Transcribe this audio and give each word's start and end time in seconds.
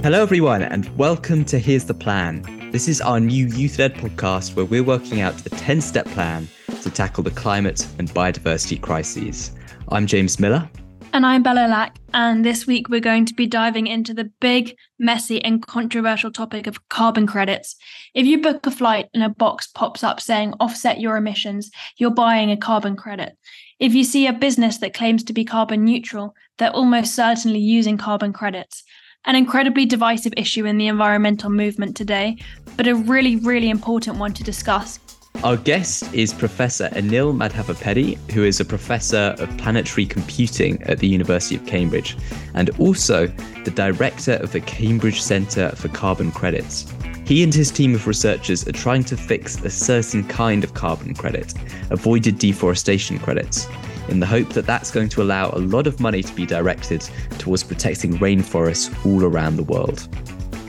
Hello, 0.00 0.22
everyone, 0.22 0.62
and 0.62 0.96
welcome 0.96 1.44
to 1.46 1.58
Here's 1.58 1.86
the 1.86 1.92
Plan. 1.92 2.70
This 2.70 2.86
is 2.86 3.00
our 3.00 3.18
new 3.18 3.48
youth 3.48 3.80
led 3.80 3.96
podcast 3.96 4.54
where 4.54 4.64
we're 4.64 4.84
working 4.84 5.20
out 5.20 5.44
a 5.44 5.50
10 5.50 5.80
step 5.80 6.06
plan 6.06 6.46
to 6.82 6.88
tackle 6.88 7.24
the 7.24 7.32
climate 7.32 7.84
and 7.98 8.08
biodiversity 8.10 8.80
crises. 8.80 9.50
I'm 9.88 10.06
James 10.06 10.38
Miller. 10.38 10.70
And 11.12 11.26
I'm 11.26 11.42
Bella 11.42 11.66
Lack, 11.66 11.96
and 12.14 12.44
this 12.44 12.64
week 12.64 12.88
we're 12.88 13.00
going 13.00 13.24
to 13.26 13.34
be 13.34 13.48
diving 13.48 13.88
into 13.88 14.14
the 14.14 14.30
big, 14.40 14.76
messy, 15.00 15.42
and 15.44 15.66
controversial 15.66 16.30
topic 16.30 16.68
of 16.68 16.88
carbon 16.88 17.26
credits. 17.26 17.74
If 18.14 18.24
you 18.24 18.40
book 18.40 18.66
a 18.66 18.70
flight 18.70 19.08
and 19.12 19.24
a 19.24 19.28
box 19.28 19.66
pops 19.66 20.04
up 20.04 20.20
saying 20.20 20.54
offset 20.60 21.00
your 21.00 21.16
emissions, 21.16 21.72
you're 21.96 22.12
buying 22.12 22.52
a 22.52 22.56
carbon 22.56 22.94
credit. 22.94 23.36
If 23.80 23.94
you 23.94 24.04
see 24.04 24.28
a 24.28 24.32
business 24.32 24.78
that 24.78 24.94
claims 24.94 25.24
to 25.24 25.32
be 25.32 25.44
carbon 25.44 25.84
neutral, 25.84 26.36
they're 26.58 26.70
almost 26.70 27.16
certainly 27.16 27.58
using 27.58 27.98
carbon 27.98 28.32
credits. 28.32 28.84
An 29.24 29.36
incredibly 29.36 29.84
divisive 29.84 30.32
issue 30.36 30.64
in 30.64 30.78
the 30.78 30.86
environmental 30.86 31.50
movement 31.50 31.96
today, 31.96 32.38
but 32.76 32.86
a 32.86 32.94
really, 32.94 33.36
really 33.36 33.68
important 33.68 34.16
one 34.16 34.32
to 34.32 34.42
discuss. 34.42 34.98
Our 35.44 35.56
guest 35.56 36.12
is 36.14 36.32
Professor 36.32 36.88
Anil 36.90 37.36
Madhavapeddy, 37.36 38.16
who 38.30 38.42
is 38.42 38.58
a 38.58 38.64
professor 38.64 39.36
of 39.38 39.54
planetary 39.58 40.06
computing 40.06 40.82
at 40.84 41.00
the 41.00 41.06
University 41.06 41.56
of 41.56 41.66
Cambridge 41.66 42.16
and 42.54 42.70
also 42.80 43.26
the 43.64 43.70
director 43.70 44.32
of 44.34 44.52
the 44.52 44.60
Cambridge 44.60 45.20
Centre 45.20 45.70
for 45.76 45.88
Carbon 45.88 46.32
Credits. 46.32 46.90
He 47.26 47.44
and 47.44 47.52
his 47.52 47.70
team 47.70 47.94
of 47.94 48.06
researchers 48.06 48.66
are 48.66 48.72
trying 48.72 49.04
to 49.04 49.16
fix 49.16 49.62
a 49.62 49.68
certain 49.70 50.26
kind 50.26 50.64
of 50.64 50.72
carbon 50.72 51.14
credit, 51.14 51.52
avoided 51.90 52.38
deforestation 52.38 53.18
credits, 53.18 53.68
in 54.08 54.20
the 54.20 54.26
hope 54.26 54.48
that 54.50 54.66
that's 54.66 54.90
going 54.90 55.08
to 55.10 55.22
allow 55.22 55.50
a 55.50 55.58
lot 55.58 55.86
of 55.86 56.00
money 56.00 56.22
to 56.22 56.34
be 56.34 56.46
directed 56.46 57.00
towards 57.38 57.62
protecting 57.62 58.14
rainforests 58.18 58.88
all 59.06 59.24
around 59.24 59.56
the 59.56 59.62
world. 59.62 60.08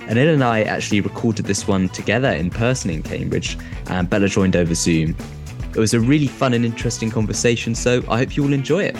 Anil 0.07 0.33
and 0.33 0.43
I 0.43 0.63
actually 0.63 1.01
recorded 1.01 1.45
this 1.45 1.67
one 1.67 1.89
together 1.89 2.29
in 2.29 2.49
person 2.49 2.89
in 2.89 3.03
Cambridge, 3.03 3.57
and 3.87 4.09
Bella 4.09 4.27
joined 4.27 4.55
over 4.55 4.73
Zoom. 4.73 5.15
It 5.69 5.77
was 5.77 5.93
a 5.93 5.99
really 5.99 6.27
fun 6.27 6.53
and 6.53 6.65
interesting 6.65 7.11
conversation, 7.11 7.75
so 7.75 8.03
I 8.09 8.17
hope 8.17 8.35
you 8.35 8.43
all 8.43 8.53
enjoy 8.53 8.85
it. 8.85 8.97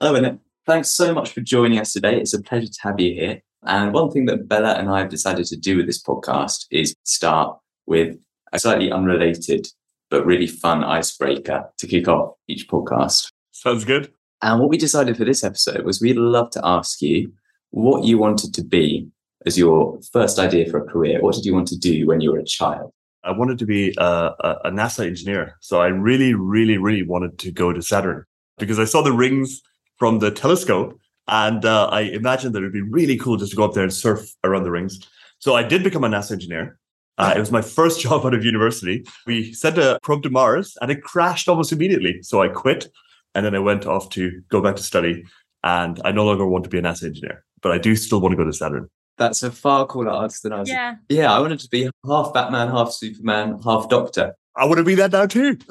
Hello, 0.00 0.20
Anil. 0.20 0.38
Thanks 0.66 0.90
so 0.90 1.12
much 1.12 1.32
for 1.32 1.42
joining 1.42 1.78
us 1.78 1.92
today. 1.92 2.18
It's 2.18 2.32
a 2.32 2.40
pleasure 2.40 2.66
to 2.66 2.78
have 2.82 2.98
you 2.98 3.12
here. 3.12 3.42
And 3.66 3.92
one 3.92 4.10
thing 4.10 4.24
that 4.26 4.48
Bella 4.48 4.74
and 4.74 4.88
I 4.88 5.00
have 5.00 5.10
decided 5.10 5.46
to 5.46 5.56
do 5.56 5.76
with 5.76 5.86
this 5.86 6.02
podcast 6.02 6.66
is 6.70 6.94
start 7.04 7.58
with 7.86 8.16
a 8.52 8.58
slightly 8.58 8.90
unrelated 8.90 9.66
but 10.14 10.24
really 10.24 10.46
fun 10.46 10.84
icebreaker 10.84 11.68
to 11.76 11.88
kick 11.88 12.06
off 12.06 12.36
each 12.46 12.68
podcast. 12.68 13.32
Sounds 13.50 13.84
good. 13.84 14.12
And 14.42 14.60
what 14.60 14.68
we 14.68 14.78
decided 14.78 15.16
for 15.16 15.24
this 15.24 15.42
episode 15.42 15.84
was 15.84 16.00
we'd 16.00 16.16
love 16.16 16.50
to 16.50 16.60
ask 16.62 17.02
you 17.02 17.32
what 17.70 18.04
you 18.04 18.16
wanted 18.16 18.54
to 18.54 18.62
be 18.62 19.08
as 19.44 19.58
your 19.58 19.98
first 20.12 20.38
idea 20.38 20.70
for 20.70 20.78
a 20.78 20.86
career. 20.86 21.20
What 21.20 21.34
did 21.34 21.44
you 21.44 21.52
want 21.52 21.66
to 21.68 21.76
do 21.76 22.06
when 22.06 22.20
you 22.20 22.30
were 22.30 22.38
a 22.38 22.44
child? 22.44 22.92
I 23.24 23.32
wanted 23.32 23.58
to 23.58 23.66
be 23.66 23.92
a, 23.98 24.60
a 24.64 24.70
NASA 24.70 25.04
engineer. 25.04 25.56
So 25.60 25.80
I 25.80 25.88
really, 25.88 26.32
really, 26.32 26.78
really 26.78 27.02
wanted 27.02 27.36
to 27.40 27.50
go 27.50 27.72
to 27.72 27.82
Saturn 27.82 28.24
because 28.58 28.78
I 28.78 28.84
saw 28.84 29.02
the 29.02 29.12
rings 29.12 29.62
from 29.96 30.20
the 30.20 30.30
telescope. 30.30 30.96
And 31.26 31.64
uh, 31.64 31.86
I 31.86 32.02
imagined 32.02 32.54
that 32.54 32.60
it'd 32.60 32.72
be 32.72 32.82
really 32.82 33.16
cool 33.16 33.36
just 33.36 33.50
to 33.50 33.56
go 33.56 33.64
up 33.64 33.74
there 33.74 33.82
and 33.82 33.92
surf 33.92 34.32
around 34.44 34.62
the 34.62 34.70
rings. 34.70 35.00
So 35.40 35.56
I 35.56 35.64
did 35.64 35.82
become 35.82 36.04
a 36.04 36.08
NASA 36.08 36.30
engineer. 36.30 36.78
Uh, 37.16 37.32
it 37.36 37.40
was 37.40 37.52
my 37.52 37.62
first 37.62 38.00
job 38.04 38.24
out 38.26 38.34
of 38.34 38.44
university. 38.44 39.04
We 39.26 39.52
sent 39.52 39.78
a 39.78 39.98
probe 40.02 40.22
to 40.24 40.30
Mars 40.30 40.76
and 40.80 40.90
it 40.90 41.02
crashed 41.02 41.48
almost 41.48 41.72
immediately. 41.72 42.22
So 42.22 42.42
I 42.42 42.48
quit 42.48 42.88
and 43.34 43.44
then 43.44 43.54
I 43.54 43.58
went 43.58 43.86
off 43.86 44.10
to 44.10 44.42
go 44.48 44.60
back 44.60 44.76
to 44.76 44.82
study. 44.82 45.24
And 45.62 45.98
I 46.04 46.12
no 46.12 46.26
longer 46.26 46.46
want 46.46 46.64
to 46.64 46.70
be 46.70 46.78
a 46.78 46.82
NASA 46.82 47.04
engineer, 47.04 47.42
but 47.62 47.72
I 47.72 47.78
do 47.78 47.96
still 47.96 48.20
want 48.20 48.32
to 48.32 48.36
go 48.36 48.44
to 48.44 48.52
Saturn. 48.52 48.90
That's 49.16 49.42
a 49.42 49.50
far 49.50 49.86
cooler 49.86 50.10
answer 50.10 50.40
than 50.42 50.52
I 50.52 50.60
was. 50.60 50.68
Yeah. 50.68 50.96
Yeah, 51.08 51.32
I 51.32 51.40
wanted 51.40 51.60
to 51.60 51.68
be 51.68 51.88
half 52.06 52.34
Batman, 52.34 52.68
half 52.68 52.92
Superman, 52.92 53.60
half 53.64 53.88
Doctor. 53.88 54.34
I 54.56 54.66
want 54.66 54.78
to 54.78 54.84
be 54.84 54.94
that 54.96 55.12
now 55.12 55.24
too. 55.24 55.56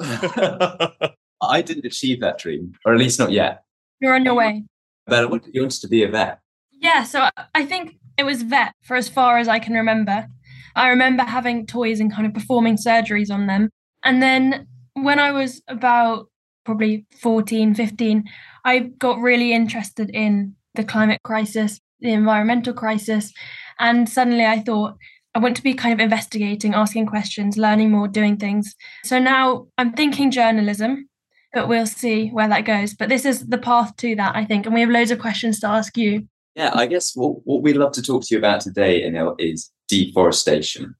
I 1.40 1.62
didn't 1.62 1.84
achieve 1.84 2.20
that 2.20 2.38
dream, 2.38 2.72
or 2.84 2.92
at 2.92 2.98
least 2.98 3.20
not 3.20 3.30
yet. 3.30 3.62
You're 4.00 4.14
on 4.14 4.24
your 4.24 4.34
way. 4.34 4.64
But 5.06 5.30
what 5.30 5.42
you 5.52 5.60
wanted 5.60 5.80
to 5.82 5.88
be 5.88 6.02
a 6.02 6.08
vet. 6.08 6.40
Yeah, 6.72 7.04
so 7.04 7.28
I 7.54 7.64
think 7.64 7.96
it 8.18 8.24
was 8.24 8.42
vet 8.42 8.74
for 8.82 8.96
as 8.96 9.08
far 9.08 9.38
as 9.38 9.46
I 9.46 9.58
can 9.58 9.74
remember. 9.74 10.26
I 10.74 10.88
remember 10.88 11.22
having 11.22 11.66
toys 11.66 12.00
and 12.00 12.12
kind 12.12 12.26
of 12.26 12.34
performing 12.34 12.76
surgeries 12.76 13.30
on 13.30 13.46
them. 13.46 13.70
And 14.02 14.22
then 14.22 14.66
when 14.94 15.18
I 15.18 15.32
was 15.32 15.62
about 15.68 16.28
probably 16.64 17.06
14, 17.20 17.74
15, 17.74 18.24
I 18.64 18.78
got 18.98 19.18
really 19.20 19.52
interested 19.52 20.10
in 20.10 20.54
the 20.74 20.84
climate 20.84 21.20
crisis, 21.22 21.80
the 22.00 22.12
environmental 22.12 22.74
crisis. 22.74 23.32
And 23.78 24.08
suddenly 24.08 24.44
I 24.44 24.60
thought, 24.60 24.96
I 25.34 25.40
want 25.40 25.56
to 25.56 25.62
be 25.62 25.74
kind 25.74 25.92
of 25.92 26.00
investigating, 26.00 26.74
asking 26.74 27.06
questions, 27.06 27.58
learning 27.58 27.90
more, 27.90 28.06
doing 28.06 28.36
things. 28.36 28.74
So 29.04 29.18
now 29.18 29.66
I'm 29.78 29.92
thinking 29.92 30.30
journalism, 30.30 31.08
but 31.52 31.68
we'll 31.68 31.86
see 31.86 32.28
where 32.28 32.48
that 32.48 32.64
goes. 32.64 32.94
But 32.94 33.08
this 33.08 33.24
is 33.24 33.46
the 33.46 33.58
path 33.58 33.96
to 33.96 34.14
that, 34.14 34.36
I 34.36 34.44
think. 34.44 34.64
And 34.64 34.74
we 34.74 34.80
have 34.80 34.90
loads 34.90 35.10
of 35.10 35.18
questions 35.18 35.58
to 35.60 35.68
ask 35.68 35.96
you. 35.96 36.28
Yeah, 36.54 36.70
I 36.72 36.86
guess 36.86 37.16
what, 37.16 37.38
what 37.44 37.62
we'd 37.62 37.76
love 37.76 37.92
to 37.92 38.02
talk 38.02 38.22
to 38.24 38.34
you 38.34 38.38
about 38.38 38.60
today, 38.60 39.02
Anil, 39.02 39.34
is 39.40 39.72
deforestation. 39.88 40.94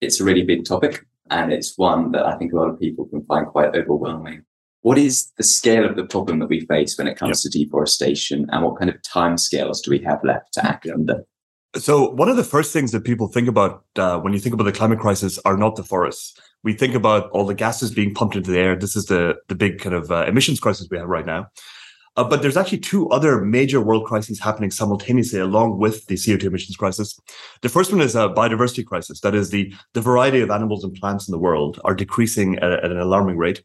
It's 0.00 0.20
a 0.20 0.24
really 0.24 0.44
big 0.44 0.64
topic, 0.64 1.06
and 1.30 1.52
it's 1.52 1.76
one 1.76 2.12
that 2.12 2.26
I 2.26 2.36
think 2.36 2.52
a 2.52 2.56
lot 2.56 2.68
of 2.68 2.80
people 2.80 3.06
can 3.06 3.24
find 3.24 3.46
quite 3.46 3.74
overwhelming. 3.74 4.44
What 4.82 4.96
is 4.96 5.30
the 5.36 5.42
scale 5.42 5.84
of 5.84 5.96
the 5.96 6.06
problem 6.06 6.38
that 6.38 6.48
we 6.48 6.60
face 6.60 6.96
when 6.96 7.06
it 7.06 7.18
comes 7.18 7.44
yep. 7.44 7.52
to 7.52 7.58
deforestation, 7.58 8.46
and 8.50 8.64
what 8.64 8.78
kind 8.78 8.90
of 8.90 8.96
timescales 9.02 9.82
do 9.82 9.90
we 9.90 9.98
have 10.00 10.20
left 10.24 10.54
to 10.54 10.66
act 10.66 10.88
under? 10.88 11.24
So, 11.76 12.10
one 12.10 12.28
of 12.28 12.36
the 12.36 12.44
first 12.44 12.72
things 12.72 12.90
that 12.92 13.04
people 13.04 13.28
think 13.28 13.46
about 13.46 13.84
uh, 13.96 14.18
when 14.18 14.32
you 14.32 14.40
think 14.40 14.54
about 14.54 14.64
the 14.64 14.72
climate 14.72 14.98
crisis 14.98 15.38
are 15.44 15.56
not 15.56 15.76
the 15.76 15.84
forests. 15.84 16.38
We 16.64 16.72
think 16.72 16.94
about 16.94 17.30
all 17.30 17.46
the 17.46 17.54
gases 17.54 17.90
being 17.90 18.12
pumped 18.12 18.36
into 18.36 18.50
the 18.50 18.58
air. 18.58 18.76
This 18.76 18.96
is 18.96 19.06
the 19.06 19.36
the 19.48 19.54
big 19.54 19.78
kind 19.78 19.94
of 19.94 20.10
uh, 20.10 20.24
emissions 20.26 20.60
crisis 20.60 20.88
we 20.90 20.98
have 20.98 21.08
right 21.08 21.26
now. 21.26 21.46
Uh, 22.20 22.24
but 22.24 22.42
there's 22.42 22.58
actually 22.58 22.76
two 22.76 23.08
other 23.08 23.40
major 23.40 23.80
world 23.80 24.04
crises 24.04 24.38
happening 24.38 24.70
simultaneously 24.70 25.40
along 25.40 25.78
with 25.78 26.04
the 26.04 26.16
CO2 26.16 26.44
emissions 26.44 26.76
crisis. 26.76 27.18
The 27.62 27.70
first 27.70 27.90
one 27.90 28.02
is 28.02 28.14
a 28.14 28.28
biodiversity 28.28 28.84
crisis. 28.84 29.20
That 29.20 29.34
is 29.34 29.48
the, 29.48 29.72
the 29.94 30.02
variety 30.02 30.42
of 30.42 30.50
animals 30.50 30.84
and 30.84 30.94
plants 30.94 31.26
in 31.26 31.32
the 31.32 31.38
world 31.38 31.80
are 31.82 31.94
decreasing 31.94 32.58
at, 32.58 32.72
at 32.72 32.90
an 32.90 33.00
alarming 33.00 33.38
rate. 33.38 33.62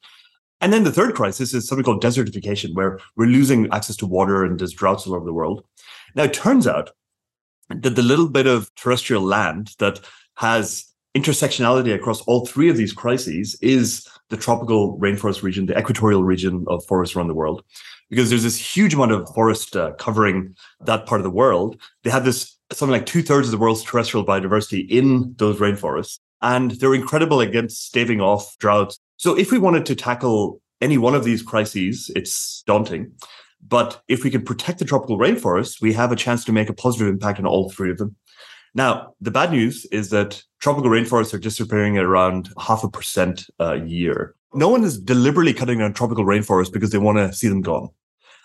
And 0.61 0.71
then 0.71 0.85
the 0.85 0.91
third 0.93 1.15
crisis 1.15 1.53
is 1.53 1.67
something 1.67 1.83
called 1.83 2.01
desertification, 2.01 2.73
where 2.75 2.97
we're 3.17 3.25
losing 3.25 3.69
access 3.73 3.97
to 3.97 4.05
water 4.05 4.45
and 4.45 4.57
there's 4.57 4.71
droughts 4.71 5.05
all 5.05 5.15
over 5.15 5.25
the 5.25 5.33
world. 5.33 5.65
Now, 6.15 6.23
it 6.23 6.33
turns 6.33 6.65
out 6.65 6.91
that 7.67 7.97
the 7.97 8.01
little 8.01 8.29
bit 8.29 8.47
of 8.47 8.73
terrestrial 8.75 9.23
land 9.23 9.71
that 9.79 9.99
has 10.37 10.85
intersectionality 11.13 11.93
across 11.93 12.21
all 12.21 12.45
three 12.45 12.69
of 12.69 12.77
these 12.77 12.93
crises 12.93 13.57
is 13.61 14.07
the 14.29 14.37
tropical 14.37 14.97
rainforest 14.97 15.43
region, 15.43 15.65
the 15.65 15.77
equatorial 15.77 16.23
region 16.23 16.63
of 16.69 16.85
forests 16.85 17.17
around 17.17 17.27
the 17.27 17.33
world 17.33 17.61
because 18.15 18.29
there's 18.29 18.43
this 18.43 18.57
huge 18.57 18.93
amount 18.93 19.11
of 19.11 19.27
forest 19.33 19.75
uh, 19.75 19.91
covering 19.93 20.55
that 20.79 21.05
part 21.05 21.19
of 21.19 21.23
the 21.25 21.29
world. 21.29 21.79
They 22.03 22.09
have 22.11 22.23
this 22.23 22.55
something 22.71 22.93
like 22.93 23.05
two 23.05 23.21
thirds 23.21 23.47
of 23.47 23.51
the 23.51 23.57
world's 23.57 23.83
terrestrial 23.83 24.25
biodiversity 24.25 24.89
in 24.89 25.35
those 25.37 25.59
rainforests, 25.59 26.19
and 26.41 26.71
they're 26.71 26.95
incredible 26.95 27.41
against 27.41 27.85
staving 27.85 28.21
off 28.21 28.57
droughts. 28.57 28.99
So 29.17 29.37
if 29.37 29.51
we 29.51 29.59
wanted 29.59 29.85
to 29.87 29.95
tackle 29.95 30.61
any 30.79 30.97
one 30.97 31.13
of 31.13 31.25
these 31.25 31.41
crises, 31.41 32.09
it's 32.15 32.63
daunting. 32.65 33.11
But 33.67 34.01
if 34.07 34.23
we 34.23 34.31
can 34.31 34.45
protect 34.45 34.79
the 34.79 34.85
tropical 34.85 35.19
rainforests, 35.19 35.81
we 35.81 35.91
have 35.91 36.13
a 36.13 36.15
chance 36.15 36.45
to 36.45 36.53
make 36.53 36.69
a 36.69 36.73
positive 36.73 37.09
impact 37.09 37.39
on 37.39 37.45
all 37.45 37.69
three 37.69 37.91
of 37.91 37.97
them. 37.97 38.15
Now, 38.73 39.13
the 39.19 39.31
bad 39.31 39.51
news 39.51 39.85
is 39.91 40.09
that 40.11 40.41
tropical 40.59 40.89
rainforests 40.89 41.33
are 41.33 41.39
disappearing 41.39 41.97
at 41.97 42.05
around 42.05 42.49
half 42.57 42.85
a 42.85 42.89
percent 42.89 43.45
a 43.59 43.77
year 43.77 44.35
no 44.55 44.69
one 44.69 44.83
is 44.83 44.97
deliberately 44.97 45.53
cutting 45.53 45.79
down 45.79 45.93
tropical 45.93 46.25
rainforests 46.25 46.71
because 46.71 46.91
they 46.91 46.97
want 46.97 47.17
to 47.17 47.33
see 47.33 47.47
them 47.47 47.61
gone. 47.61 47.89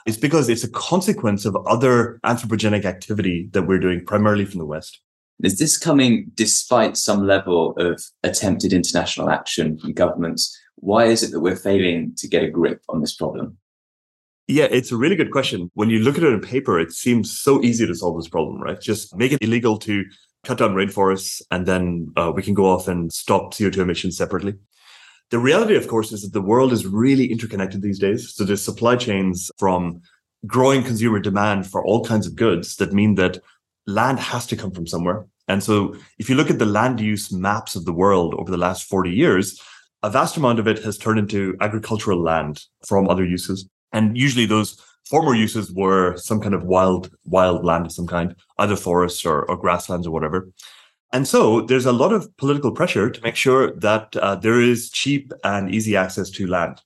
It's 0.06 0.16
because 0.16 0.48
it's 0.48 0.64
a 0.64 0.70
consequence 0.70 1.44
of 1.44 1.56
other 1.66 2.18
anthropogenic 2.24 2.84
activity 2.84 3.48
that 3.52 3.62
we're 3.62 3.78
doing 3.78 4.04
primarily 4.04 4.44
from 4.44 4.58
the 4.58 4.66
West. 4.66 5.00
Is 5.42 5.58
this 5.58 5.78
coming 5.78 6.30
despite 6.34 6.96
some 6.96 7.26
level 7.26 7.74
of 7.78 8.02
attempted 8.22 8.72
international 8.72 9.30
action 9.30 9.78
from 9.78 9.92
governments? 9.92 10.56
Why 10.76 11.06
is 11.06 11.22
it 11.22 11.30
that 11.32 11.40
we're 11.40 11.56
failing 11.56 12.14
to 12.18 12.28
get 12.28 12.44
a 12.44 12.50
grip 12.50 12.82
on 12.88 13.00
this 13.00 13.14
problem? 13.14 13.56
Yeah, 14.48 14.66
it's 14.70 14.90
a 14.90 14.96
really 14.96 15.16
good 15.16 15.30
question. 15.30 15.70
When 15.74 15.90
you 15.90 16.00
look 16.00 16.16
at 16.16 16.24
it 16.24 16.32
on 16.32 16.40
paper, 16.40 16.80
it 16.80 16.92
seems 16.92 17.38
so 17.38 17.62
easy 17.62 17.86
to 17.86 17.94
solve 17.94 18.18
this 18.18 18.28
problem, 18.28 18.60
right? 18.60 18.80
Just 18.80 19.16
make 19.16 19.32
it 19.32 19.42
illegal 19.42 19.78
to 19.78 20.04
cut 20.44 20.58
down 20.58 20.74
rainforests 20.74 21.40
and 21.50 21.66
then 21.66 22.12
uh, 22.16 22.32
we 22.34 22.42
can 22.42 22.54
go 22.54 22.66
off 22.66 22.88
and 22.88 23.12
stop 23.12 23.54
CO2 23.54 23.78
emissions 23.78 24.16
separately. 24.16 24.54
The 25.30 25.38
reality, 25.38 25.76
of 25.76 25.86
course, 25.86 26.12
is 26.12 26.22
that 26.22 26.32
the 26.32 26.42
world 26.42 26.72
is 26.72 26.86
really 26.86 27.30
interconnected 27.30 27.82
these 27.82 28.00
days. 28.00 28.34
So 28.34 28.44
there's 28.44 28.62
supply 28.62 28.96
chains 28.96 29.50
from 29.58 30.02
growing 30.46 30.82
consumer 30.82 31.20
demand 31.20 31.66
for 31.70 31.84
all 31.84 32.04
kinds 32.04 32.26
of 32.26 32.34
goods 32.34 32.76
that 32.76 32.92
mean 32.92 33.14
that 33.14 33.38
land 33.86 34.18
has 34.18 34.46
to 34.48 34.56
come 34.56 34.72
from 34.72 34.86
somewhere. 34.86 35.26
And 35.46 35.62
so 35.62 35.94
if 36.18 36.28
you 36.28 36.34
look 36.34 36.50
at 36.50 36.58
the 36.58 36.66
land 36.66 37.00
use 37.00 37.32
maps 37.32 37.76
of 37.76 37.84
the 37.84 37.92
world 37.92 38.34
over 38.38 38.50
the 38.50 38.56
last 38.56 38.88
40 38.88 39.10
years, 39.10 39.60
a 40.02 40.10
vast 40.10 40.36
amount 40.36 40.58
of 40.58 40.66
it 40.66 40.82
has 40.82 40.96
turned 40.96 41.18
into 41.18 41.56
agricultural 41.60 42.22
land 42.22 42.64
from 42.86 43.08
other 43.08 43.24
uses. 43.24 43.68
And 43.92 44.16
usually 44.16 44.46
those 44.46 44.80
former 45.08 45.34
uses 45.34 45.72
were 45.72 46.16
some 46.16 46.40
kind 46.40 46.54
of 46.54 46.64
wild, 46.64 47.10
wild 47.24 47.64
land 47.64 47.86
of 47.86 47.92
some 47.92 48.06
kind, 48.06 48.34
either 48.58 48.76
forests 48.76 49.24
or, 49.24 49.44
or 49.50 49.56
grasslands 49.56 50.06
or 50.06 50.12
whatever. 50.12 50.48
And 51.12 51.26
so 51.26 51.60
there's 51.62 51.86
a 51.86 51.92
lot 51.92 52.12
of 52.12 52.34
political 52.36 52.72
pressure 52.72 53.10
to 53.10 53.22
make 53.22 53.34
sure 53.34 53.72
that 53.76 54.14
uh, 54.16 54.36
there 54.36 54.60
is 54.60 54.90
cheap 54.90 55.32
and 55.42 55.74
easy 55.74 55.96
access 55.96 56.30
to 56.30 56.46
land. 56.46 56.80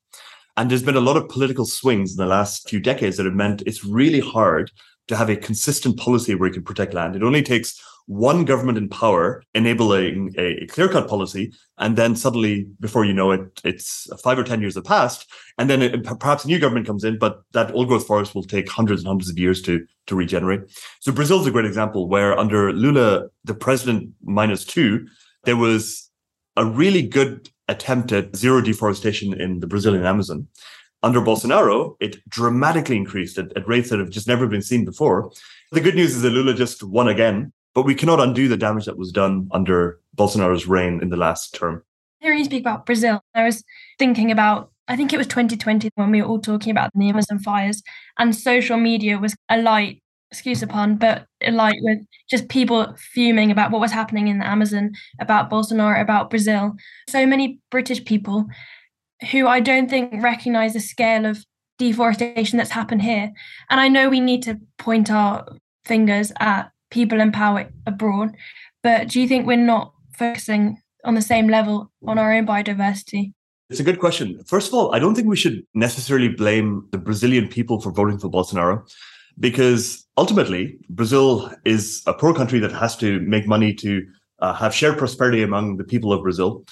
And 0.56 0.70
there's 0.70 0.82
been 0.82 0.96
a 0.96 1.00
lot 1.00 1.16
of 1.16 1.28
political 1.28 1.66
swings 1.66 2.12
in 2.12 2.16
the 2.16 2.26
last 2.30 2.68
few 2.68 2.80
decades 2.80 3.16
that 3.16 3.26
have 3.26 3.34
meant 3.34 3.62
it's 3.66 3.84
really 3.84 4.20
hard 4.20 4.70
to 5.08 5.16
have 5.16 5.28
a 5.28 5.36
consistent 5.36 5.98
policy 5.98 6.34
where 6.34 6.48
you 6.48 6.54
can 6.54 6.64
protect 6.64 6.94
land. 6.94 7.16
It 7.16 7.22
only 7.22 7.42
takes 7.42 7.78
one 8.06 8.44
government 8.44 8.76
in 8.76 8.88
power 8.88 9.42
enabling 9.54 10.34
a, 10.36 10.62
a 10.62 10.66
clear 10.66 10.88
cut 10.88 11.08
policy. 11.08 11.52
And 11.78 11.96
then 11.96 12.16
suddenly, 12.16 12.66
before 12.80 13.04
you 13.04 13.14
know 13.14 13.30
it, 13.32 13.60
it's 13.64 14.08
five 14.22 14.38
or 14.38 14.44
10 14.44 14.60
years 14.60 14.74
have 14.74 14.84
passed. 14.84 15.30
And 15.58 15.70
then 15.70 15.82
it, 15.82 16.04
perhaps 16.04 16.44
a 16.44 16.48
new 16.48 16.58
government 16.58 16.86
comes 16.86 17.04
in, 17.04 17.18
but 17.18 17.42
that 17.52 17.72
old 17.72 17.88
growth 17.88 18.06
forest 18.06 18.34
will 18.34 18.44
take 18.44 18.68
hundreds 18.68 19.00
and 19.02 19.08
hundreds 19.08 19.30
of 19.30 19.38
years 19.38 19.62
to, 19.62 19.86
to 20.06 20.14
regenerate. 20.14 20.60
So 21.00 21.12
Brazil 21.12 21.40
is 21.40 21.46
a 21.46 21.50
great 21.50 21.64
example 21.64 22.08
where 22.08 22.38
under 22.38 22.72
Lula, 22.72 23.28
the 23.44 23.54
president 23.54 24.10
minus 24.22 24.64
two, 24.64 25.06
there 25.44 25.56
was 25.56 26.10
a 26.56 26.64
really 26.64 27.02
good 27.02 27.48
attempt 27.68 28.12
at 28.12 28.36
zero 28.36 28.60
deforestation 28.60 29.40
in 29.40 29.60
the 29.60 29.66
Brazilian 29.66 30.04
Amazon. 30.04 30.46
Under 31.02 31.20
Bolsonaro, 31.20 31.96
it 32.00 32.26
dramatically 32.28 32.96
increased 32.96 33.38
at, 33.38 33.54
at 33.56 33.68
rates 33.68 33.90
that 33.90 33.98
have 33.98 34.10
just 34.10 34.28
never 34.28 34.46
been 34.46 34.62
seen 34.62 34.84
before. 34.84 35.30
The 35.72 35.80
good 35.80 35.94
news 35.94 36.14
is 36.16 36.22
that 36.22 36.30
Lula 36.30 36.54
just 36.54 36.82
won 36.82 37.08
again 37.08 37.52
but 37.74 37.84
we 37.84 37.94
cannot 37.94 38.20
undo 38.20 38.48
the 38.48 38.56
damage 38.56 38.86
that 38.86 38.96
was 38.96 39.12
done 39.12 39.48
under 39.52 40.00
Bolsonaro's 40.16 40.66
reign 40.66 41.00
in 41.02 41.10
the 41.10 41.16
last 41.16 41.54
term. 41.54 41.82
Hearing 42.20 42.38
you 42.38 42.44
speak 42.44 42.62
about 42.62 42.86
Brazil, 42.86 43.20
I 43.34 43.44
was 43.44 43.62
thinking 43.98 44.30
about, 44.30 44.70
I 44.88 44.96
think 44.96 45.12
it 45.12 45.18
was 45.18 45.26
2020 45.26 45.90
when 45.96 46.10
we 46.10 46.22
were 46.22 46.28
all 46.28 46.40
talking 46.40 46.70
about 46.70 46.90
the 46.94 47.08
Amazon 47.08 47.38
fires, 47.38 47.82
and 48.18 48.34
social 48.34 48.78
media 48.78 49.18
was 49.18 49.34
alight, 49.48 50.02
excuse 50.30 50.60
the 50.60 50.66
pun, 50.66 50.96
but 50.96 51.26
alight 51.44 51.76
with 51.80 51.98
just 52.30 52.48
people 52.48 52.94
fuming 53.12 53.50
about 53.50 53.70
what 53.70 53.80
was 53.80 53.92
happening 53.92 54.28
in 54.28 54.38
the 54.38 54.46
Amazon, 54.46 54.92
about 55.20 55.50
Bolsonaro, 55.50 56.00
about 56.00 56.30
Brazil. 56.30 56.74
So 57.08 57.26
many 57.26 57.58
British 57.70 58.04
people 58.04 58.46
who 59.30 59.46
I 59.46 59.60
don't 59.60 59.90
think 59.90 60.22
recognize 60.22 60.72
the 60.72 60.80
scale 60.80 61.26
of 61.26 61.44
deforestation 61.78 62.56
that's 62.56 62.70
happened 62.70 63.02
here. 63.02 63.32
And 63.68 63.80
I 63.80 63.88
know 63.88 64.08
we 64.08 64.20
need 64.20 64.42
to 64.44 64.60
point 64.78 65.10
our 65.10 65.46
fingers 65.84 66.32
at 66.40 66.70
people 66.94 67.20
in 67.20 67.32
power 67.32 67.68
abroad. 67.86 68.34
But 68.82 69.08
do 69.08 69.20
you 69.20 69.28
think 69.28 69.46
we're 69.46 69.56
not 69.56 69.92
focusing 70.16 70.78
on 71.04 71.14
the 71.14 71.22
same 71.22 71.48
level 71.48 71.90
on 72.06 72.18
our 72.18 72.32
own 72.32 72.46
biodiversity? 72.46 73.32
It's 73.70 73.80
a 73.80 73.84
good 73.84 73.98
question. 73.98 74.40
First 74.46 74.68
of 74.68 74.74
all, 74.74 74.94
I 74.94 74.98
don't 74.98 75.14
think 75.14 75.28
we 75.28 75.36
should 75.36 75.66
necessarily 75.74 76.28
blame 76.28 76.86
the 76.92 76.98
Brazilian 76.98 77.48
people 77.48 77.80
for 77.80 77.90
voting 77.90 78.18
for 78.18 78.28
Bolsonaro 78.30 78.88
because 79.38 80.06
ultimately 80.16 80.78
Brazil 80.88 81.50
is 81.64 82.02
a 82.06 82.14
poor 82.14 82.32
country 82.34 82.60
that 82.60 82.72
has 82.72 82.96
to 82.98 83.20
make 83.20 83.46
money 83.46 83.74
to 83.74 84.06
uh, 84.40 84.52
have 84.52 84.74
shared 84.74 84.98
prosperity 84.98 85.42
among 85.42 85.76
the 85.78 85.84
people 85.84 86.12
of 86.12 86.22
Brazil. 86.22 86.64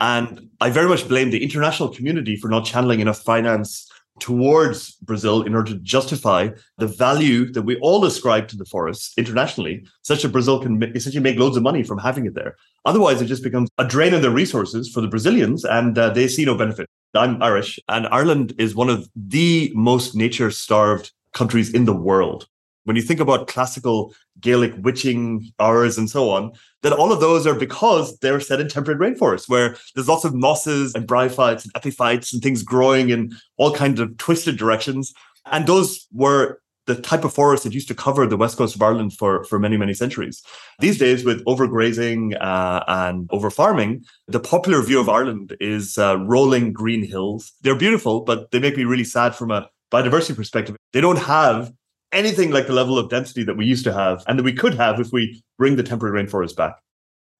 And 0.00 0.48
I 0.60 0.70
very 0.70 0.88
much 0.88 1.08
blame 1.08 1.30
the 1.30 1.42
international 1.42 1.88
community 1.88 2.36
for 2.36 2.48
not 2.48 2.64
channeling 2.64 3.00
enough 3.00 3.22
finance 3.22 3.88
towards 4.20 4.92
Brazil 4.96 5.42
in 5.42 5.54
order 5.54 5.72
to 5.72 5.78
justify 5.80 6.50
the 6.78 6.86
value 6.86 7.50
that 7.52 7.62
we 7.62 7.76
all 7.78 8.04
ascribe 8.04 8.48
to 8.48 8.56
the 8.56 8.64
forests 8.64 9.12
internationally, 9.16 9.84
such 10.02 10.22
that 10.22 10.32
Brazil 10.32 10.60
can 10.60 10.82
essentially 10.94 11.22
make 11.22 11.38
loads 11.38 11.56
of 11.56 11.62
money 11.62 11.82
from 11.82 11.98
having 11.98 12.26
it 12.26 12.34
there. 12.34 12.56
Otherwise, 12.84 13.20
it 13.20 13.26
just 13.26 13.42
becomes 13.42 13.68
a 13.78 13.84
drain 13.84 14.14
of 14.14 14.22
their 14.22 14.30
resources 14.30 14.90
for 14.90 15.00
the 15.00 15.08
Brazilians, 15.08 15.64
and 15.64 15.98
uh, 15.98 16.10
they 16.10 16.28
see 16.28 16.44
no 16.44 16.56
benefit. 16.56 16.88
I'm 17.14 17.42
Irish, 17.42 17.78
and 17.88 18.06
Ireland 18.08 18.54
is 18.58 18.74
one 18.74 18.88
of 18.88 19.08
the 19.16 19.72
most 19.74 20.14
nature 20.14 20.50
starved 20.50 21.12
countries 21.32 21.72
in 21.72 21.84
the 21.84 21.94
world 21.94 22.46
when 22.84 22.96
you 22.96 23.02
think 23.02 23.20
about 23.20 23.46
classical 23.46 24.14
Gaelic 24.40 24.72
witching 24.78 25.50
hours 25.58 25.98
and 25.98 26.08
so 26.08 26.30
on, 26.30 26.52
that 26.82 26.92
all 26.92 27.12
of 27.12 27.20
those 27.20 27.46
are 27.46 27.54
because 27.54 28.18
they're 28.18 28.40
set 28.40 28.60
in 28.60 28.68
temperate 28.68 28.98
rainforests 28.98 29.48
where 29.48 29.76
there's 29.94 30.08
lots 30.08 30.24
of 30.24 30.34
mosses 30.34 30.94
and 30.94 31.06
bryophytes 31.06 31.64
and 31.64 31.72
epiphytes 31.74 32.32
and 32.32 32.42
things 32.42 32.62
growing 32.62 33.10
in 33.10 33.32
all 33.58 33.74
kinds 33.74 34.00
of 34.00 34.16
twisted 34.16 34.56
directions. 34.56 35.12
And 35.46 35.66
those 35.66 36.06
were 36.12 36.60
the 36.86 37.00
type 37.00 37.24
of 37.24 37.32
forest 37.32 37.64
that 37.64 37.74
used 37.74 37.88
to 37.88 37.94
cover 37.94 38.26
the 38.26 38.36
west 38.36 38.56
coast 38.56 38.74
of 38.74 38.82
Ireland 38.82 39.12
for, 39.12 39.44
for 39.44 39.58
many, 39.58 39.76
many 39.76 39.94
centuries. 39.94 40.42
These 40.80 40.98
days, 40.98 41.24
with 41.24 41.44
overgrazing 41.44 42.36
uh, 42.40 42.82
and 42.88 43.28
overfarming, 43.28 44.04
the 44.26 44.40
popular 44.40 44.82
view 44.82 44.98
of 44.98 45.08
Ireland 45.08 45.56
is 45.60 45.98
uh, 45.98 46.18
rolling 46.18 46.72
green 46.72 47.04
hills. 47.04 47.52
They're 47.62 47.76
beautiful, 47.76 48.22
but 48.22 48.50
they 48.50 48.58
make 48.58 48.76
me 48.76 48.84
really 48.84 49.04
sad 49.04 49.34
from 49.34 49.50
a 49.50 49.68
biodiversity 49.92 50.34
perspective. 50.34 50.76
They 50.92 51.00
don't 51.00 51.18
have 51.18 51.72
anything 52.12 52.50
like 52.50 52.66
the 52.66 52.72
level 52.72 52.98
of 52.98 53.08
density 53.08 53.44
that 53.44 53.56
we 53.56 53.64
used 53.64 53.84
to 53.84 53.92
have 53.92 54.22
and 54.26 54.38
that 54.38 54.42
we 54.42 54.52
could 54.52 54.74
have 54.74 55.00
if 55.00 55.12
we 55.12 55.42
bring 55.58 55.76
the 55.76 55.82
temperate 55.82 56.14
rainforest 56.14 56.56
back. 56.56 56.76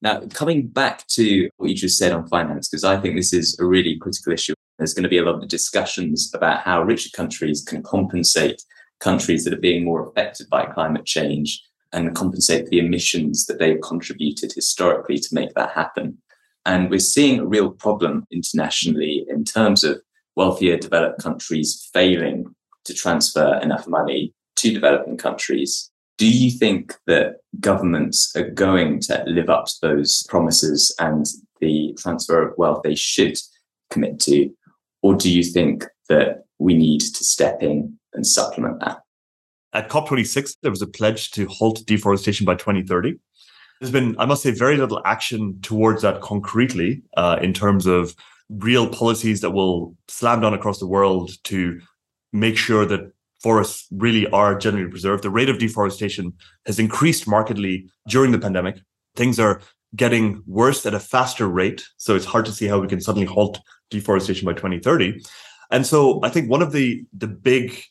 Now, 0.03 0.21
coming 0.33 0.67
back 0.67 1.07
to 1.09 1.51
what 1.59 1.69
you 1.69 1.77
just 1.77 1.99
said 1.99 2.13
on 2.13 2.27
finance, 2.29 2.69
because 2.69 2.85
I 2.85 2.99
think 2.99 3.17
this 3.17 3.33
is 3.33 3.59
a 3.59 3.67
really 3.67 3.99
critical 3.99 4.33
issue. 4.33 4.55
There's 4.79 4.95
going 4.95 5.03
to 5.03 5.11
be 5.11 5.19
a 5.19 5.25
lot 5.25 5.43
of 5.43 5.49
discussions 5.49 6.33
about 6.35 6.61
how 6.61 6.83
richer 6.83 7.11
countries 7.15 7.63
can 7.63 7.83
compensate 7.83 8.63
countries 9.01 9.45
that 9.45 9.53
are 9.53 9.59
being 9.59 9.85
more 9.85 10.09
affected 10.09 10.49
by 10.49 10.65
climate 10.67 11.05
change 11.05 11.63
and 11.93 12.15
compensate 12.15 12.65
for 12.65 12.71
the 12.71 12.79
emissions 12.79 13.47
that 13.47 13.59
they've 13.59 13.81
contributed 13.83 14.53
historically 14.53 15.19
to 15.19 15.35
make 15.35 15.53
that 15.55 15.73
happen. 15.73 16.17
And 16.65 16.89
we're 16.89 17.01
seeing 17.01 17.41
a 17.41 17.47
real 17.47 17.71
problem 17.71 18.27
internationally 18.31 19.27
in 19.29 19.45
terms 19.45 19.85
of 19.85 20.01
wealthier 20.37 20.77
developed 20.77 21.23
countries 21.23 21.91
failing 21.93 22.55
to 22.85 22.95
transfer 22.95 23.59
enough 23.61 23.87
money 23.89 24.33
to 24.61 24.73
developing 24.73 25.17
countries. 25.17 25.91
Do 26.19 26.29
you 26.31 26.51
think 26.51 26.95
that 27.07 27.37
governments 27.61 28.31
are 28.37 28.51
going 28.51 29.01
to 29.01 29.25
live 29.27 29.49
up 29.49 29.67
to 29.67 29.75
those 29.81 30.25
promises 30.29 30.95
and 30.99 31.27
the 31.61 31.97
transfer 31.99 32.47
of 32.47 32.59
wealth 32.59 32.83
they 32.85 32.95
should 32.95 33.39
commit 33.91 34.21
to? 34.21 34.51
Or 35.03 35.15
do 35.15 35.31
you 35.31 35.43
think 35.43 35.87
that 36.11 36.45
we 36.59 36.75
need 36.75 37.01
to 37.01 37.25
step 37.25 37.63
in 37.63 37.99
and 38.13 38.27
supplement 38.27 38.81
that? 38.81 38.99
At 39.73 39.89
COP26, 39.89 40.57
there 40.63 40.71
was 40.71 40.83
a 40.83 40.87
pledge 40.87 41.31
to 41.33 41.47
halt 41.47 41.83
deforestation 41.87 42.45
by 42.45 42.55
2030. 42.57 43.15
There's 43.81 43.93
been, 43.93 44.15
I 44.19 44.27
must 44.27 44.43
say, 44.43 44.51
very 44.51 44.77
little 44.77 45.01
action 45.07 45.59
towards 45.63 46.03
that 46.03 46.21
concretely 46.21 47.03
uh, 47.17 47.39
in 47.41 47.55
terms 47.55 47.87
of 47.87 48.15
real 48.51 48.89
policies 48.89 49.41
that 49.41 49.53
will 49.53 49.97
slam 50.09 50.41
down 50.41 50.53
across 50.53 50.81
the 50.81 50.87
world 50.87 51.31
to 51.45 51.81
make 52.33 52.59
sure 52.59 52.85
that 52.85 53.13
forests 53.43 53.87
really 53.91 54.27
are 54.31 54.59
generally 54.59 54.91
preserved. 54.91 55.23
The 55.23 55.31
rate 55.31 55.49
of 55.49 55.59
deforestation 55.59 56.33
has 56.67 56.79
increased 56.79 57.27
markedly 57.27 57.89
during 58.09 58.33
the 58.33 58.39
pandemic. 58.39 58.79
Things 59.17 59.41
are 59.41 59.61
getting 59.97 60.43
worse 60.47 60.87
at 60.87 60.95
a 60.95 61.01
faster 61.01 61.49
rate. 61.49 61.85
So 61.97 62.15
it's 62.15 62.27
hard 62.27 62.45
to 62.47 62.53
see 62.53 62.67
how 62.67 62.79
we 62.79 62.89
can 62.89 63.01
suddenly 63.01 63.27
halt 63.27 63.61
deforestation 63.91 64.47
by 64.47 64.53
2030. 64.53 65.21
And 65.71 65.87
so 65.87 66.21
I 66.23 66.29
think 66.29 66.51
one 66.51 66.63
of 66.63 66.73
the, 66.73 67.05
the 67.17 67.27
big 67.27 67.83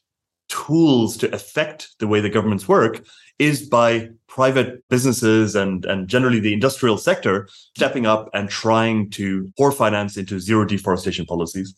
tools 0.49 1.15
to 1.17 1.33
affect 1.33 1.89
the 1.99 2.07
way 2.07 2.19
the 2.19 2.29
governments 2.29 2.67
work 2.67 3.05
is 3.37 3.67
by 3.67 4.09
private 4.27 4.83
businesses 4.89 5.55
and, 5.55 5.85
and 5.85 6.07
generally 6.07 6.39
the 6.39 6.53
industrial 6.53 6.97
sector 6.97 7.47
stepping 7.75 8.05
up 8.05 8.29
and 8.33 8.49
trying 8.49 9.09
to 9.11 9.51
pour 9.57 9.71
finance 9.71 10.17
into 10.17 10.39
zero 10.39 10.65
deforestation 10.65 11.25
policies. 11.25 11.73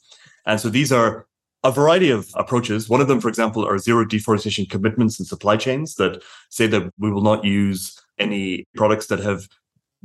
And 0.46 0.60
so 0.60 0.70
these 0.70 0.92
are 0.92 1.28
a 1.63 1.72
variety 1.72 2.10
of 2.10 2.30
approaches. 2.36 2.89
One 2.89 3.01
of 3.01 3.08
them, 3.08 3.22
for 3.22 3.30
example, 3.30 3.65
are 3.65 3.77
zero 3.77 4.06
deforestation 4.06 4.65
commitments 4.65 5.20
in 5.20 5.25
supply 5.25 5.58
chains 5.58 5.96
that 5.96 6.24
say 6.50 6.68
that 6.68 6.91
we 6.98 7.12
will 7.12 7.22
not 7.22 7.44
use 7.46 8.00
any 8.18 8.65
products 8.75 9.08
that 9.08 9.20
have 9.20 9.48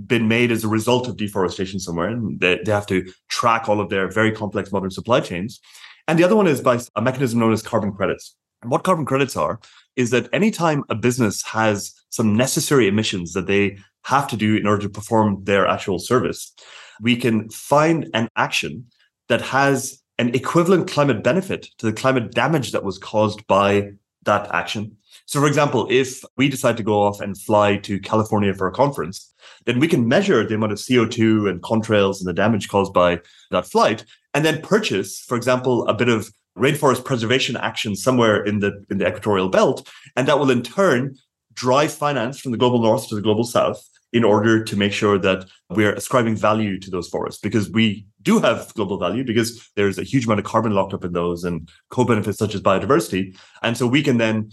been 0.07 0.29
made 0.29 0.53
as 0.53 0.65
a 0.65 0.69
result 0.69 1.09
of 1.09 1.17
deforestation 1.17 1.81
somewhere. 1.81 2.09
And 2.09 2.39
they, 2.41 2.61
they 2.65 2.73
have 2.73 2.87
to 2.89 3.11
track 3.29 3.69
all 3.69 3.81
of 3.81 3.89
their 3.89 4.11
very 4.11 4.33
complex 4.33 4.71
modern 4.71 4.91
supply 4.91 5.21
chains. 5.21 5.61
And 6.07 6.19
the 6.19 6.25
other 6.25 6.37
one 6.37 6.47
is 6.47 6.61
by 6.61 6.79
a 6.95 7.03
mechanism 7.03 7.41
known 7.41 7.53
as 7.53 7.63
carbon 7.63 7.93
credits. 7.93 8.37
And 8.63 8.71
what 8.71 8.85
carbon 8.85 9.07
credits 9.07 9.37
are 9.37 9.59
is 9.97 10.11
that 10.11 10.29
anytime 10.33 10.85
a 10.91 10.95
business 10.95 11.43
has 11.45 11.95
some 12.11 12.37
necessary 12.37 12.87
emissions 12.87 13.33
that 13.33 13.47
they 13.47 13.79
have 14.05 14.29
to 14.29 14.37
do 14.37 14.57
in 14.57 14.67
order 14.67 14.83
to 14.83 14.89
perform 14.89 15.43
their 15.45 15.67
actual 15.67 15.99
service, 15.99 16.53
we 17.01 17.17
can 17.17 17.49
find 17.51 18.09
an 18.15 18.29
action 18.37 18.87
that 19.29 19.41
has 19.41 20.03
an 20.19 20.35
equivalent 20.35 20.89
climate 20.89 21.23
benefit 21.23 21.69
to 21.79 21.87
the 21.87 21.93
climate 21.93 22.33
damage 22.33 22.73
that 22.73 22.85
was 22.85 22.99
caused 22.99 23.47
by 23.47 23.93
that 24.25 24.53
action. 24.55 24.97
So, 25.27 25.41
for 25.41 25.47
example, 25.47 25.87
if 25.91 26.23
we 26.37 26.49
decide 26.49 26.77
to 26.77 26.83
go 26.83 27.03
off 27.03 27.21
and 27.21 27.41
fly 27.41 27.77
to 27.79 27.99
California 28.01 28.55
for 28.55 28.67
a 28.67 28.73
conference, 28.73 29.33
then 29.65 29.81
we 29.81 29.89
can 29.89 30.09
measure 30.09 30.47
the 30.47 30.55
amount 30.55 30.73
of 30.73 30.79
CO2 30.79 31.51
and 31.51 31.63
contrails 31.63 32.19
and 32.19 32.29
the 32.29 32.33
damage 32.33 32.69
caused 32.69 32.93
by 32.93 33.21
that 33.51 33.67
flight, 33.67 34.05
and 34.35 34.45
then 34.45 34.63
purchase, 34.63 35.21
for 35.21 35.37
example, 35.37 35.87
a 35.89 35.95
bit 35.95 36.09
of 36.09 36.31
rainforest 36.57 37.05
preservation 37.05 37.57
action 37.57 37.95
somewhere 37.95 38.43
in 38.43 38.61
the 38.61 38.85
in 38.91 38.99
the 38.99 39.07
equatorial 39.07 39.49
belt, 39.49 39.89
and 40.17 40.27
that 40.29 40.39
will 40.39 40.51
in 40.51 40.63
turn 40.63 41.17
drive 41.55 41.93
finance 41.93 42.39
from 42.39 42.53
the 42.53 42.59
global 42.59 42.81
north 42.81 43.09
to 43.09 43.15
the 43.15 43.23
global 43.23 43.45
south 43.45 43.89
in 44.17 44.25
order 44.25 44.65
to 44.65 44.77
make 44.77 44.95
sure 44.95 45.19
that 45.19 45.45
we're 45.69 45.93
ascribing 45.93 46.35
value 46.35 46.79
to 46.79 46.91
those 46.91 47.07
forests 47.07 47.39
because 47.39 47.69
we 47.71 48.07
do 48.23 48.39
have 48.39 48.73
global 48.73 48.99
value 48.99 49.23
because 49.23 49.69
there's 49.77 49.99
a 49.99 50.03
huge 50.03 50.25
amount 50.25 50.41
of 50.41 50.47
carbon 50.47 50.73
locked 50.73 50.95
up 50.95 51.05
in 51.05 51.13
those 51.13 51.45
and 51.45 51.69
co-benefits 51.91 52.39
such 52.39 52.55
as 52.55 52.63
biodiversity. 52.63 53.37
And 53.63 53.77
so 53.77 53.87
we 53.87 54.03
can 54.03 54.17
then 54.17 54.53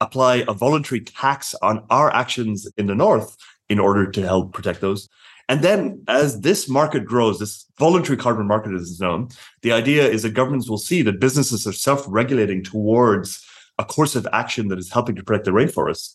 apply 0.00 0.44
a 0.46 0.54
voluntary 0.54 1.00
tax 1.00 1.56
on 1.60 1.84
our 1.90 2.14
actions 2.14 2.70
in 2.76 2.86
the 2.86 2.94
north 2.94 3.36
in 3.68 3.80
order 3.80 4.08
to 4.08 4.22
help 4.22 4.52
protect 4.52 4.80
those. 4.80 5.08
And 5.48 5.60
then 5.62 6.04
as 6.06 6.42
this 6.42 6.68
market 6.68 7.04
grows, 7.04 7.40
this 7.40 7.66
voluntary 7.80 8.16
carbon 8.16 8.46
market 8.46 8.72
is 8.72 9.00
known, 9.00 9.30
the 9.62 9.72
idea 9.72 10.06
is 10.06 10.22
that 10.22 10.34
governments 10.34 10.70
will 10.70 10.78
see 10.78 11.02
that 11.02 11.18
businesses 11.18 11.66
are 11.66 11.72
self-regulating 11.72 12.62
towards 12.62 13.44
a 13.76 13.84
course 13.84 14.14
of 14.14 14.28
action 14.32 14.68
that 14.68 14.78
is 14.78 14.92
helping 14.92 15.16
to 15.16 15.24
protect 15.24 15.46
the 15.46 15.50
rainforests. 15.50 16.14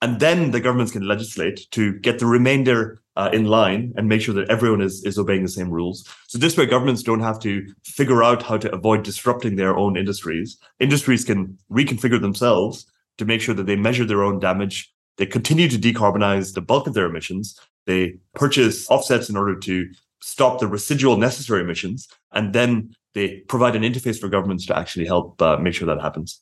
And 0.00 0.20
then 0.20 0.52
the 0.52 0.60
governments 0.60 0.92
can 0.92 1.06
legislate 1.06 1.66
to 1.72 1.98
get 1.98 2.18
the 2.18 2.26
remainder 2.26 3.00
uh, 3.16 3.30
in 3.32 3.46
line 3.46 3.92
and 3.96 4.08
make 4.08 4.20
sure 4.20 4.34
that 4.34 4.48
everyone 4.48 4.80
is, 4.80 5.04
is 5.04 5.18
obeying 5.18 5.42
the 5.42 5.48
same 5.48 5.70
rules. 5.70 6.08
So 6.28 6.38
this 6.38 6.56
way, 6.56 6.66
governments 6.66 7.02
don't 7.02 7.20
have 7.20 7.40
to 7.40 7.66
figure 7.84 8.22
out 8.22 8.42
how 8.42 8.58
to 8.58 8.72
avoid 8.72 9.02
disrupting 9.02 9.56
their 9.56 9.76
own 9.76 9.96
industries. 9.96 10.56
Industries 10.78 11.24
can 11.24 11.58
reconfigure 11.70 12.20
themselves 12.20 12.86
to 13.18 13.24
make 13.24 13.40
sure 13.40 13.56
that 13.56 13.66
they 13.66 13.74
measure 13.74 14.04
their 14.04 14.22
own 14.22 14.38
damage. 14.38 14.92
They 15.16 15.26
continue 15.26 15.68
to 15.68 15.76
decarbonize 15.76 16.54
the 16.54 16.60
bulk 16.60 16.86
of 16.86 16.94
their 16.94 17.06
emissions. 17.06 17.58
They 17.86 18.18
purchase 18.36 18.88
offsets 18.88 19.28
in 19.28 19.36
order 19.36 19.58
to 19.58 19.90
stop 20.20 20.60
the 20.60 20.68
residual 20.68 21.16
necessary 21.16 21.62
emissions. 21.62 22.06
And 22.32 22.52
then 22.52 22.94
they 23.14 23.38
provide 23.48 23.74
an 23.74 23.82
interface 23.82 24.20
for 24.20 24.28
governments 24.28 24.66
to 24.66 24.78
actually 24.78 25.06
help 25.06 25.42
uh, 25.42 25.56
make 25.56 25.74
sure 25.74 25.86
that 25.88 26.00
happens. 26.00 26.40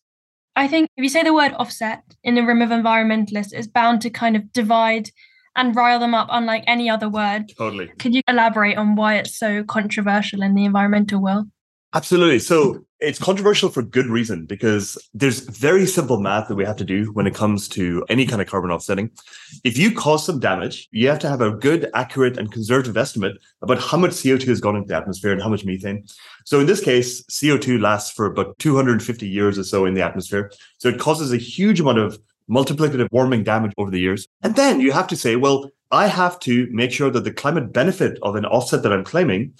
I 0.56 0.66
think 0.66 0.88
if 0.96 1.02
you 1.02 1.10
say 1.10 1.22
the 1.22 1.34
word 1.34 1.52
offset 1.58 2.02
in 2.24 2.34
the 2.34 2.42
room 2.42 2.62
of 2.62 2.70
environmentalists, 2.70 3.52
it's 3.52 3.66
bound 3.66 4.00
to 4.02 4.10
kind 4.10 4.36
of 4.36 4.52
divide 4.52 5.10
and 5.54 5.76
rile 5.76 5.98
them 5.98 6.14
up, 6.14 6.28
unlike 6.30 6.64
any 6.66 6.88
other 6.88 7.08
word. 7.08 7.52
Totally. 7.56 7.88
Could 7.98 8.14
you 8.14 8.22
elaborate 8.26 8.76
on 8.76 8.96
why 8.96 9.16
it's 9.16 9.38
so 9.38 9.64
controversial 9.64 10.42
in 10.42 10.54
the 10.54 10.64
environmental 10.64 11.20
world? 11.20 11.48
Absolutely. 11.96 12.38
So 12.38 12.84
it's 13.00 13.18
controversial 13.18 13.70
for 13.70 13.80
good 13.80 14.06
reason 14.06 14.44
because 14.44 14.98
there's 15.14 15.40
very 15.40 15.86
simple 15.86 16.20
math 16.20 16.48
that 16.48 16.54
we 16.54 16.64
have 16.64 16.76
to 16.76 16.84
do 16.84 17.06
when 17.12 17.26
it 17.26 17.34
comes 17.34 17.68
to 17.68 18.04
any 18.10 18.26
kind 18.26 18.42
of 18.42 18.48
carbon 18.48 18.70
offsetting. 18.70 19.10
If 19.64 19.78
you 19.78 19.94
cause 19.94 20.26
some 20.26 20.38
damage, 20.38 20.88
you 20.90 21.08
have 21.08 21.18
to 21.20 21.28
have 21.28 21.40
a 21.40 21.52
good, 21.52 21.90
accurate, 21.94 22.36
and 22.36 22.52
conservative 22.52 22.98
estimate 22.98 23.38
about 23.62 23.80
how 23.80 23.96
much 23.96 24.10
CO2 24.10 24.46
has 24.48 24.60
gone 24.60 24.76
into 24.76 24.88
the 24.88 24.96
atmosphere 24.96 25.32
and 25.32 25.42
how 25.42 25.48
much 25.48 25.64
methane. 25.64 26.04
So 26.44 26.60
in 26.60 26.66
this 26.66 26.82
case, 26.82 27.22
CO2 27.24 27.80
lasts 27.80 28.10
for 28.10 28.26
about 28.26 28.58
250 28.58 29.26
years 29.26 29.58
or 29.58 29.64
so 29.64 29.86
in 29.86 29.94
the 29.94 30.02
atmosphere. 30.02 30.52
So 30.78 30.90
it 30.90 31.00
causes 31.00 31.32
a 31.32 31.38
huge 31.38 31.80
amount 31.80 31.98
of 31.98 32.18
multiplicative 32.50 33.08
warming 33.10 33.42
damage 33.42 33.72
over 33.78 33.90
the 33.90 34.00
years. 34.00 34.28
And 34.42 34.54
then 34.54 34.80
you 34.80 34.92
have 34.92 35.06
to 35.08 35.16
say, 35.16 35.36
well, 35.36 35.70
I 35.90 36.08
have 36.08 36.38
to 36.40 36.68
make 36.70 36.92
sure 36.92 37.10
that 37.10 37.24
the 37.24 37.32
climate 37.32 37.72
benefit 37.72 38.18
of 38.22 38.36
an 38.36 38.44
offset 38.44 38.82
that 38.82 38.92
I'm 38.92 39.04
claiming 39.04 39.54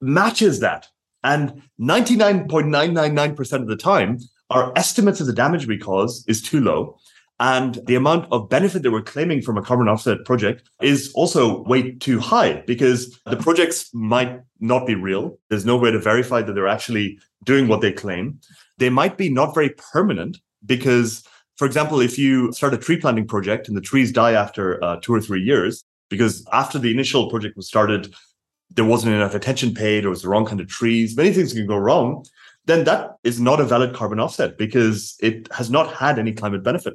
matches 0.00 0.60
that 0.60 0.88
and 1.26 1.60
99.999% 1.80 3.52
of 3.60 3.66
the 3.66 3.76
time, 3.76 4.20
our 4.48 4.72
estimates 4.76 5.20
of 5.20 5.26
the 5.26 5.32
damage 5.32 5.66
we 5.66 5.76
cause 5.76 6.24
is 6.28 6.40
too 6.40 6.60
low. 6.60 6.96
And 7.40 7.80
the 7.86 7.96
amount 7.96 8.28
of 8.30 8.48
benefit 8.48 8.84
that 8.84 8.92
we're 8.92 9.02
claiming 9.02 9.42
from 9.42 9.58
a 9.58 9.62
carbon 9.62 9.88
offset 9.88 10.24
project 10.24 10.70
is 10.80 11.12
also 11.14 11.64
way 11.64 11.90
too 11.96 12.20
high 12.20 12.62
because 12.66 13.18
the 13.26 13.36
projects 13.36 13.90
might 13.92 14.40
not 14.60 14.86
be 14.86 14.94
real. 14.94 15.36
There's 15.50 15.66
no 15.66 15.76
way 15.76 15.90
to 15.90 15.98
verify 15.98 16.42
that 16.42 16.52
they're 16.52 16.68
actually 16.68 17.18
doing 17.44 17.66
what 17.66 17.80
they 17.80 17.92
claim. 17.92 18.38
They 18.78 18.88
might 18.88 19.18
be 19.18 19.28
not 19.28 19.52
very 19.52 19.70
permanent 19.92 20.38
because, 20.64 21.24
for 21.56 21.66
example, 21.66 22.00
if 22.00 22.16
you 22.16 22.52
start 22.52 22.72
a 22.72 22.78
tree 22.78 22.98
planting 22.98 23.26
project 23.26 23.66
and 23.66 23.76
the 23.76 23.82
trees 23.82 24.12
die 24.12 24.32
after 24.32 24.82
uh, 24.82 24.98
two 25.02 25.12
or 25.12 25.20
three 25.20 25.42
years, 25.42 25.82
because 26.08 26.46
after 26.52 26.78
the 26.78 26.92
initial 26.92 27.28
project 27.28 27.56
was 27.56 27.66
started, 27.66 28.14
there 28.70 28.84
wasn't 28.84 29.14
enough 29.14 29.34
attention 29.34 29.74
paid 29.74 30.04
or 30.04 30.08
it 30.08 30.10
was 30.10 30.22
the 30.22 30.28
wrong 30.28 30.46
kind 30.46 30.60
of 30.60 30.68
trees, 30.68 31.16
many 31.16 31.32
things 31.32 31.52
can 31.52 31.66
go 31.66 31.76
wrong, 31.76 32.24
then 32.66 32.84
that 32.84 33.16
is 33.24 33.40
not 33.40 33.60
a 33.60 33.64
valid 33.64 33.94
carbon 33.94 34.20
offset 34.20 34.58
because 34.58 35.16
it 35.20 35.48
has 35.52 35.70
not 35.70 35.92
had 35.92 36.18
any 36.18 36.32
climate 36.32 36.62
benefit. 36.62 36.94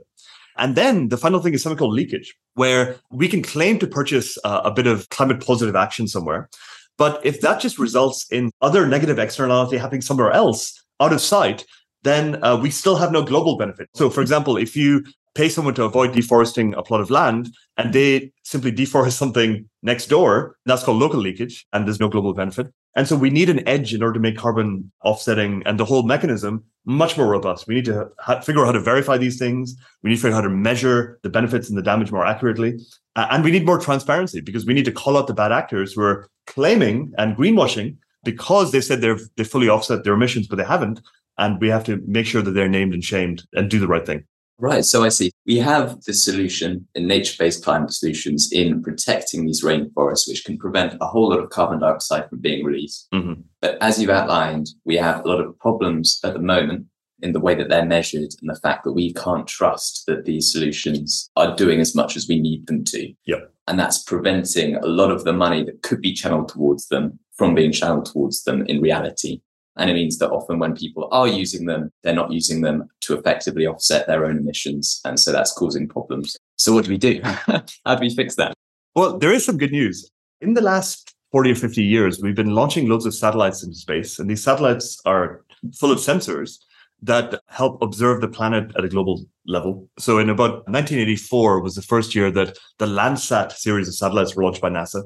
And 0.57 0.75
then 0.75 1.07
the 1.07 1.17
final 1.17 1.39
thing 1.39 1.53
is 1.53 1.63
something 1.63 1.77
called 1.77 1.93
leakage, 1.93 2.35
where 2.55 2.97
we 3.09 3.27
can 3.27 3.41
claim 3.41 3.79
to 3.79 3.87
purchase 3.87 4.37
uh, 4.43 4.61
a 4.65 4.71
bit 4.71 4.85
of 4.85 5.09
climate 5.09 5.43
positive 5.45 5.75
action 5.75 6.07
somewhere. 6.07 6.49
But 6.97 7.25
if 7.25 7.41
that 7.41 7.61
just 7.61 7.79
results 7.79 8.27
in 8.31 8.51
other 8.61 8.85
negative 8.85 9.17
externality 9.17 9.77
happening 9.77 10.01
somewhere 10.01 10.31
else 10.31 10.83
out 10.99 11.13
of 11.13 11.21
sight, 11.21 11.65
then 12.03 12.43
uh, 12.43 12.57
we 12.61 12.69
still 12.69 12.95
have 12.95 13.11
no 13.11 13.23
global 13.23 13.57
benefit. 13.57 13.89
So, 13.95 14.09
for 14.09 14.21
example, 14.21 14.57
if 14.57 14.75
you 14.75 15.05
pay 15.33 15.49
someone 15.49 15.73
to 15.75 15.83
avoid 15.83 16.13
deforesting 16.13 16.73
a 16.75 16.83
plot 16.83 17.01
of 17.01 17.09
land 17.09 17.49
and 17.77 17.93
they 17.93 18.31
simply 18.43 18.71
deforest 18.71 19.13
something 19.17 19.69
next 19.81 20.07
door, 20.07 20.57
that's 20.65 20.83
called 20.83 20.97
local 20.97 21.19
leakage 21.19 21.65
and 21.73 21.85
there's 21.85 21.99
no 21.99 22.09
global 22.09 22.33
benefit. 22.33 22.67
And 22.95 23.07
so 23.07 23.15
we 23.15 23.29
need 23.29 23.49
an 23.49 23.65
edge 23.67 23.93
in 23.93 24.03
order 24.03 24.15
to 24.15 24.19
make 24.19 24.37
carbon 24.37 24.91
offsetting 25.03 25.63
and 25.65 25.79
the 25.79 25.85
whole 25.85 26.03
mechanism 26.03 26.65
much 26.85 27.17
more 27.17 27.27
robust. 27.27 27.67
We 27.67 27.75
need 27.75 27.85
to 27.85 28.09
ha- 28.19 28.41
figure 28.41 28.61
out 28.61 28.65
how 28.65 28.71
to 28.73 28.81
verify 28.81 29.17
these 29.17 29.39
things. 29.39 29.75
We 30.03 30.09
need 30.09 30.17
to 30.17 30.21
figure 30.21 30.35
out 30.35 30.43
how 30.43 30.49
to 30.49 30.53
measure 30.53 31.19
the 31.23 31.29
benefits 31.29 31.69
and 31.69 31.77
the 31.77 31.83
damage 31.83 32.11
more 32.11 32.25
accurately. 32.25 32.79
Uh, 33.15 33.27
and 33.31 33.43
we 33.43 33.51
need 33.51 33.65
more 33.65 33.79
transparency 33.79 34.41
because 34.41 34.65
we 34.65 34.73
need 34.73 34.85
to 34.85 34.91
call 34.91 35.17
out 35.17 35.27
the 35.27 35.33
bad 35.33 35.51
actors 35.51 35.93
who 35.93 36.01
are 36.01 36.27
claiming 36.47 37.13
and 37.17 37.37
greenwashing 37.37 37.95
because 38.23 38.71
they 38.71 38.81
said 38.81 39.01
they've 39.01 39.21
they 39.37 39.43
fully 39.43 39.69
offset 39.69 40.03
their 40.03 40.13
emissions, 40.13 40.47
but 40.47 40.57
they 40.57 40.63
haven't. 40.63 41.01
And 41.37 41.61
we 41.61 41.69
have 41.69 41.83
to 41.85 42.01
make 42.05 42.25
sure 42.25 42.41
that 42.41 42.51
they're 42.51 42.67
named 42.67 42.93
and 42.93 43.03
shamed 43.03 43.43
and 43.53 43.69
do 43.69 43.79
the 43.79 43.87
right 43.87 44.05
thing. 44.05 44.25
Right. 44.57 44.85
So 44.85 45.03
I 45.03 45.09
see. 45.09 45.31
We 45.47 45.57
have 45.57 46.01
the 46.03 46.13
solution 46.13 46.87
in 46.93 47.07
nature 47.07 47.35
based 47.39 47.63
climate 47.63 47.91
solutions 47.91 48.49
in 48.51 48.83
protecting 48.83 49.45
these 49.45 49.63
rainforests, 49.63 50.27
which 50.27 50.45
can 50.45 50.57
prevent 50.57 50.97
a 51.01 51.07
whole 51.07 51.29
lot 51.29 51.39
of 51.39 51.49
carbon 51.49 51.79
dioxide 51.79 52.29
from 52.29 52.39
being 52.39 52.63
released. 52.63 53.07
Mm-hmm. 53.11 53.41
But 53.59 53.77
as 53.81 53.99
you've 53.99 54.11
outlined, 54.11 54.67
we 54.85 54.97
have 54.97 55.25
a 55.25 55.27
lot 55.27 55.41
of 55.41 55.57
problems 55.57 56.19
at 56.23 56.33
the 56.33 56.39
moment 56.39 56.85
in 57.21 57.33
the 57.33 57.39
way 57.39 57.55
that 57.55 57.69
they're 57.69 57.85
measured 57.85 58.33
and 58.41 58.49
the 58.49 58.59
fact 58.59 58.83
that 58.83 58.93
we 58.93 59.13
can't 59.13 59.47
trust 59.47 60.03
that 60.07 60.25
these 60.25 60.51
solutions 60.51 61.29
are 61.35 61.55
doing 61.55 61.79
as 61.79 61.95
much 61.95 62.15
as 62.15 62.27
we 62.27 62.39
need 62.39 62.67
them 62.67 62.83
to. 62.85 63.13
Yep. 63.25 63.53
And 63.67 63.79
that's 63.79 64.03
preventing 64.03 64.75
a 64.75 64.85
lot 64.85 65.11
of 65.11 65.23
the 65.23 65.33
money 65.33 65.63
that 65.63 65.81
could 65.83 66.01
be 66.01 66.13
channeled 66.13 66.49
towards 66.49 66.87
them 66.87 67.19
from 67.35 67.55
being 67.55 67.71
channeled 67.71 68.05
towards 68.05 68.43
them 68.43 68.65
in 68.67 68.81
reality. 68.81 69.41
And 69.77 69.89
it 69.89 69.93
means 69.93 70.17
that 70.17 70.31
often 70.31 70.59
when 70.59 70.75
people 70.75 71.07
are 71.11 71.27
using 71.27 71.65
them, 71.65 71.91
they're 72.03 72.13
not 72.13 72.31
using 72.31 72.61
them 72.61 72.89
to 73.01 73.17
effectively 73.17 73.65
offset 73.65 74.05
their 74.07 74.25
own 74.25 74.37
emissions. 74.37 74.99
And 75.05 75.19
so 75.19 75.31
that's 75.31 75.53
causing 75.53 75.87
problems. 75.87 76.37
So 76.57 76.73
what 76.73 76.85
do 76.85 76.91
we 76.91 76.97
do? 76.97 77.21
How 77.23 77.95
do 77.95 78.01
we 78.01 78.13
fix 78.13 78.35
that? 78.35 78.53
Well, 78.95 79.17
there 79.17 79.31
is 79.31 79.45
some 79.45 79.57
good 79.57 79.71
news. 79.71 80.09
In 80.41 80.53
the 80.53 80.61
last 80.61 81.15
40 81.31 81.51
or 81.51 81.55
50 81.55 81.83
years, 81.83 82.19
we've 82.21 82.35
been 82.35 82.53
launching 82.53 82.89
loads 82.89 83.05
of 83.05 83.13
satellites 83.13 83.63
into 83.63 83.75
space, 83.75 84.19
and 84.19 84.29
these 84.29 84.43
satellites 84.43 84.99
are 85.05 85.45
full 85.73 85.91
of 85.91 85.99
sensors 85.99 86.57
that 87.03 87.39
help 87.47 87.81
observe 87.81 88.21
the 88.21 88.27
planet 88.27 88.71
at 88.77 88.83
a 88.83 88.89
global 88.89 89.25
level. 89.47 89.89
So 89.97 90.19
in 90.19 90.29
about 90.29 90.67
1984 90.67 91.61
was 91.61 91.75
the 91.75 91.81
first 91.81 92.13
year 92.13 92.29
that 92.31 92.57
the 92.77 92.85
Landsat 92.85 93.53
series 93.53 93.87
of 93.87 93.95
satellites 93.95 94.35
were 94.35 94.43
launched 94.43 94.61
by 94.61 94.69
NASA. 94.69 95.03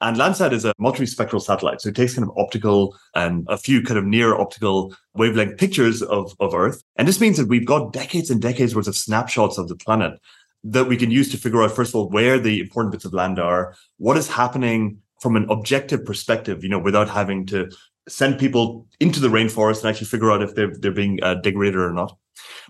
And 0.00 0.16
Landsat 0.16 0.52
is 0.52 0.64
a 0.64 0.74
multispectral 0.80 1.42
satellite. 1.42 1.80
So 1.80 1.90
it 1.90 1.96
takes 1.96 2.14
kind 2.14 2.26
of 2.26 2.36
optical 2.38 2.96
and 3.14 3.46
a 3.48 3.58
few 3.58 3.82
kind 3.82 3.98
of 3.98 4.04
near 4.04 4.34
optical 4.34 4.94
wavelength 5.14 5.58
pictures 5.58 6.02
of, 6.02 6.34
of 6.40 6.54
Earth. 6.54 6.82
And 6.96 7.06
this 7.06 7.20
means 7.20 7.36
that 7.36 7.48
we've 7.48 7.66
got 7.66 7.92
decades 7.92 8.30
and 8.30 8.40
decades 8.40 8.74
worth 8.74 8.88
of 8.88 8.96
snapshots 8.96 9.58
of 9.58 9.68
the 9.68 9.76
planet 9.76 10.18
that 10.64 10.84
we 10.84 10.96
can 10.96 11.10
use 11.10 11.30
to 11.30 11.38
figure 11.38 11.62
out, 11.62 11.72
first 11.72 11.90
of 11.90 11.96
all, 11.96 12.08
where 12.08 12.38
the 12.38 12.60
important 12.60 12.92
bits 12.92 13.04
of 13.04 13.14
land 13.14 13.38
are, 13.38 13.74
what 13.98 14.16
is 14.16 14.28
happening 14.28 14.98
from 15.20 15.36
an 15.36 15.46
objective 15.50 16.04
perspective, 16.04 16.62
you 16.62 16.70
know, 16.70 16.78
without 16.78 17.08
having 17.08 17.44
to 17.46 17.70
send 18.08 18.38
people 18.38 18.86
into 18.98 19.20
the 19.20 19.28
rainforest 19.28 19.80
and 19.80 19.90
actually 19.90 20.06
figure 20.06 20.30
out 20.30 20.42
if 20.42 20.54
they're, 20.54 20.74
they're 20.78 20.90
being 20.90 21.22
uh, 21.22 21.34
degraded 21.34 21.76
or 21.76 21.92
not. 21.92 22.16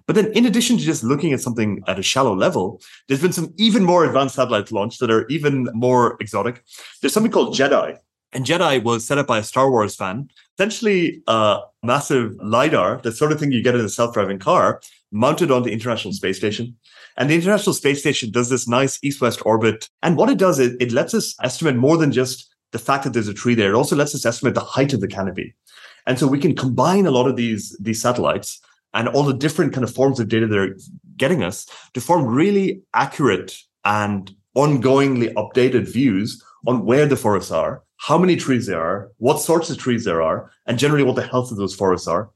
But 0.06 0.16
then, 0.16 0.32
in 0.32 0.46
addition 0.46 0.76
to 0.78 0.82
just 0.82 1.04
looking 1.04 1.32
at 1.32 1.40
something 1.40 1.82
at 1.86 1.98
a 1.98 2.02
shallow 2.02 2.34
level, 2.34 2.80
there's 3.08 3.22
been 3.22 3.32
some 3.32 3.52
even 3.56 3.84
more 3.84 4.04
advanced 4.04 4.34
satellites 4.34 4.72
launched 4.72 5.00
that 5.00 5.10
are 5.10 5.26
even 5.28 5.68
more 5.72 6.16
exotic. 6.20 6.64
There's 7.00 7.12
something 7.12 7.32
called 7.32 7.54
GEDI. 7.54 7.98
And 8.32 8.44
GEDI 8.44 8.82
was 8.84 9.04
set 9.04 9.18
up 9.18 9.26
by 9.26 9.38
a 9.38 9.42
Star 9.42 9.70
Wars 9.70 9.96
fan, 9.96 10.28
essentially 10.56 11.22
a 11.26 11.60
massive 11.82 12.36
LiDAR, 12.42 13.00
the 13.02 13.12
sort 13.12 13.32
of 13.32 13.40
thing 13.40 13.52
you 13.52 13.62
get 13.62 13.74
in 13.74 13.84
a 13.84 13.88
self 13.88 14.14
driving 14.14 14.38
car, 14.38 14.80
mounted 15.12 15.50
on 15.50 15.64
the 15.64 15.72
International 15.72 16.12
Space 16.12 16.36
Station. 16.36 16.76
And 17.16 17.28
the 17.28 17.34
International 17.34 17.74
Space 17.74 18.00
Station 18.00 18.30
does 18.30 18.48
this 18.48 18.68
nice 18.68 18.98
east 19.02 19.20
west 19.20 19.42
orbit. 19.44 19.88
And 20.02 20.16
what 20.16 20.30
it 20.30 20.38
does 20.38 20.58
is 20.58 20.76
it 20.80 20.92
lets 20.92 21.12
us 21.12 21.34
estimate 21.42 21.76
more 21.76 21.96
than 21.96 22.12
just 22.12 22.54
the 22.72 22.78
fact 22.78 23.04
that 23.04 23.12
there's 23.12 23.28
a 23.28 23.34
tree 23.34 23.54
there. 23.54 23.70
It 23.70 23.76
also 23.76 23.96
lets 23.96 24.14
us 24.14 24.24
estimate 24.24 24.54
the 24.54 24.60
height 24.60 24.92
of 24.92 25.00
the 25.00 25.08
canopy. 25.08 25.54
And 26.06 26.18
so 26.18 26.26
we 26.26 26.38
can 26.38 26.54
combine 26.54 27.06
a 27.06 27.10
lot 27.10 27.26
of 27.26 27.36
these, 27.36 27.76
these 27.80 28.00
satellites 28.00 28.60
and 28.94 29.08
all 29.08 29.22
the 29.22 29.34
different 29.34 29.72
kind 29.72 29.84
of 29.84 29.94
forms 29.94 30.20
of 30.20 30.28
data 30.28 30.46
they're 30.46 30.76
getting 31.16 31.42
us 31.42 31.66
to 31.94 32.00
form 32.00 32.24
really 32.24 32.82
accurate 32.94 33.56
and 33.84 34.34
ongoingly 34.56 35.32
updated 35.34 35.86
views 35.86 36.42
on 36.66 36.84
where 36.84 37.06
the 37.06 37.16
forests 37.16 37.50
are, 37.50 37.82
how 37.96 38.18
many 38.18 38.36
trees 38.36 38.66
there 38.66 38.80
are, 38.80 39.10
what 39.18 39.40
sorts 39.40 39.70
of 39.70 39.78
trees 39.78 40.04
there 40.04 40.22
are, 40.22 40.50
and 40.66 40.78
generally 40.78 41.04
what 41.04 41.16
the 41.16 41.26
health 41.26 41.50
of 41.50 41.56
those 41.56 41.74
forests 41.74 42.08
are. 42.08 42.30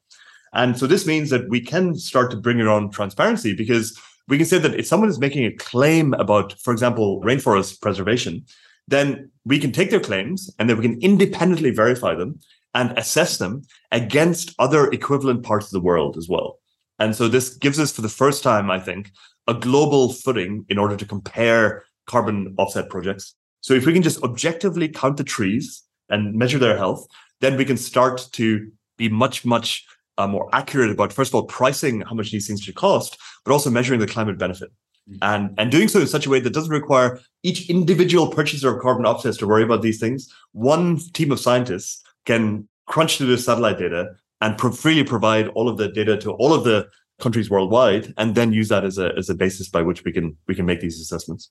And 0.53 0.79
so 0.79 0.87
this 0.87 1.07
means 1.07 1.31
that 1.31 1.49
we 1.49 1.61
can 1.61 1.97
start 1.97 2.31
to 2.31 2.37
bring 2.37 2.61
around 2.61 2.93
transparency 2.93 3.55
because 3.55 3.99
we 4.29 4.39
can 4.39 4.47
say 4.47 4.59
that 4.59 4.75
if 4.75 4.87
someone 4.87 5.11
is 5.11 5.19
making 5.19 5.45
a 5.45 5.53
claim 5.57 6.15
about, 6.15 6.59
for 6.61 6.73
example, 6.73 7.21
rainforest 7.23 7.81
preservation, 7.81 8.45
then 8.87 9.31
we 9.45 9.59
can 9.59 9.73
take 9.73 9.91
their 9.91 10.01
claims 10.01 10.55
and 10.59 10.69
then 10.69 10.79
we 10.79 10.83
can 10.83 11.01
independently 11.03 11.71
verify 11.71 12.15
them 12.15 12.39
and 12.75 12.97
assess 12.99 13.39
them 13.39 13.63
against 13.93 14.55
other 14.59 14.91
equivalent 14.91 15.43
parts 15.43 15.67
of 15.67 15.73
the 15.73 15.81
world 15.81 16.17
as 16.17 16.29
well. 16.29 16.59
And 16.99 17.15
so 17.15 17.29
this 17.29 17.57
gives 17.57 17.79
us, 17.81 17.93
for 17.93 18.03
the 18.03 18.09
first 18.09 18.43
time, 18.43 18.71
I 18.71 18.79
think, 18.79 19.11
a 19.47 19.55
global 19.55 20.13
footing 20.13 20.65
in 20.69 20.79
order 20.79 20.97
to 20.97 21.07
compare 21.07 21.85
carbon 22.07 22.55
offset 22.59 22.89
projects. 22.89 23.35
So 23.61 23.75
if 23.75 23.87
we 23.87 23.93
can 23.93 24.03
just 24.03 24.23
objectively 24.23 24.89
count 24.89 25.17
the 25.17 25.25
trees 25.25 25.83
and 26.09 26.35
measure 26.35 26.59
their 26.59 26.77
health, 26.77 27.07
then 27.41 27.57
we 27.57 27.65
can 27.65 27.77
start 27.77 28.29
to 28.33 28.71
be 28.97 29.09
much, 29.09 29.45
much 29.45 29.85
uh, 30.19 30.27
more 30.27 30.49
accurate 30.53 30.91
about, 30.91 31.13
first 31.13 31.31
of 31.31 31.35
all, 31.35 31.45
pricing 31.45 32.03
how 32.03 32.15
much 32.15 32.31
these 32.31 32.47
things 32.47 32.63
should 32.63 32.75
cost, 32.75 33.19
but 33.45 33.53
also 33.53 33.71
measuring 33.71 34.01
the 34.01 34.07
climate 34.07 34.39
benefit. 34.39 34.71
Mm-hmm. 35.09 35.19
And, 35.23 35.55
and 35.59 35.71
doing 35.71 35.89
so 35.89 36.01
in 36.01 36.07
such 36.07 36.27
a 36.27 36.31
way 36.31 36.41
that 36.41 36.53
doesn't 36.53 36.71
require 36.71 37.21
each 37.43 37.69
individual 37.69 38.29
purchaser 38.29 38.75
of 38.75 38.81
carbon 38.81 39.05
offsets 39.05 39.37
to 39.39 39.47
worry 39.47 39.63
about 39.63 39.83
these 39.83 39.99
things. 39.99 40.33
One 40.53 40.99
team 41.13 41.33
of 41.33 41.41
scientists 41.41 42.03
can 42.25 42.69
crunch 42.87 43.19
through 43.19 43.29
the 43.29 43.39
satellite 43.39 43.79
data 43.79 44.15
and 44.41 44.59
pro- 44.59 44.73
freely 44.73 45.05
provide 45.05 45.49
all 45.49 45.69
of 45.69 45.77
the 45.77 45.89
data 45.89 46.17
to 46.19 46.33
all 46.33 46.53
of 46.53 46.65
the 46.65 46.87
countries 47.21 47.49
worldwide, 47.49 48.13
and 48.17 48.35
then 48.35 48.53
use 48.53 48.69
that 48.69 48.85
as 48.85 48.99
a 48.99 49.13
as 49.17 49.31
a 49.31 49.35
basis 49.35 49.69
by 49.69 49.83
which 49.83 50.05
we 50.05 50.13
can 50.13 50.37
we 50.49 50.55
can 50.55 50.67
make 50.67 50.81
these 50.81 51.01
assessments. 51.01 51.51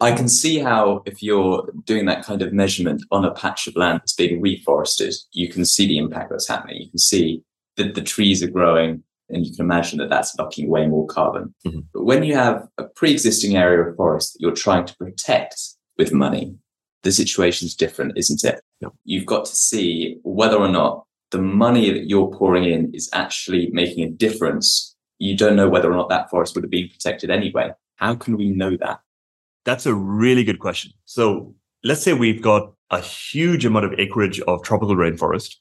I 0.00 0.12
can 0.12 0.28
see 0.28 0.58
how 0.58 1.02
if 1.06 1.22
you're 1.22 1.68
doing 1.84 2.06
that 2.06 2.24
kind 2.24 2.40
of 2.42 2.52
measurement 2.52 3.02
on 3.10 3.24
a 3.24 3.32
patch 3.32 3.66
of 3.66 3.74
land 3.74 4.00
that's 4.00 4.14
being 4.14 4.40
reforested, 4.40 5.16
you 5.32 5.48
can 5.48 5.64
see 5.64 5.88
the 5.88 5.98
impact 5.98 6.30
that's 6.30 6.46
happening. 6.46 6.82
You 6.82 6.90
can 6.90 6.98
see 6.98 7.42
that 7.76 7.94
the 7.94 8.02
trees 8.02 8.42
are 8.42 8.50
growing, 8.50 9.02
and 9.28 9.44
you 9.44 9.54
can 9.54 9.64
imagine 9.64 9.98
that 9.98 10.10
that's 10.10 10.36
locking 10.38 10.68
away 10.68 10.86
more 10.86 11.06
carbon. 11.06 11.54
Mm-hmm. 11.66 11.80
But 11.92 12.04
when 12.04 12.22
you 12.22 12.34
have 12.34 12.68
a 12.78 12.84
pre-existing 12.84 13.56
area 13.56 13.88
of 13.88 13.96
forest 13.96 14.34
that 14.34 14.40
you're 14.40 14.52
trying 14.52 14.86
to 14.86 14.96
protect 14.96 15.56
with 15.96 16.12
money, 16.12 16.54
the 17.02 17.12
situation's 17.12 17.74
different, 17.74 18.16
isn't 18.16 18.44
it? 18.44 18.60
You've 19.04 19.26
got 19.26 19.44
to 19.46 19.54
see 19.54 20.18
whether 20.22 20.56
or 20.56 20.68
not 20.68 21.04
the 21.30 21.40
money 21.40 21.90
that 21.90 22.08
you're 22.08 22.30
pouring 22.30 22.64
in 22.64 22.94
is 22.94 23.10
actually 23.12 23.70
making 23.72 24.04
a 24.04 24.10
difference. 24.10 24.96
You 25.18 25.36
don't 25.36 25.56
know 25.56 25.68
whether 25.68 25.90
or 25.90 25.96
not 25.96 26.08
that 26.08 26.30
forest 26.30 26.54
would 26.54 26.64
have 26.64 26.70
been 26.70 26.88
protected 26.88 27.30
anyway. 27.30 27.70
How 27.96 28.14
can 28.14 28.36
we 28.36 28.50
know 28.50 28.76
that? 28.78 29.00
That's 29.64 29.86
a 29.86 29.94
really 29.94 30.44
good 30.44 30.60
question. 30.60 30.92
So 31.04 31.54
let's 31.84 32.02
say 32.02 32.12
we've 32.14 32.42
got 32.42 32.72
a 32.90 33.00
huge 33.00 33.64
amount 33.66 33.84
of 33.84 33.92
acreage 33.98 34.40
of 34.40 34.62
tropical 34.62 34.96
rainforest 34.96 35.56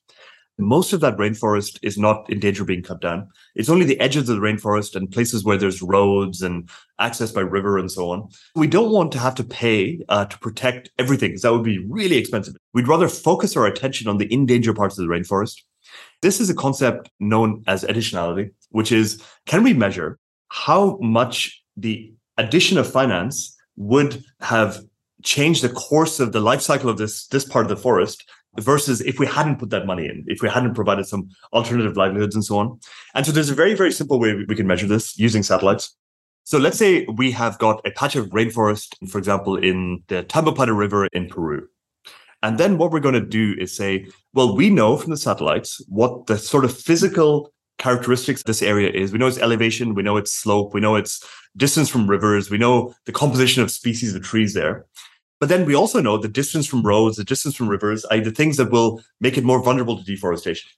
most 0.58 0.94
of 0.94 1.02
that 1.02 1.18
rainforest 1.18 1.78
is 1.82 1.98
not 1.98 2.30
in 2.30 2.40
danger 2.40 2.64
of 2.64 2.68
being 2.68 2.82
cut 2.82 3.02
down. 3.02 3.28
It's 3.56 3.70
only 3.70 3.86
the 3.86 4.00
edges 4.00 4.28
of 4.28 4.36
the 4.36 4.42
rainforest 4.42 4.96
and 4.96 5.12
places 5.12 5.44
where 5.44 5.58
there's 5.58 5.82
roads 5.82 6.42
and 6.42 6.70
access 7.00 7.32
by 7.32 7.42
river 7.42 7.78
and 7.78 7.92
so 7.92 8.10
on. 8.10 8.30
We 8.56 8.68
don't 8.68 8.92
want 8.92 9.12
to 9.14 9.20
have 9.20 9.36
to 9.36 9.44
pay 9.44 10.04
uh, 10.10 10.26
to 10.26 10.40
protect 10.40 10.90
everything 10.98 11.30
because 11.30 11.44
that 11.44 11.54
would 11.54 11.64
be 11.64 11.86
really 11.88 12.18
expensive. 12.18 12.56
We'd 12.74 12.88
rather 12.88 13.08
focus 13.08 13.56
our 13.56 13.68
attention 13.68 14.08
on 14.08 14.18
the 14.18 14.32
in 14.34 14.46
danger 14.46 14.74
parts 14.74 14.98
of 14.98 15.08
the 15.08 15.14
rainforest. 15.14 15.62
This 16.22 16.42
is 16.42 16.50
a 16.50 16.56
concept 16.56 17.10
known 17.20 17.64
as 17.68 17.84
additionality, 17.84 18.52
which 18.70 18.92
is 18.92 19.22
can 19.46 19.64
we 19.64 19.74
measure 19.74 20.18
how 20.50 20.98
much 21.02 21.64
the 21.76 22.14
addition 22.38 22.78
of 22.78 22.92
finance 22.92 23.56
would 23.76 24.24
have 24.42 24.80
changed 25.24 25.64
the 25.64 25.70
course 25.70 26.20
of 26.20 26.32
the 26.32 26.40
life 26.40 26.62
cycle 26.62 26.90
of 26.90 26.98
this 26.98 27.28
this 27.28 27.46
part 27.46 27.66
of 27.66 27.70
the 27.70 27.76
forest 27.76 28.24
versus 28.60 29.02
if 29.02 29.20
we 29.20 29.26
hadn't 29.26 29.58
put 29.58 29.70
that 29.70 29.86
money 29.86 30.06
in, 30.06 30.24
if 30.28 30.42
we 30.42 30.50
hadn't 30.50 30.74
provided 30.74 31.06
some 31.06 31.30
alternative 31.54 31.96
livelihoods 31.98 32.36
and 32.36 32.44
so 32.44 32.58
on. 32.58 32.80
And 33.14 33.26
so 33.26 33.32
there's 33.32 33.50
a 33.50 33.56
very, 33.56 33.74
very 33.74 33.92
simple 33.92 34.20
way 34.20 34.34
we 34.48 34.56
can 34.56 34.68
measure 34.68 34.88
this 34.88 35.18
using 35.18 35.44
satellites. 35.44 35.96
So 36.44 36.58
let's 36.58 36.78
say 36.78 37.06
we 37.16 37.32
have 37.32 37.60
got 37.60 37.86
a 37.86 37.92
patch 37.92 38.16
of 38.16 38.28
rainforest, 38.30 38.96
for 39.10 39.18
example, 39.18 39.58
in 39.58 40.04
the 40.08 40.24
Tambopata 40.24 40.76
River 40.76 41.08
in 41.08 41.28
Peru. 41.28 41.68
And 42.44 42.58
then 42.58 42.78
what 42.78 42.92
we're 42.92 43.00
going 43.00 43.16
to 43.16 43.22
do 43.22 43.56
is 43.60 43.76
say, 43.76 44.08
well, 44.34 44.56
we 44.56 44.70
know 44.70 44.96
from 44.96 45.10
the 45.10 45.18
satellites 45.18 45.84
what 45.90 46.28
the 46.28 46.38
sort 46.38 46.64
of 46.66 46.76
physical 46.76 47.52
characteristics 47.78 48.44
this 48.44 48.62
area 48.62 48.90
is. 48.90 49.12
We 49.12 49.20
know 49.20 49.28
its 49.28 49.40
elevation, 49.40 49.94
we 49.94 50.04
know 50.04 50.18
its 50.18 50.32
slope, 50.32 50.74
we 50.74 50.82
know 50.82 50.96
its 50.96 51.26
distance 51.56 51.90
from 51.90 52.10
rivers, 52.10 52.50
we 52.50 52.58
know 52.58 52.94
the 53.06 53.12
composition 53.12 53.62
of 53.62 53.72
species 53.72 54.16
of 54.16 54.24
trees 54.24 54.54
there. 54.54 54.86
But 55.40 55.50
then 55.50 55.66
we 55.66 55.76
also 55.76 56.02
know 56.02 56.18
the 56.18 56.28
distance 56.28 56.66
from 56.66 56.82
roads, 56.82 57.18
the 57.18 57.24
distance 57.24 57.56
from 57.56 57.70
rivers 57.70 58.06
the 58.10 58.32
things 58.32 58.58
that 58.58 58.72
will 58.72 59.02
make 59.20 59.38
it 59.38 59.44
more 59.44 59.62
vulnerable 59.62 59.98
to 59.98 60.04
deforestation. 60.04 60.70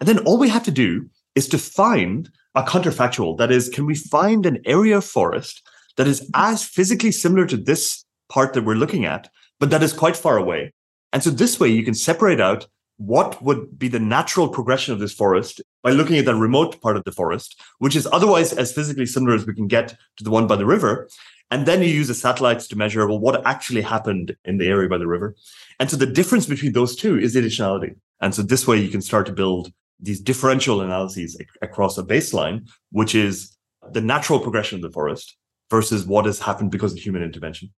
And 0.00 0.08
then 0.08 0.18
all 0.20 0.38
we 0.38 0.48
have 0.48 0.64
to 0.64 0.70
do 0.70 1.08
is 1.34 1.48
to 1.48 1.58
find 1.58 2.30
a 2.54 2.62
counterfactual. 2.62 3.38
That 3.38 3.52
is, 3.52 3.68
can 3.68 3.86
we 3.86 3.94
find 3.94 4.44
an 4.46 4.60
area 4.64 4.98
of 4.98 5.04
forest 5.04 5.62
that 5.96 6.08
is 6.08 6.28
as 6.34 6.64
physically 6.64 7.12
similar 7.12 7.46
to 7.46 7.56
this 7.56 8.04
part 8.28 8.54
that 8.54 8.64
we're 8.64 8.74
looking 8.74 9.04
at, 9.04 9.28
but 9.60 9.70
that 9.70 9.82
is 9.82 9.92
quite 9.92 10.16
far 10.16 10.36
away? 10.36 10.72
And 11.12 11.22
so 11.22 11.30
this 11.30 11.58
way 11.58 11.68
you 11.68 11.84
can 11.84 11.94
separate 11.94 12.40
out 12.40 12.66
what 12.98 13.40
would 13.40 13.78
be 13.78 13.88
the 13.88 14.00
natural 14.00 14.48
progression 14.48 14.92
of 14.92 14.98
this 14.98 15.14
forest 15.14 15.60
by 15.82 15.92
looking 15.92 16.18
at 16.18 16.24
that 16.24 16.34
remote 16.34 16.80
part 16.80 16.96
of 16.96 17.04
the 17.04 17.12
forest, 17.12 17.60
which 17.78 17.94
is 17.94 18.08
otherwise 18.12 18.52
as 18.52 18.72
physically 18.72 19.06
similar 19.06 19.34
as 19.36 19.46
we 19.46 19.54
can 19.54 19.68
get 19.68 19.96
to 20.16 20.24
the 20.24 20.30
one 20.30 20.48
by 20.48 20.56
the 20.56 20.66
river. 20.66 21.08
And 21.50 21.66
then 21.66 21.82
you 21.82 21.88
use 21.88 22.08
the 22.08 22.14
satellites 22.14 22.68
to 22.68 22.76
measure, 22.76 23.06
well, 23.06 23.18
what 23.18 23.46
actually 23.46 23.80
happened 23.80 24.36
in 24.44 24.58
the 24.58 24.68
area 24.68 24.88
by 24.88 24.98
the 24.98 25.06
river. 25.06 25.34
And 25.80 25.90
so 25.90 25.96
the 25.96 26.06
difference 26.06 26.46
between 26.46 26.72
those 26.72 26.94
two 26.94 27.18
is 27.18 27.32
the 27.32 27.40
additionality. 27.40 27.96
And 28.20 28.34
so 28.34 28.42
this 28.42 28.66
way 28.66 28.76
you 28.78 28.90
can 28.90 29.00
start 29.00 29.26
to 29.26 29.32
build 29.32 29.72
these 30.00 30.20
differential 30.20 30.80
analyses 30.80 31.40
across 31.62 31.96
a 31.98 32.02
baseline, 32.02 32.68
which 32.92 33.14
is 33.14 33.56
the 33.92 34.00
natural 34.00 34.40
progression 34.40 34.76
of 34.76 34.82
the 34.82 34.90
forest 34.90 35.36
versus 35.70 36.04
what 36.04 36.26
has 36.26 36.40
happened 36.40 36.70
because 36.70 36.92
of 36.92 36.98
human 36.98 37.22
intervention. 37.22 37.72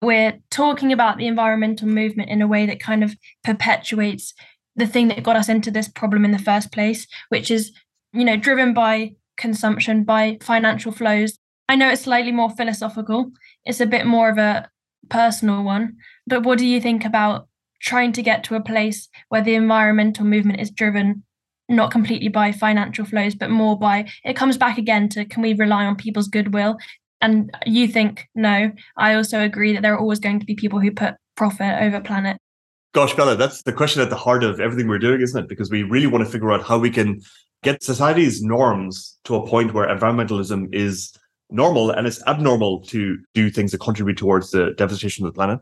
We're 0.00 0.38
talking 0.50 0.92
about 0.92 1.18
the 1.18 1.28
environmental 1.28 1.86
movement 1.86 2.28
in 2.28 2.42
a 2.42 2.48
way 2.48 2.66
that 2.66 2.80
kind 2.80 3.04
of 3.04 3.14
perpetuates 3.44 4.34
the 4.74 4.86
thing 4.86 5.08
that 5.08 5.22
got 5.22 5.36
us 5.36 5.48
into 5.48 5.70
this 5.70 5.88
problem 5.88 6.24
in 6.24 6.32
the 6.32 6.38
first 6.38 6.72
place, 6.72 7.06
which 7.28 7.50
is, 7.50 7.72
you 8.12 8.24
know, 8.24 8.36
driven 8.36 8.74
by 8.74 9.12
consumption, 9.36 10.02
by 10.02 10.38
financial 10.40 10.92
flows 10.92 11.38
I 11.72 11.74
know 11.74 11.88
it's 11.88 12.02
slightly 12.02 12.32
more 12.32 12.50
philosophical, 12.50 13.32
it's 13.64 13.80
a 13.80 13.86
bit 13.86 14.04
more 14.04 14.28
of 14.28 14.36
a 14.36 14.68
personal 15.08 15.64
one. 15.64 15.96
But 16.26 16.42
what 16.42 16.58
do 16.58 16.66
you 16.66 16.82
think 16.82 17.06
about 17.06 17.48
trying 17.80 18.12
to 18.12 18.22
get 18.22 18.44
to 18.44 18.56
a 18.56 18.60
place 18.60 19.08
where 19.30 19.40
the 19.40 19.54
environmental 19.54 20.26
movement 20.26 20.60
is 20.60 20.70
driven 20.70 21.24
not 21.70 21.90
completely 21.90 22.28
by 22.28 22.52
financial 22.52 23.06
flows, 23.06 23.34
but 23.34 23.48
more 23.48 23.78
by 23.78 24.06
it 24.22 24.36
comes 24.36 24.58
back 24.58 24.76
again 24.76 25.08
to 25.08 25.24
can 25.24 25.42
we 25.42 25.54
rely 25.54 25.86
on 25.86 25.96
people's 25.96 26.28
goodwill? 26.28 26.76
And 27.22 27.50
you 27.64 27.88
think 27.88 28.28
no. 28.34 28.70
I 28.98 29.14
also 29.14 29.40
agree 29.40 29.72
that 29.72 29.80
there 29.80 29.94
are 29.94 29.98
always 29.98 30.18
going 30.18 30.40
to 30.40 30.46
be 30.46 30.54
people 30.54 30.78
who 30.78 30.92
put 30.92 31.14
profit 31.36 31.82
over 31.82 32.02
planet. 32.02 32.36
Gosh, 32.92 33.14
Bella, 33.14 33.34
that's 33.34 33.62
the 33.62 33.72
question 33.72 34.02
at 34.02 34.10
the 34.10 34.16
heart 34.16 34.44
of 34.44 34.60
everything 34.60 34.88
we're 34.88 34.98
doing, 34.98 35.22
isn't 35.22 35.44
it? 35.44 35.48
Because 35.48 35.70
we 35.70 35.84
really 35.84 36.06
want 36.06 36.22
to 36.22 36.30
figure 36.30 36.52
out 36.52 36.64
how 36.64 36.78
we 36.78 36.90
can 36.90 37.22
get 37.62 37.82
society's 37.82 38.42
norms 38.42 39.16
to 39.24 39.36
a 39.36 39.46
point 39.46 39.72
where 39.72 39.88
environmentalism 39.88 40.68
is 40.74 41.16
normal 41.52 41.90
and 41.90 42.06
it's 42.06 42.22
abnormal 42.26 42.80
to 42.86 43.18
do 43.34 43.50
things 43.50 43.72
that 43.72 43.80
contribute 43.80 44.18
towards 44.18 44.50
the 44.50 44.74
devastation 44.76 45.24
of 45.24 45.32
the 45.32 45.36
planet. 45.36 45.60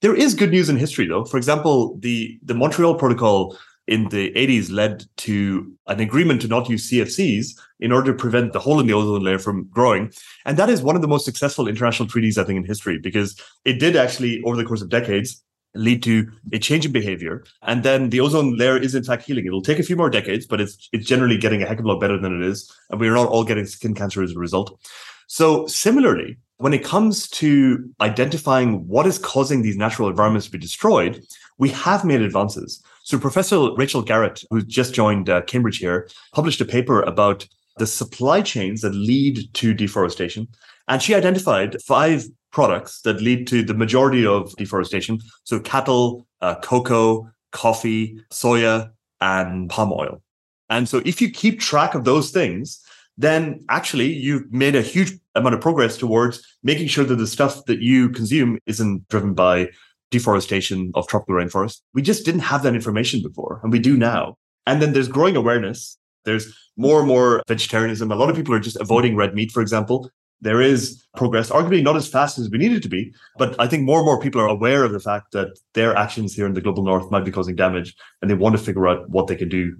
There 0.00 0.14
is 0.14 0.34
good 0.34 0.50
news 0.50 0.68
in 0.68 0.76
history, 0.76 1.06
though. 1.06 1.24
For 1.24 1.36
example, 1.36 1.96
the, 1.98 2.38
the 2.42 2.54
Montreal 2.54 2.96
Protocol 2.96 3.56
in 3.86 4.08
the 4.08 4.32
80s 4.32 4.70
led 4.70 5.04
to 5.18 5.72
an 5.86 6.00
agreement 6.00 6.42
to 6.42 6.48
not 6.48 6.68
use 6.68 6.90
CFCs 6.90 7.58
in 7.80 7.92
order 7.92 8.12
to 8.12 8.18
prevent 8.18 8.52
the 8.52 8.58
hole 8.58 8.80
in 8.80 8.86
the 8.86 8.92
ozone 8.92 9.22
layer 9.22 9.38
from 9.38 9.68
growing. 9.70 10.12
And 10.44 10.56
that 10.58 10.68
is 10.68 10.82
one 10.82 10.96
of 10.96 11.02
the 11.02 11.08
most 11.08 11.24
successful 11.24 11.68
international 11.68 12.08
treaties, 12.08 12.36
I 12.36 12.44
think, 12.44 12.56
in 12.56 12.64
history, 12.64 12.98
because 12.98 13.40
it 13.64 13.78
did 13.78 13.96
actually, 13.96 14.42
over 14.42 14.56
the 14.56 14.64
course 14.64 14.82
of 14.82 14.88
decades, 14.88 15.42
lead 15.74 16.02
to 16.02 16.30
a 16.52 16.58
change 16.58 16.86
in 16.86 16.92
behavior. 16.92 17.44
And 17.62 17.82
then 17.82 18.10
the 18.10 18.20
ozone 18.20 18.56
layer 18.56 18.76
is 18.76 18.94
in 18.94 19.04
fact 19.04 19.24
healing. 19.24 19.46
It'll 19.46 19.62
take 19.62 19.78
a 19.78 19.82
few 19.82 19.96
more 19.96 20.10
decades, 20.10 20.46
but 20.46 20.60
it's 20.60 20.88
it's 20.92 21.06
generally 21.06 21.36
getting 21.36 21.62
a 21.62 21.66
heck 21.66 21.78
of 21.78 21.84
a 21.84 21.88
lot 21.88 22.00
better 22.00 22.18
than 22.18 22.40
it 22.40 22.46
is. 22.46 22.72
And 22.90 22.98
we're 22.98 23.14
not 23.14 23.28
all 23.28 23.44
getting 23.44 23.66
skin 23.66 23.94
cancer 23.94 24.22
as 24.22 24.32
a 24.32 24.38
result. 24.38 24.80
So 25.26 25.66
similarly, 25.66 26.38
when 26.58 26.72
it 26.72 26.84
comes 26.84 27.28
to 27.28 27.88
identifying 28.00 28.86
what 28.88 29.06
is 29.06 29.18
causing 29.18 29.62
these 29.62 29.76
natural 29.76 30.08
environments 30.08 30.46
to 30.46 30.52
be 30.52 30.58
destroyed, 30.58 31.22
we 31.58 31.68
have 31.70 32.04
made 32.04 32.22
advances. 32.22 32.82
So 33.02 33.18
Professor 33.18 33.74
Rachel 33.74 34.02
Garrett, 34.02 34.42
who 34.50 34.62
just 34.62 34.94
joined 34.94 35.28
uh, 35.28 35.42
Cambridge 35.42 35.78
here, 35.78 36.08
published 36.32 36.60
a 36.60 36.64
paper 36.64 37.02
about 37.02 37.46
the 37.76 37.86
supply 37.86 38.40
chains 38.40 38.80
that 38.80 38.94
lead 38.94 39.52
to 39.54 39.74
deforestation. 39.74 40.48
And 40.88 41.02
she 41.02 41.14
identified 41.14 41.82
five 41.82 42.24
products 42.52 43.02
that 43.02 43.20
lead 43.20 43.46
to 43.48 43.62
the 43.62 43.74
majority 43.74 44.24
of 44.24 44.54
deforestation. 44.56 45.20
So 45.44 45.60
cattle, 45.60 46.26
uh, 46.40 46.54
cocoa, 46.56 47.30
coffee, 47.52 48.18
soya, 48.32 48.90
and 49.20 49.68
palm 49.68 49.92
oil. 49.92 50.22
And 50.70 50.88
so 50.88 51.02
if 51.04 51.20
you 51.20 51.30
keep 51.30 51.60
track 51.60 51.94
of 51.94 52.04
those 52.04 52.30
things, 52.30 52.82
then 53.18 53.64
actually 53.68 54.12
you've 54.12 54.50
made 54.52 54.76
a 54.76 54.82
huge 54.82 55.12
amount 55.34 55.54
of 55.54 55.60
progress 55.60 55.96
towards 55.96 56.44
making 56.62 56.88
sure 56.88 57.04
that 57.04 57.16
the 57.16 57.26
stuff 57.26 57.64
that 57.66 57.80
you 57.80 58.10
consume 58.10 58.58
isn't 58.66 59.08
driven 59.08 59.34
by 59.34 59.68
deforestation 60.10 60.92
of 60.94 61.06
tropical 61.08 61.34
rainforest. 61.34 61.80
We 61.94 62.02
just 62.02 62.24
didn't 62.24 62.42
have 62.42 62.62
that 62.62 62.74
information 62.74 63.22
before, 63.22 63.60
and 63.62 63.72
we 63.72 63.78
do 63.78 63.96
now. 63.96 64.36
And 64.66 64.80
then 64.80 64.92
there's 64.92 65.08
growing 65.08 65.36
awareness. 65.36 65.98
There's 66.24 66.56
more 66.76 66.98
and 66.98 67.08
more 67.08 67.42
vegetarianism. 67.46 68.10
A 68.10 68.16
lot 68.16 68.30
of 68.30 68.36
people 68.36 68.54
are 68.54 68.60
just 68.60 68.76
avoiding 68.80 69.16
red 69.16 69.34
meat, 69.34 69.50
for 69.52 69.62
example. 69.62 70.10
there 70.40 70.60
is 70.60 71.02
progress, 71.16 71.50
arguably 71.50 71.82
not 71.82 71.96
as 71.96 72.08
fast 72.08 72.38
as 72.38 72.50
we 72.50 72.58
need 72.58 72.72
it 72.72 72.82
to 72.82 72.88
be. 72.88 73.12
But 73.38 73.58
I 73.58 73.66
think 73.66 73.84
more 73.84 73.98
and 73.98 74.06
more 74.06 74.20
people 74.20 74.40
are 74.40 74.48
aware 74.48 74.84
of 74.84 74.92
the 74.92 75.00
fact 75.00 75.32
that 75.32 75.48
their 75.74 75.96
actions 75.96 76.34
here 76.34 76.46
in 76.46 76.52
the 76.52 76.60
global 76.60 76.84
north 76.84 77.10
might 77.10 77.24
be 77.24 77.30
causing 77.30 77.56
damage 77.56 77.94
and 78.20 78.30
they 78.30 78.34
want 78.34 78.56
to 78.56 78.62
figure 78.62 78.86
out 78.86 79.08
what 79.08 79.26
they 79.26 79.36
can 79.36 79.48
do. 79.48 79.76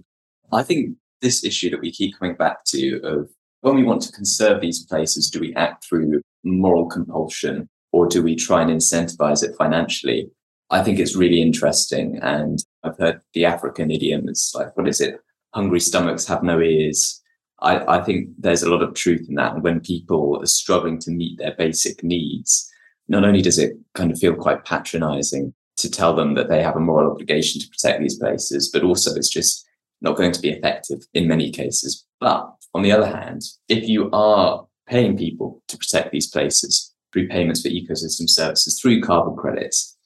I 0.53 0.63
think 0.63 0.97
this 1.27 1.45
issue 1.45 1.71
that 1.71 1.81
we 1.81 1.91
keep 1.91 2.17
coming 2.17 2.37
back 2.37 2.65
to 2.67 3.01
of 3.03 3.29
when 3.63 3.75
we 3.75 3.83
want 3.83 4.01
to 4.03 4.13
conserve 4.13 4.61
these 4.61 4.85
places, 4.87 5.29
do 5.29 5.41
we 5.41 5.53
act 5.57 5.85
through 5.85 6.23
moral 6.45 6.87
compulsion 6.87 7.69
or 7.91 8.07
do 8.07 8.23
we 8.23 8.37
try 8.37 8.63
and 8.63 8.71
incentivize 8.71 9.43
it 9.43 9.57
financially? 9.59 10.31
I 10.71 10.85
think 10.85 11.01
it's 11.01 11.17
really 11.17 11.43
interesting. 11.43 12.21
And 12.23 12.61
I've 12.85 12.99
heard 12.99 13.21
the 13.35 13.45
African 13.45 13.91
idiom, 13.91 14.29
it's 14.29 14.55
like, 14.55 14.77
what 14.77 14.87
is 14.87 15.01
it? 15.01 15.19
Hungry 15.53 15.81
stomachs 15.81 16.27
have 16.29 16.45
no 16.45 16.61
ears. 16.61 17.21
I, 17.61 17.99
I 17.99 18.05
think 18.05 18.29
there's 18.39 18.63
a 18.63 18.71
lot 18.71 18.83
of 18.83 18.95
truth 18.95 19.27
in 19.29 19.35
that. 19.35 19.55
And 19.55 19.65
when 19.65 19.81
people 19.81 20.41
are 20.41 20.47
struggling 20.47 21.01
to 21.01 21.11
meet 21.11 21.39
their 21.39 21.57
basic 21.57 22.05
needs, 22.05 22.71
not 23.09 23.25
only 23.25 23.43
does 23.43 23.59
it 23.59 23.73
kind 23.95 24.13
of 24.13 24.19
feel 24.19 24.35
quite 24.35 24.65
patronizing 24.65 25.53
to 25.79 25.91
tell 25.91 26.15
them 26.15 26.35
that 26.35 26.49
they 26.49 26.63
have 26.63 26.77
a 26.77 26.81
moral 26.81 27.11
obligation 27.11 27.61
to 27.61 27.69
protect 27.69 28.01
these 28.01 28.19
places, 28.19 28.71
but 28.73 28.85
also 28.85 29.15
it's 29.15 29.29
just 29.29 29.67
not 30.01 30.17
going 30.17 30.33
to 30.33 30.41
be 30.41 30.51
effective 30.51 31.01
in 31.15 31.29
many 31.29 31.51
cases. 31.51 32.07
But 32.21 32.53
on 32.75 32.83
the 32.83 32.93
other 32.93 33.07
hand, 33.07 33.43
if 33.69 33.89
you 33.89 34.11
are 34.13 34.67
paying 34.87 35.17
people 35.17 35.63
to 35.69 35.77
protect 35.77 36.13
these 36.13 36.29
places 36.29 36.95
through 37.13 37.29
payments 37.29 37.63
for 37.63 37.69
ecosystem 37.69 38.29
services, 38.29 38.79
through 38.81 39.01
carbon 39.01 39.37
credits, 39.37 39.97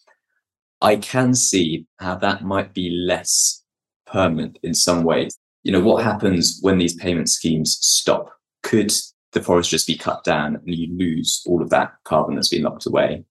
I 0.80 0.96
can 0.96 1.34
see 1.34 1.86
how 1.98 2.16
that 2.16 2.44
might 2.44 2.72
be 2.72 2.90
less 2.90 3.62
permanent 4.06 4.58
in 4.62 4.74
some 4.74 5.04
ways 5.04 5.36
you 5.62 5.72
know, 5.72 5.80
what 5.80 6.02
happens 6.02 6.58
when 6.62 6.78
these 6.78 6.94
payment 6.94 7.28
schemes 7.28 7.78
stop? 7.80 8.30
Could 8.62 8.92
the 9.32 9.42
forest 9.42 9.70
just 9.70 9.86
be 9.86 9.96
cut 9.96 10.24
down 10.24 10.56
and 10.56 10.74
you 10.74 10.96
lose 10.96 11.42
all 11.46 11.62
of 11.62 11.70
that 11.70 11.92
carbon 12.04 12.34
that's 12.34 12.48
been 12.48 12.62
locked 12.62 12.86
away? 12.86 13.24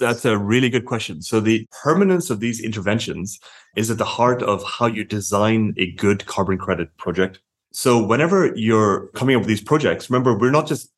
That's 0.00 0.24
a 0.24 0.38
really 0.38 0.70
good 0.70 0.86
question. 0.86 1.20
So 1.20 1.40
the 1.40 1.68
permanence 1.82 2.30
of 2.30 2.40
these 2.40 2.58
interventions 2.60 3.38
is 3.76 3.90
at 3.90 3.98
the 3.98 4.04
heart 4.04 4.42
of 4.42 4.64
how 4.64 4.86
you 4.86 5.04
design 5.04 5.74
a 5.76 5.92
good 5.92 6.24
carbon 6.24 6.56
credit 6.56 6.96
project. 6.96 7.40
So 7.72 8.02
whenever 8.02 8.52
you're 8.56 9.08
coming 9.08 9.36
up 9.36 9.40
with 9.40 9.48
these 9.48 9.60
projects, 9.62 10.10
remember, 10.10 10.36
we're 10.36 10.50
not 10.50 10.66
just 10.66 10.90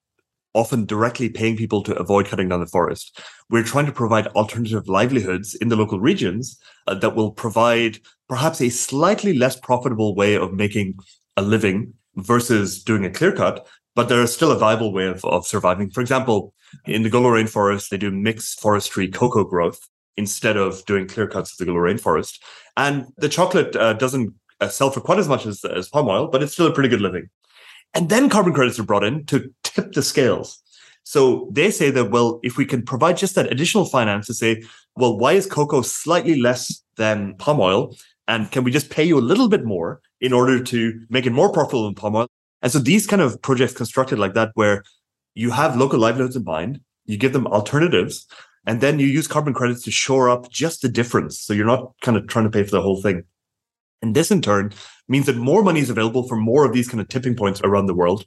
often 0.54 0.84
directly 0.84 1.28
paying 1.28 1.56
people 1.56 1.82
to 1.82 1.96
avoid 1.96 2.26
cutting 2.26 2.48
down 2.48 2.60
the 2.60 2.66
forest. 2.66 3.20
We're 3.50 3.64
trying 3.64 3.86
to 3.86 3.92
provide 3.92 4.28
alternative 4.28 4.88
livelihoods 4.88 5.54
in 5.56 5.68
the 5.68 5.76
local 5.76 5.98
regions 5.98 6.58
uh, 6.86 6.94
that 6.94 7.16
will 7.16 7.32
provide 7.32 7.98
perhaps 8.28 8.60
a 8.60 8.68
slightly 8.68 9.36
less 9.36 9.56
profitable 9.56 10.14
way 10.14 10.36
of 10.36 10.52
making 10.52 10.94
a 11.36 11.42
living 11.42 11.94
versus 12.16 12.82
doing 12.82 13.04
a 13.04 13.10
clear 13.10 13.32
cut, 13.32 13.66
but 13.94 14.08
there 14.08 14.22
is 14.22 14.32
still 14.32 14.52
a 14.52 14.58
viable 14.58 14.92
way 14.92 15.06
of, 15.06 15.24
of 15.24 15.46
surviving. 15.46 15.90
For 15.90 16.00
example, 16.00 16.54
in 16.86 17.02
the 17.02 17.10
Gola 17.10 17.28
rainforest, 17.28 17.88
they 17.88 17.98
do 17.98 18.10
mixed 18.10 18.60
forestry 18.60 19.08
cocoa 19.08 19.44
growth 19.44 19.80
instead 20.16 20.56
of 20.56 20.84
doing 20.86 21.06
clear 21.08 21.26
cuts 21.26 21.52
of 21.52 21.58
the 21.58 21.66
Gola 21.66 21.80
rainforest. 21.80 22.38
And 22.76 23.06
the 23.16 23.28
chocolate 23.28 23.76
uh, 23.76 23.94
doesn't 23.94 24.34
uh, 24.60 24.68
sell 24.68 24.90
for 24.90 25.00
quite 25.00 25.18
as 25.18 25.28
much 25.28 25.46
as, 25.46 25.64
as 25.64 25.88
palm 25.88 26.08
oil, 26.08 26.28
but 26.28 26.42
it's 26.42 26.52
still 26.52 26.66
a 26.66 26.72
pretty 26.72 26.88
good 26.88 27.00
living. 27.00 27.28
And 27.94 28.08
then 28.08 28.30
carbon 28.30 28.54
credits 28.54 28.78
are 28.78 28.84
brought 28.84 29.04
in 29.04 29.26
to 29.26 29.52
tip 29.62 29.92
the 29.92 30.02
scales. 30.02 30.62
So 31.04 31.50
they 31.52 31.70
say 31.70 31.90
that, 31.90 32.10
well, 32.10 32.40
if 32.42 32.56
we 32.56 32.64
can 32.64 32.82
provide 32.82 33.16
just 33.16 33.34
that 33.34 33.50
additional 33.50 33.84
finance 33.84 34.26
to 34.28 34.34
say, 34.34 34.62
well, 34.96 35.18
why 35.18 35.32
is 35.32 35.46
cocoa 35.46 35.82
slightly 35.82 36.40
less 36.40 36.82
than 36.96 37.34
palm 37.36 37.60
oil? 37.60 37.94
And 38.28 38.50
can 38.50 38.64
we 38.64 38.70
just 38.70 38.88
pay 38.88 39.04
you 39.04 39.18
a 39.18 39.20
little 39.20 39.48
bit 39.48 39.64
more 39.64 40.00
in 40.20 40.32
order 40.32 40.62
to 40.62 41.06
make 41.10 41.26
it 41.26 41.32
more 41.32 41.52
profitable 41.52 41.84
than 41.84 41.94
palm 41.94 42.16
oil? 42.16 42.28
And 42.62 42.70
so 42.70 42.78
these 42.78 43.06
kind 43.06 43.20
of 43.20 43.40
projects 43.42 43.74
constructed 43.74 44.18
like 44.18 44.34
that, 44.34 44.52
where 44.54 44.84
you 45.34 45.50
have 45.50 45.76
local 45.76 45.98
livelihoods 45.98 46.36
in 46.36 46.44
mind, 46.44 46.80
you 47.04 47.16
give 47.16 47.32
them 47.32 47.46
alternatives, 47.48 48.26
and 48.66 48.80
then 48.80 48.98
you 48.98 49.06
use 49.06 49.26
carbon 49.26 49.54
credits 49.54 49.82
to 49.82 49.90
shore 49.90 50.30
up 50.30 50.48
just 50.50 50.82
the 50.82 50.88
difference. 50.88 51.40
So 51.40 51.52
you're 51.52 51.66
not 51.66 51.92
kind 52.02 52.16
of 52.16 52.28
trying 52.28 52.44
to 52.44 52.50
pay 52.50 52.62
for 52.62 52.70
the 52.70 52.82
whole 52.82 53.02
thing. 53.02 53.24
And 54.02 54.14
this 54.14 54.30
in 54.30 54.42
turn 54.42 54.72
means 55.08 55.26
that 55.26 55.36
more 55.36 55.62
money 55.62 55.80
is 55.80 55.90
available 55.90 56.26
for 56.28 56.36
more 56.36 56.64
of 56.64 56.72
these 56.72 56.88
kind 56.88 57.00
of 57.00 57.08
tipping 57.08 57.36
points 57.36 57.60
around 57.62 57.86
the 57.86 57.94
world. 57.94 58.24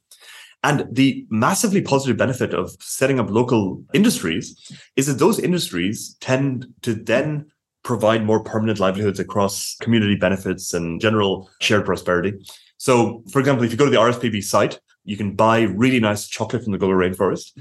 And 0.63 0.88
the 0.91 1.26
massively 1.30 1.82
positive 1.82 2.17
benefit 2.17 2.54
of 2.54 2.71
setting 2.80 3.19
up 3.19 3.30
local 3.30 3.84
industries 3.93 4.74
is 4.95 5.08
that 5.08 5.19
those 5.19 5.39
industries 5.39 6.17
tend 6.21 6.67
to 6.82 6.95
then 6.95 7.45
provide 7.84 8.26
more 8.26 8.43
permanent 8.43 8.80
livelihoods 8.80 9.19
across 9.19 9.76
community 9.80 10.15
benefits 10.15 10.74
and 10.74 11.00
general 11.00 11.50
shared 11.62 11.86
prosperity. 11.86 12.34
So, 12.77 13.23
for 13.31 13.39
example, 13.39 13.63
if 13.63 13.71
you 13.71 13.77
go 13.77 13.85
to 13.85 13.91
the 13.91 13.97
RSPB 13.97 14.43
site, 14.43 14.79
you 15.03 15.17
can 15.17 15.35
buy 15.35 15.61
really 15.61 15.99
nice 15.99 16.27
chocolate 16.27 16.63
from 16.63 16.71
the 16.71 16.77
Gola 16.77 16.95
rainforest. 16.95 17.57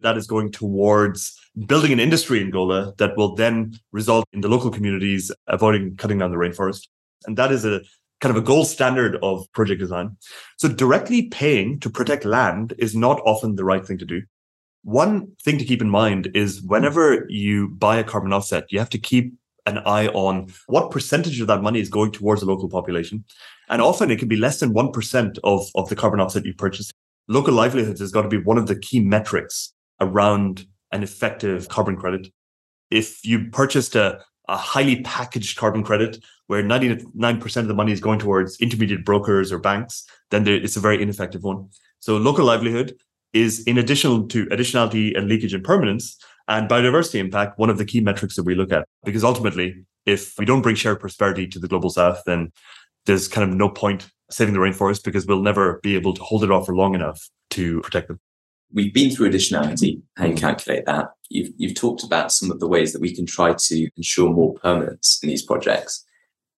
That 0.00 0.16
is 0.16 0.26
going 0.26 0.52
towards 0.52 1.38
building 1.66 1.92
an 1.92 2.00
industry 2.00 2.40
in 2.40 2.50
Gola 2.50 2.94
that 2.98 3.16
will 3.16 3.34
then 3.34 3.78
result 3.92 4.26
in 4.32 4.40
the 4.40 4.48
local 4.48 4.70
communities 4.70 5.30
avoiding 5.46 5.96
cutting 5.96 6.18
down 6.18 6.30
the 6.30 6.36
rainforest. 6.36 6.88
And 7.26 7.36
that 7.38 7.52
is 7.52 7.64
a 7.64 7.80
kind 8.20 8.34
of 8.36 8.42
a 8.42 8.46
gold 8.46 8.66
standard 8.66 9.18
of 9.22 9.50
project 9.52 9.80
design. 9.80 10.16
So 10.56 10.68
directly 10.68 11.28
paying 11.28 11.80
to 11.80 11.90
protect 11.90 12.24
land 12.24 12.74
is 12.78 12.96
not 12.96 13.20
often 13.24 13.56
the 13.56 13.64
right 13.64 13.86
thing 13.86 13.98
to 13.98 14.04
do. 14.04 14.22
One 14.82 15.32
thing 15.42 15.58
to 15.58 15.64
keep 15.64 15.82
in 15.82 15.90
mind 15.90 16.30
is 16.34 16.62
whenever 16.62 17.26
you 17.28 17.68
buy 17.68 17.98
a 17.98 18.04
carbon 18.04 18.32
offset, 18.32 18.70
you 18.70 18.78
have 18.78 18.90
to 18.90 18.98
keep 18.98 19.34
an 19.66 19.78
eye 19.78 20.08
on 20.08 20.52
what 20.66 20.90
percentage 20.90 21.40
of 21.40 21.46
that 21.48 21.62
money 21.62 21.80
is 21.80 21.88
going 21.88 22.12
towards 22.12 22.40
the 22.40 22.46
local 22.46 22.68
population. 22.68 23.24
And 23.68 23.82
often 23.82 24.10
it 24.10 24.18
can 24.18 24.28
be 24.28 24.36
less 24.36 24.60
than 24.60 24.72
1% 24.72 25.38
of, 25.44 25.68
of 25.74 25.88
the 25.88 25.96
carbon 25.96 26.20
offset 26.20 26.44
you 26.44 26.54
purchase. 26.54 26.90
Local 27.28 27.52
livelihoods 27.52 28.00
has 28.00 28.12
got 28.12 28.22
to 28.22 28.28
be 28.28 28.38
one 28.38 28.58
of 28.58 28.68
the 28.68 28.78
key 28.78 29.00
metrics 29.00 29.72
around 30.00 30.66
an 30.92 31.02
effective 31.02 31.68
carbon 31.68 31.96
credit. 31.96 32.28
If 32.90 33.24
you 33.24 33.50
purchased 33.50 33.96
a, 33.96 34.20
a 34.48 34.56
highly 34.56 35.02
packaged 35.02 35.58
carbon 35.58 35.82
credit 35.82 36.22
where 36.46 36.62
99% 36.62 37.56
of 37.56 37.68
the 37.68 37.74
money 37.74 37.90
is 37.90 38.00
going 38.00 38.20
towards 38.20 38.60
intermediate 38.60 39.04
brokers 39.04 39.50
or 39.50 39.58
banks, 39.58 40.06
then 40.30 40.44
there, 40.44 40.54
it's 40.54 40.76
a 40.76 40.80
very 40.80 41.02
ineffective 41.02 41.42
one. 41.42 41.68
So 41.98 42.16
local 42.16 42.44
livelihood 42.44 42.96
is 43.32 43.64
in 43.64 43.78
addition 43.78 44.28
to 44.28 44.46
additionality 44.46 45.16
and 45.16 45.28
leakage 45.28 45.52
and 45.52 45.64
permanence 45.64 46.16
and 46.48 46.68
biodiversity 46.68 47.18
impact, 47.18 47.58
one 47.58 47.70
of 47.70 47.78
the 47.78 47.84
key 47.84 48.00
metrics 48.00 48.36
that 48.36 48.44
we 48.44 48.54
look 48.54 48.72
at. 48.72 48.86
Because 49.04 49.24
ultimately, 49.24 49.84
if 50.04 50.34
we 50.38 50.44
don't 50.44 50.62
bring 50.62 50.76
shared 50.76 51.00
prosperity 51.00 51.46
to 51.48 51.58
the 51.58 51.68
global 51.68 51.90
south, 51.90 52.22
then 52.26 52.52
there's 53.06 53.28
kind 53.28 53.48
of 53.48 53.56
no 53.56 53.68
point 53.68 54.08
saving 54.30 54.54
the 54.54 54.60
rainforest 54.60 55.04
because 55.04 55.26
we'll 55.26 55.42
never 55.42 55.80
be 55.82 55.94
able 55.94 56.14
to 56.14 56.22
hold 56.22 56.42
it 56.44 56.50
off 56.50 56.66
for 56.66 56.74
long 56.74 56.94
enough 56.94 57.28
to 57.50 57.80
protect 57.80 58.08
them. 58.08 58.20
We've 58.72 58.92
been 58.92 59.10
through 59.10 59.30
additionality, 59.30 60.02
how 60.16 60.26
you 60.26 60.34
calculate 60.34 60.86
that. 60.86 61.10
You've, 61.28 61.50
you've 61.56 61.76
talked 61.76 62.02
about 62.02 62.32
some 62.32 62.50
of 62.50 62.58
the 62.58 62.66
ways 62.66 62.92
that 62.92 63.00
we 63.00 63.14
can 63.14 63.24
try 63.24 63.54
to 63.56 63.88
ensure 63.96 64.30
more 64.30 64.54
permanence 64.54 65.20
in 65.22 65.28
these 65.28 65.44
projects. 65.44 66.04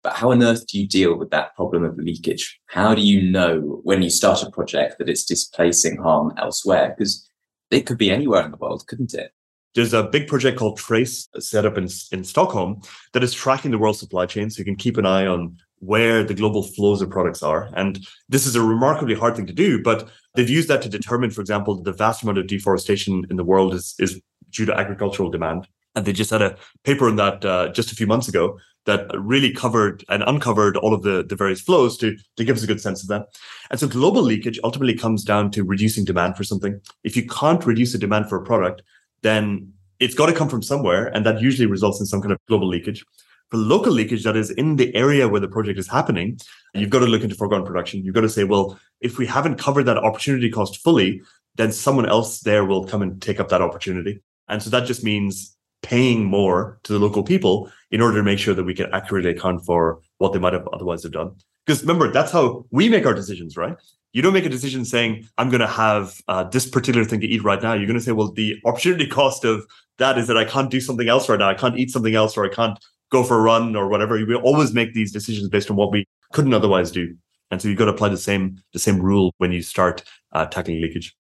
But 0.03 0.15
how 0.15 0.31
on 0.31 0.43
earth 0.43 0.67
do 0.67 0.81
you 0.81 0.89
deal 0.89 1.19
with 1.19 1.31
that 1.31 1.55
problem 1.55 1.85
of 1.85 1.99
leakage? 1.99 2.61
How 2.67 2.95
do 2.95 3.03
you 3.03 3.31
know 3.31 3.81
when 3.83 4.01
you 4.03 4.11
start 4.11 4.43
a 4.43 4.51
project 4.51 4.99
that 4.99 5.09
it's 5.09 5.25
displacing 5.25 5.99
harm 5.99 6.33
elsewhere? 6.39 6.95
Because 6.97 7.29
it 7.71 7.85
could 7.85 7.99
be 7.99 8.11
anywhere 8.11 8.45
in 8.45 8.53
the 8.53 8.57
world, 8.57 8.87
couldn't 8.87 9.13
it? 9.13 9.33
There's 9.75 9.93
a 9.93 10.03
big 10.03 10.27
project 10.27 10.59
called 10.59 10.79
Trase 10.79 11.29
set 11.41 11.67
up 11.67 11.79
in, 11.79 11.89
in 12.11 12.25
Stockholm 12.25 12.83
that 13.13 13.23
is 13.23 13.35
tracking 13.35 13.71
the 13.71 13.79
world 13.79 13.97
supply 13.97 14.27
chain. 14.27 14.51
So 14.51 14.59
you 14.59 14.65
can 14.65 14.77
keep 14.77 14.97
an 14.97 15.07
eye 15.07 15.27
on 15.27 15.59
where 15.81 16.25
the 16.25 16.35
global 16.35 16.63
flows 16.63 17.03
of 17.03 17.11
products 17.11 17.43
are. 17.43 17.71
And 17.75 18.05
this 18.29 18.47
is 18.47 18.57
a 18.57 18.63
remarkably 18.63 19.15
hard 19.15 19.37
thing 19.37 19.47
to 19.47 19.53
do, 19.53 19.83
but 19.83 20.09
they've 20.35 20.49
used 20.49 20.69
that 20.69 20.83
to 20.83 20.89
determine, 20.89 21.31
for 21.31 21.41
example, 21.41 21.81
the 21.81 21.93
vast 21.93 22.23
amount 22.23 22.39
of 22.39 22.47
deforestation 22.47 23.25
in 23.31 23.37
the 23.37 23.45
world 23.45 23.75
is, 23.75 23.95
is 23.99 24.21
due 24.51 24.65
to 24.67 24.75
agricultural 24.75 25.31
demand. 25.31 25.69
And 25.95 26.05
they 26.05 26.13
just 26.13 26.31
had 26.31 26.43
a 26.43 26.57
paper 26.85 27.09
on 27.09 27.17
that 27.17 27.45
uh, 27.45 27.69
just 27.73 27.93
a 27.93 27.95
few 27.95 28.07
months 28.07 28.29
ago 28.29 28.59
that 28.87 29.07
really 29.15 29.53
covered 29.53 30.05
and 30.09 30.23
uncovered 30.27 30.77
all 30.77 30.95
of 30.95 31.03
the, 31.03 31.23
the 31.23 31.37
various 31.37 31.61
flows 31.61 31.97
to, 31.99 32.17
to 32.37 32.45
give 32.45 32.57
us 32.57 32.63
a 32.63 32.67
good 32.67 32.81
sense 32.81 33.03
of 33.03 33.09
that. 33.09 33.27
And 33.71 33.79
so 33.79 33.87
global 33.87 34.23
leakage 34.23 34.59
ultimately 34.65 34.95
comes 34.95 35.25
down 35.25 35.51
to 35.53 35.65
reducing 35.65 36.05
demand 36.05 36.37
for 36.37 36.45
something. 36.45 36.81
If 37.05 37.17
you 37.17 37.27
can't 37.27 37.67
reduce 37.67 37.93
the 37.93 37.99
demand 37.99 38.29
for 38.29 38.39
a 38.39 38.45
product, 38.45 38.83
then 39.23 39.73
it's 40.01 40.15
got 40.15 40.27
to 40.27 40.33
come 40.33 40.49
from 40.49 40.63
somewhere. 40.63 41.07
And 41.07 41.27
that 41.27 41.41
usually 41.41 41.67
results 41.67 42.01
in 42.01 42.07
some 42.07 42.21
kind 42.21 42.33
of 42.33 42.39
global 42.47 42.69
leakage. 42.69 43.05
For 43.51 43.57
local 43.57 43.93
leakage 43.93 44.25
that 44.25 44.37
is 44.37 44.51
in 44.51 44.77
the 44.77 44.95
area 44.95 45.27
where 45.27 45.41
the 45.41 45.49
project 45.49 45.79
is 45.79 45.89
happening, 45.89 46.39
you've 46.75 46.91
got 46.91 46.99
to 47.01 47.07
look 47.07 47.23
into 47.23 47.35
foregone 47.35 47.65
production. 47.65 48.05
You've 48.05 48.15
got 48.15 48.21
to 48.21 48.29
say, 48.29 48.45
well, 48.45 48.79
if 49.01 49.17
we 49.17 49.27
haven't 49.27 49.57
covered 49.57 49.85
that 49.85 49.97
opportunity 49.97 50.51
cost 50.51 50.83
fully, 50.83 51.23
then 51.57 51.73
someone 51.73 52.07
else 52.07 52.41
there 52.41 52.65
will 52.65 52.85
come 52.85 53.03
and 53.03 53.21
take 53.23 53.41
up 53.41 53.49
that 53.49 53.63
opportunity. 53.63 54.21
And 54.49 54.63
so 54.63 54.71
that 54.71 54.87
just 54.87 55.03
means 55.03 55.57
paying 55.83 56.25
more 56.25 56.79
to 56.83 56.93
the 56.93 56.99
local 56.99 57.23
people 57.23 57.71
in 57.91 58.01
order 58.01 58.19
to 58.19 58.23
make 58.23 58.39
sure 58.39 58.55
that 58.55 58.65
we 58.65 58.75
can 58.75 58.93
accurately 58.93 59.31
account 59.31 59.65
for 59.65 60.01
what 60.19 60.33
they 60.33 60.39
might 60.39 60.53
have 60.53 60.69
otherwise 60.69 61.03
have 61.03 61.13
done. 61.13 61.33
Because 61.69 61.83
remember, 61.83 62.11
that's 62.11 62.33
how 62.33 62.65
we 62.71 62.89
make 62.89 63.05
our 63.05 63.13
decisions, 63.13 63.55
right? 63.55 63.77
You 64.15 64.23
don't 64.23 64.33
make 64.33 64.47
a 64.47 64.49
decision 64.49 64.87
saying, 64.87 65.29
I'm 65.37 65.51
going 65.51 65.61
to 65.61 65.67
have 65.67 66.19
uh, 66.27 66.45
this 66.45 66.67
particular 66.67 67.05
thing 67.05 67.21
to 67.21 67.27
eat 67.27 67.45
right 67.45 67.63
now. 67.63 67.75
You're 67.75 67.87
going 67.87 67.99
to 67.99 68.03
say, 68.03 68.13
well, 68.13 68.33
the 68.33 68.57
opportunity 68.65 69.07
cost 69.07 69.45
of 69.45 69.67
that 69.99 70.17
is 70.17 70.29
that 70.29 70.39
I 70.39 70.47
can't 70.47 70.71
do 70.71 70.81
something 70.81 71.11
else 71.11 71.29
right 71.29 71.39
now. 71.39 71.51
I 71.51 71.53
can't 71.53 71.79
eat 71.79 71.91
something 71.91 72.15
else 72.15 72.39
or 72.39 72.47
I 72.47 72.49
can't 72.49 72.79
go 73.13 73.23
for 73.23 73.39
a 73.39 73.43
run 73.43 73.77
or 73.77 73.87
whatever. 73.87 74.15
We 74.15 74.35
always 74.35 74.73
make 74.73 74.95
these 74.95 75.13
decisions 75.13 75.51
based 75.51 75.71
on 75.71 75.77
what 75.77 75.93
we 75.93 76.07
couldn't 76.33 76.55
otherwise 76.55 76.91
do. 76.91 77.15
And 77.51 77.61
so 77.61 77.69
you've 77.69 77.77
got 77.77 77.85
to 77.85 77.93
apply 77.93 78.09
the 78.09 78.17
same 78.17 78.57
the 78.73 78.79
same 78.79 78.99
rule 78.99 79.35
when 79.37 79.53
you 79.53 79.61
start 79.61 80.05
uh, 80.33 80.47
tackling 80.47 80.81
leakage. 80.81 81.15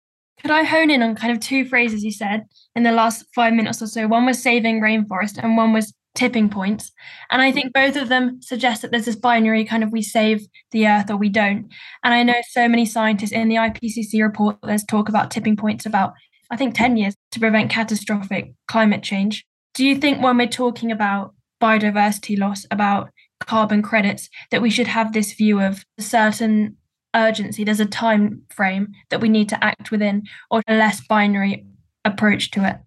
Could 0.41 0.51
I 0.51 0.62
hone 0.62 0.91
in 0.91 1.01
on 1.01 1.15
kind 1.15 1.34
of 1.34 1.39
two 1.39 1.65
phrases 1.65 2.03
you 2.03 2.12
said 2.12 2.43
in 2.75 2.84
the 2.84 2.91
last 2.91 3.25
five 3.34 3.53
minutes 3.53 3.81
or 3.81 3.88
so? 3.88 4.08
One 4.08 4.27
was 4.27 4.43
saving 4.43 4.79
rainforest 4.79 5.39
and 5.41 5.58
one 5.58 5.73
was 5.73 5.91
tipping 6.15 6.49
points. 6.49 6.91
And 7.30 7.41
I 7.41 7.51
think 7.51 7.73
both 7.73 7.95
of 7.95 8.10
them 8.10 8.41
suggest 8.41 8.82
that 8.82 8.91
there's 8.91 9.06
this 9.06 9.15
binary 9.15 9.65
kind 9.65 9.84
of 9.84 9.91
we 9.91 10.01
save 10.01 10.47
the 10.71 10.88
earth 10.88 11.12
or 11.12 11.17
we 11.17 11.30
don't. 11.30 11.69
And 12.04 12.13
I 12.13 12.23
know 12.23 12.41
so 12.49 12.67
many 12.67 12.86
scientists 12.86 13.32
in 13.32 13.49
the 13.49 13.56
IPCC 13.56 14.21
report, 14.21 14.58
there's 14.63 14.84
talk 14.84 15.10
about 15.10 15.30
tipping 15.30 15.56
points 15.56 15.86
about, 15.86 16.13
I 16.49 16.56
think, 16.58 16.73
10 16.75 16.97
years 16.97 17.15
to 17.32 17.39
prevent 17.39 17.69
catastrophic 17.69 18.54
climate 18.67 19.04
change. 19.04 19.45
Do 19.73 19.86
you 19.86 19.95
think 19.95 20.23
when 20.23 20.38
we're 20.38 20.47
talking 20.47 20.91
about 20.91 21.36
biodiversity 21.62 22.39
loss, 22.39 22.65
about 22.71 23.10
carbon 23.41 23.82
credits, 23.82 24.30
that 24.51 24.62
we 24.62 24.69
should 24.69 24.88
have 24.88 25.13
this 25.13 25.34
view 25.34 25.60
of 25.60 25.84
a 25.97 26.01
certain 26.01 26.78
urgency? 27.13 27.63
There's 27.63 27.80
a 27.82 27.86
time 27.86 28.43
frame 28.49 28.88
that 29.10 29.21
we 29.21 29.30
need 29.30 29.49
to 29.49 29.63
act 29.63 29.91
within, 29.91 30.23
or 30.49 30.62
a 30.67 30.75
less 30.75 31.06
binary 31.06 31.65
approach 32.06 32.51
to 32.51 32.65
it? 32.65 32.78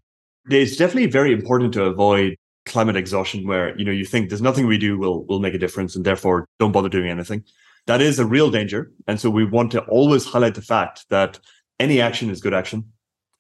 It's 0.51 0.77
definitely 0.77 1.11
very 1.11 1.33
important 1.33 1.75
to 1.75 1.85
avoid 1.85 2.38
climate 2.69 2.97
exhaustion 2.97 3.47
where 3.47 3.77
you 3.79 3.85
know 3.85 3.93
you 3.93 4.05
think 4.05 4.29
there's 4.29 4.43
nothing 4.43 4.67
we 4.67 4.79
do 4.79 4.99
will 4.99 5.25
will 5.25 5.41
make 5.41 5.55
a 5.55 5.59
difference 5.59 5.97
and 5.97 6.05
therefore 6.05 6.47
don't 6.59 6.73
bother 6.73 6.89
doing 6.89 7.11
anything. 7.11 7.45
That 7.87 8.03
is 8.03 8.19
a 8.19 8.27
real 8.27 8.51
danger. 8.51 8.93
And 9.07 9.19
so 9.19 9.31
we 9.31 9.45
want 9.45 9.73
to 9.73 9.81
always 9.85 10.27
highlight 10.27 10.55
the 10.55 10.63
fact 10.63 11.07
that 11.09 11.39
any 11.81 12.01
action 12.01 12.29
is 12.29 12.41
good 12.41 12.53
action 12.53 12.85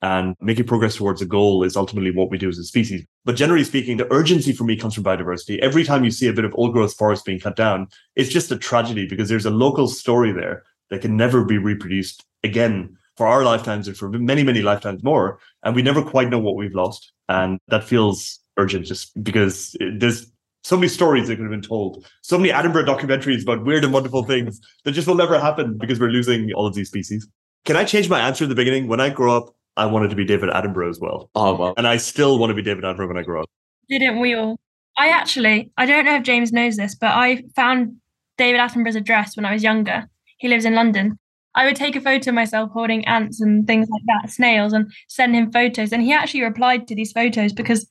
and 0.00 0.34
making 0.40 0.66
progress 0.66 0.96
towards 0.96 1.20
a 1.20 1.26
goal 1.26 1.64
is 1.64 1.76
ultimately 1.76 2.12
what 2.12 2.30
we 2.30 2.38
do 2.38 2.48
as 2.48 2.58
a 2.58 2.64
species. 2.64 3.04
But 3.24 3.36
generally 3.36 3.64
speaking 3.64 3.96
the 3.96 4.12
urgency 4.12 4.52
for 4.52 4.64
me 4.64 4.76
comes 4.76 4.94
from 4.94 5.04
biodiversity. 5.04 5.58
Every 5.58 5.84
time 5.84 6.04
you 6.04 6.10
see 6.10 6.28
a 6.28 6.32
bit 6.32 6.44
of 6.44 6.54
old 6.54 6.72
growth 6.72 6.94
forest 6.94 7.24
being 7.24 7.40
cut 7.40 7.56
down 7.56 7.88
it's 8.16 8.30
just 8.30 8.52
a 8.52 8.58
tragedy 8.58 9.06
because 9.06 9.28
there's 9.28 9.46
a 9.46 9.50
local 9.50 9.88
story 9.88 10.32
there 10.32 10.62
that 10.90 11.02
can 11.02 11.16
never 11.16 11.44
be 11.44 11.58
reproduced 11.58 12.24
again 12.42 12.96
for 13.16 13.26
our 13.26 13.44
lifetimes 13.44 13.88
and 13.88 13.96
for 13.96 14.08
many 14.08 14.44
many 14.44 14.62
lifetimes 14.62 15.02
more. 15.02 15.40
And 15.62 15.74
we 15.74 15.82
never 15.82 16.02
quite 16.02 16.30
know 16.30 16.38
what 16.38 16.56
we've 16.56 16.74
lost. 16.74 17.12
And 17.28 17.58
that 17.68 17.84
feels 17.84 18.40
urgent 18.58 18.86
just 18.86 19.22
because 19.22 19.76
there's 19.80 20.30
so 20.64 20.76
many 20.76 20.88
stories 20.88 21.28
that 21.28 21.36
could 21.36 21.44
have 21.44 21.50
been 21.50 21.62
told, 21.62 22.06
so 22.22 22.36
many 22.36 22.52
Attenborough 22.52 22.84
documentaries 22.84 23.42
about 23.42 23.64
weird 23.64 23.84
and 23.84 23.92
wonderful 23.92 24.24
things 24.24 24.60
that 24.84 24.92
just 24.92 25.06
will 25.06 25.14
never 25.14 25.38
happen 25.38 25.78
because 25.78 25.98
we're 25.98 26.10
losing 26.10 26.52
all 26.52 26.66
of 26.66 26.74
these 26.74 26.88
species. 26.88 27.26
Can 27.64 27.76
I 27.76 27.84
change 27.84 28.08
my 28.08 28.20
answer 28.20 28.44
at 28.44 28.48
the 28.48 28.54
beginning? 28.54 28.88
When 28.88 29.00
I 29.00 29.08
grow 29.08 29.36
up, 29.36 29.54
I 29.76 29.86
wanted 29.86 30.10
to 30.10 30.16
be 30.16 30.24
David 30.24 30.50
Attenborough 30.50 30.90
as 30.90 30.98
well. 30.98 31.30
Oh, 31.34 31.54
well. 31.54 31.74
And 31.76 31.86
I 31.86 31.96
still 31.96 32.38
want 32.38 32.50
to 32.50 32.54
be 32.54 32.62
David 32.62 32.84
Attenborough 32.84 33.08
when 33.08 33.16
I 33.16 33.22
grow 33.22 33.42
up. 33.42 33.50
Didn't 33.88 34.18
we 34.18 34.34
all? 34.34 34.58
I 34.98 35.08
actually, 35.08 35.70
I 35.76 35.86
don't 35.86 36.04
know 36.04 36.16
if 36.16 36.24
James 36.24 36.52
knows 36.52 36.76
this, 36.76 36.96
but 36.96 37.12
I 37.12 37.44
found 37.54 37.96
David 38.36 38.60
Attenborough's 38.60 38.96
address 38.96 39.36
when 39.36 39.46
I 39.46 39.52
was 39.52 39.62
younger. 39.62 40.08
He 40.38 40.48
lives 40.48 40.64
in 40.64 40.74
London. 40.74 41.18
I 41.54 41.64
would 41.64 41.76
take 41.76 41.96
a 41.96 42.00
photo 42.00 42.30
of 42.30 42.34
myself 42.34 42.70
holding 42.72 43.04
ants 43.06 43.40
and 43.40 43.66
things 43.66 43.88
like 43.90 44.02
that, 44.06 44.30
snails, 44.30 44.72
and 44.72 44.92
send 45.08 45.34
him 45.34 45.50
photos. 45.50 45.92
And 45.92 46.02
he 46.02 46.12
actually 46.12 46.42
replied 46.42 46.86
to 46.88 46.94
these 46.94 47.12
photos 47.12 47.52
because 47.52 47.88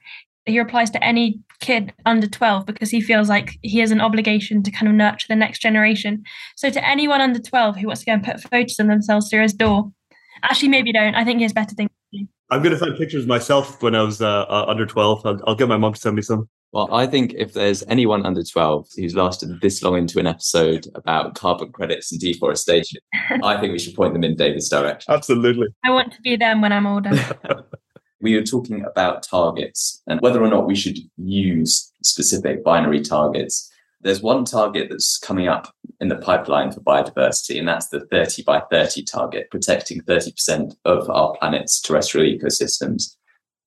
he 0.47 0.59
replies 0.59 0.89
to 0.91 1.03
any 1.03 1.39
kid 1.59 1.93
under 2.05 2.27
12 2.27 2.65
because 2.65 2.89
he 2.89 3.01
feels 3.01 3.29
like 3.29 3.57
he 3.61 3.79
has 3.79 3.91
an 3.91 4.01
obligation 4.01 4.63
to 4.63 4.71
kind 4.71 4.87
of 4.87 4.93
nurture 4.93 5.27
the 5.29 5.35
next 5.35 5.59
generation. 5.59 6.23
So 6.55 6.69
to 6.69 6.87
anyone 6.87 7.21
under 7.21 7.39
12 7.39 7.77
who 7.77 7.87
wants 7.87 8.01
to 8.01 8.05
go 8.05 8.13
and 8.13 8.23
put 8.23 8.41
photos 8.41 8.79
of 8.79 8.87
themselves 8.87 9.29
through 9.29 9.41
his 9.41 9.53
door, 9.53 9.91
actually 10.43 10.69
maybe 10.69 10.91
don't. 10.91 11.15
I 11.15 11.23
think 11.23 11.37
he 11.37 11.43
has 11.43 11.53
better 11.53 11.75
things 11.75 11.89
to 12.13 12.19
do. 12.19 12.27
I'm 12.49 12.61
going 12.61 12.73
to 12.73 12.79
find 12.79 12.95
pictures 12.97 13.25
myself 13.25 13.81
when 13.81 13.95
I 13.95 14.03
was 14.03 14.21
uh, 14.21 14.43
uh, 14.43 14.65
under 14.67 14.85
12. 14.85 15.25
I'll, 15.25 15.39
I'll 15.47 15.55
get 15.55 15.67
my 15.67 15.77
mom 15.77 15.93
to 15.93 15.99
send 15.99 16.15
me 16.15 16.21
some. 16.21 16.47
Well, 16.73 16.93
I 16.93 17.07
think 17.07 17.33
if 17.33 17.53
there's 17.53 17.83
anyone 17.87 18.25
under 18.25 18.43
12 18.43 18.89
who's 18.97 19.15
lasted 19.15 19.61
this 19.61 19.81
long 19.81 19.97
into 19.97 20.19
an 20.19 20.27
episode 20.27 20.85
about 20.95 21.35
carbon 21.35 21.71
credits 21.71 22.11
and 22.11 22.19
deforestation, 22.19 22.99
I 23.43 23.59
think 23.59 23.71
we 23.71 23.79
should 23.79 23.95
point 23.95 24.13
them 24.13 24.23
in 24.23 24.35
David's 24.35 24.69
direction. 24.69 25.13
Absolutely. 25.13 25.67
I 25.83 25.91
want 25.91 26.13
to 26.13 26.21
be 26.21 26.35
them 26.35 26.61
when 26.61 26.73
I'm 26.73 26.85
older. 26.85 27.11
we 28.21 28.35
are 28.35 28.43
talking 28.43 28.83
about 28.85 29.23
targets 29.23 30.01
and 30.07 30.19
whether 30.21 30.43
or 30.43 30.49
not 30.49 30.67
we 30.67 30.75
should 30.75 30.97
use 31.17 31.91
specific 32.03 32.63
binary 32.63 33.01
targets. 33.01 33.71
There's 34.01 34.21
one 34.21 34.45
target 34.45 34.87
that's 34.89 35.17
coming 35.17 35.47
up 35.47 35.73
in 35.99 36.07
the 36.07 36.15
pipeline 36.15 36.71
for 36.71 36.81
biodiversity, 36.81 37.57
and 37.57 37.67
that's 37.67 37.89
the 37.89 38.01
30 38.11 38.43
by 38.43 38.61
30 38.71 39.03
target, 39.03 39.49
protecting 39.49 40.01
30% 40.01 40.75
of 40.85 41.09
our 41.09 41.35
planet's 41.37 41.81
terrestrial 41.81 42.27
ecosystems 42.27 43.15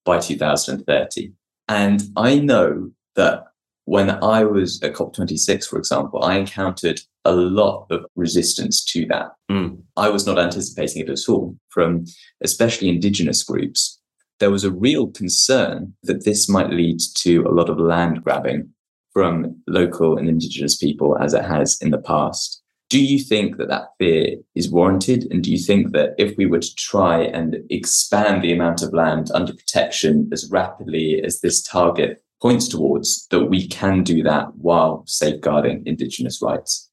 by 0.05 0.19
2030. 0.19 1.33
And 1.69 2.03
I 2.17 2.39
know 2.39 2.91
that 3.17 3.45
when 3.85 4.11
I 4.23 4.45
was 4.45 4.81
at 4.83 4.95
COP26, 4.95 5.67
for 5.67 5.79
example, 5.79 6.23
I 6.23 6.39
encountered 6.39 7.01
a 7.25 7.33
lot 7.33 7.87
of 7.91 8.05
resistance 8.15 8.85
to 8.85 9.07
that. 9.07 9.33
Mm. 9.51 9.83
I 9.97 10.09
was 10.09 10.27
not 10.27 10.39
anticipating 10.39 11.03
it 11.03 11.11
at 11.11 11.29
all 11.29 11.57
from 11.69 12.05
especially 12.41 12.89
indigenous 12.89 13.43
groups 13.43 14.00
there 14.41 14.51
was 14.51 14.65
a 14.65 14.73
real 14.73 15.07
concern 15.09 15.95
that 16.03 16.25
this 16.25 16.49
might 16.49 16.71
lead 16.71 16.99
to 17.15 17.43
a 17.43 17.53
lot 17.53 17.71
of 17.71 17.79
land 17.79 18.25
grabbing 18.25 18.71
from 19.13 19.63
local 19.67 20.17
and 20.17 20.29
indigenous 20.29 20.77
people 20.77 21.17
as 21.19 21.35
it 21.35 21.45
has 21.45 21.79
in 21.81 21.91
the 21.91 21.99
past. 21.99 22.63
Do 22.89 23.03
you 23.03 23.21
think 23.21 23.57
that 23.59 23.69
that 23.69 23.91
fear 23.99 24.37
is 24.57 24.71
warranted? 24.71 25.29
And 25.31 25.45
do 25.45 25.53
you 25.53 25.59
think 25.59 25.93
that 25.93 26.15
if 26.19 26.37
we 26.37 26.47
were 26.47 26.59
to 26.59 26.75
try 26.75 27.23
and 27.23 27.59
expand 27.71 28.43
the 28.43 28.53
amount 28.53 28.83
of 28.83 28.93
land 28.93 29.31
under 29.33 29.53
protection 29.53 30.29
as 30.33 30.51
rapidly 30.51 31.23
as 31.23 31.41
this 31.41 31.63
target 31.63 32.23
points 32.43 32.67
towards, 32.67 33.29
that 33.31 33.45
we 33.45 33.69
can 33.69 34.03
do 34.03 34.23
that 34.25 34.57
while 34.57 35.05
safeguarding 35.07 35.85
indigenous 35.87 36.43
rights? 36.43 36.90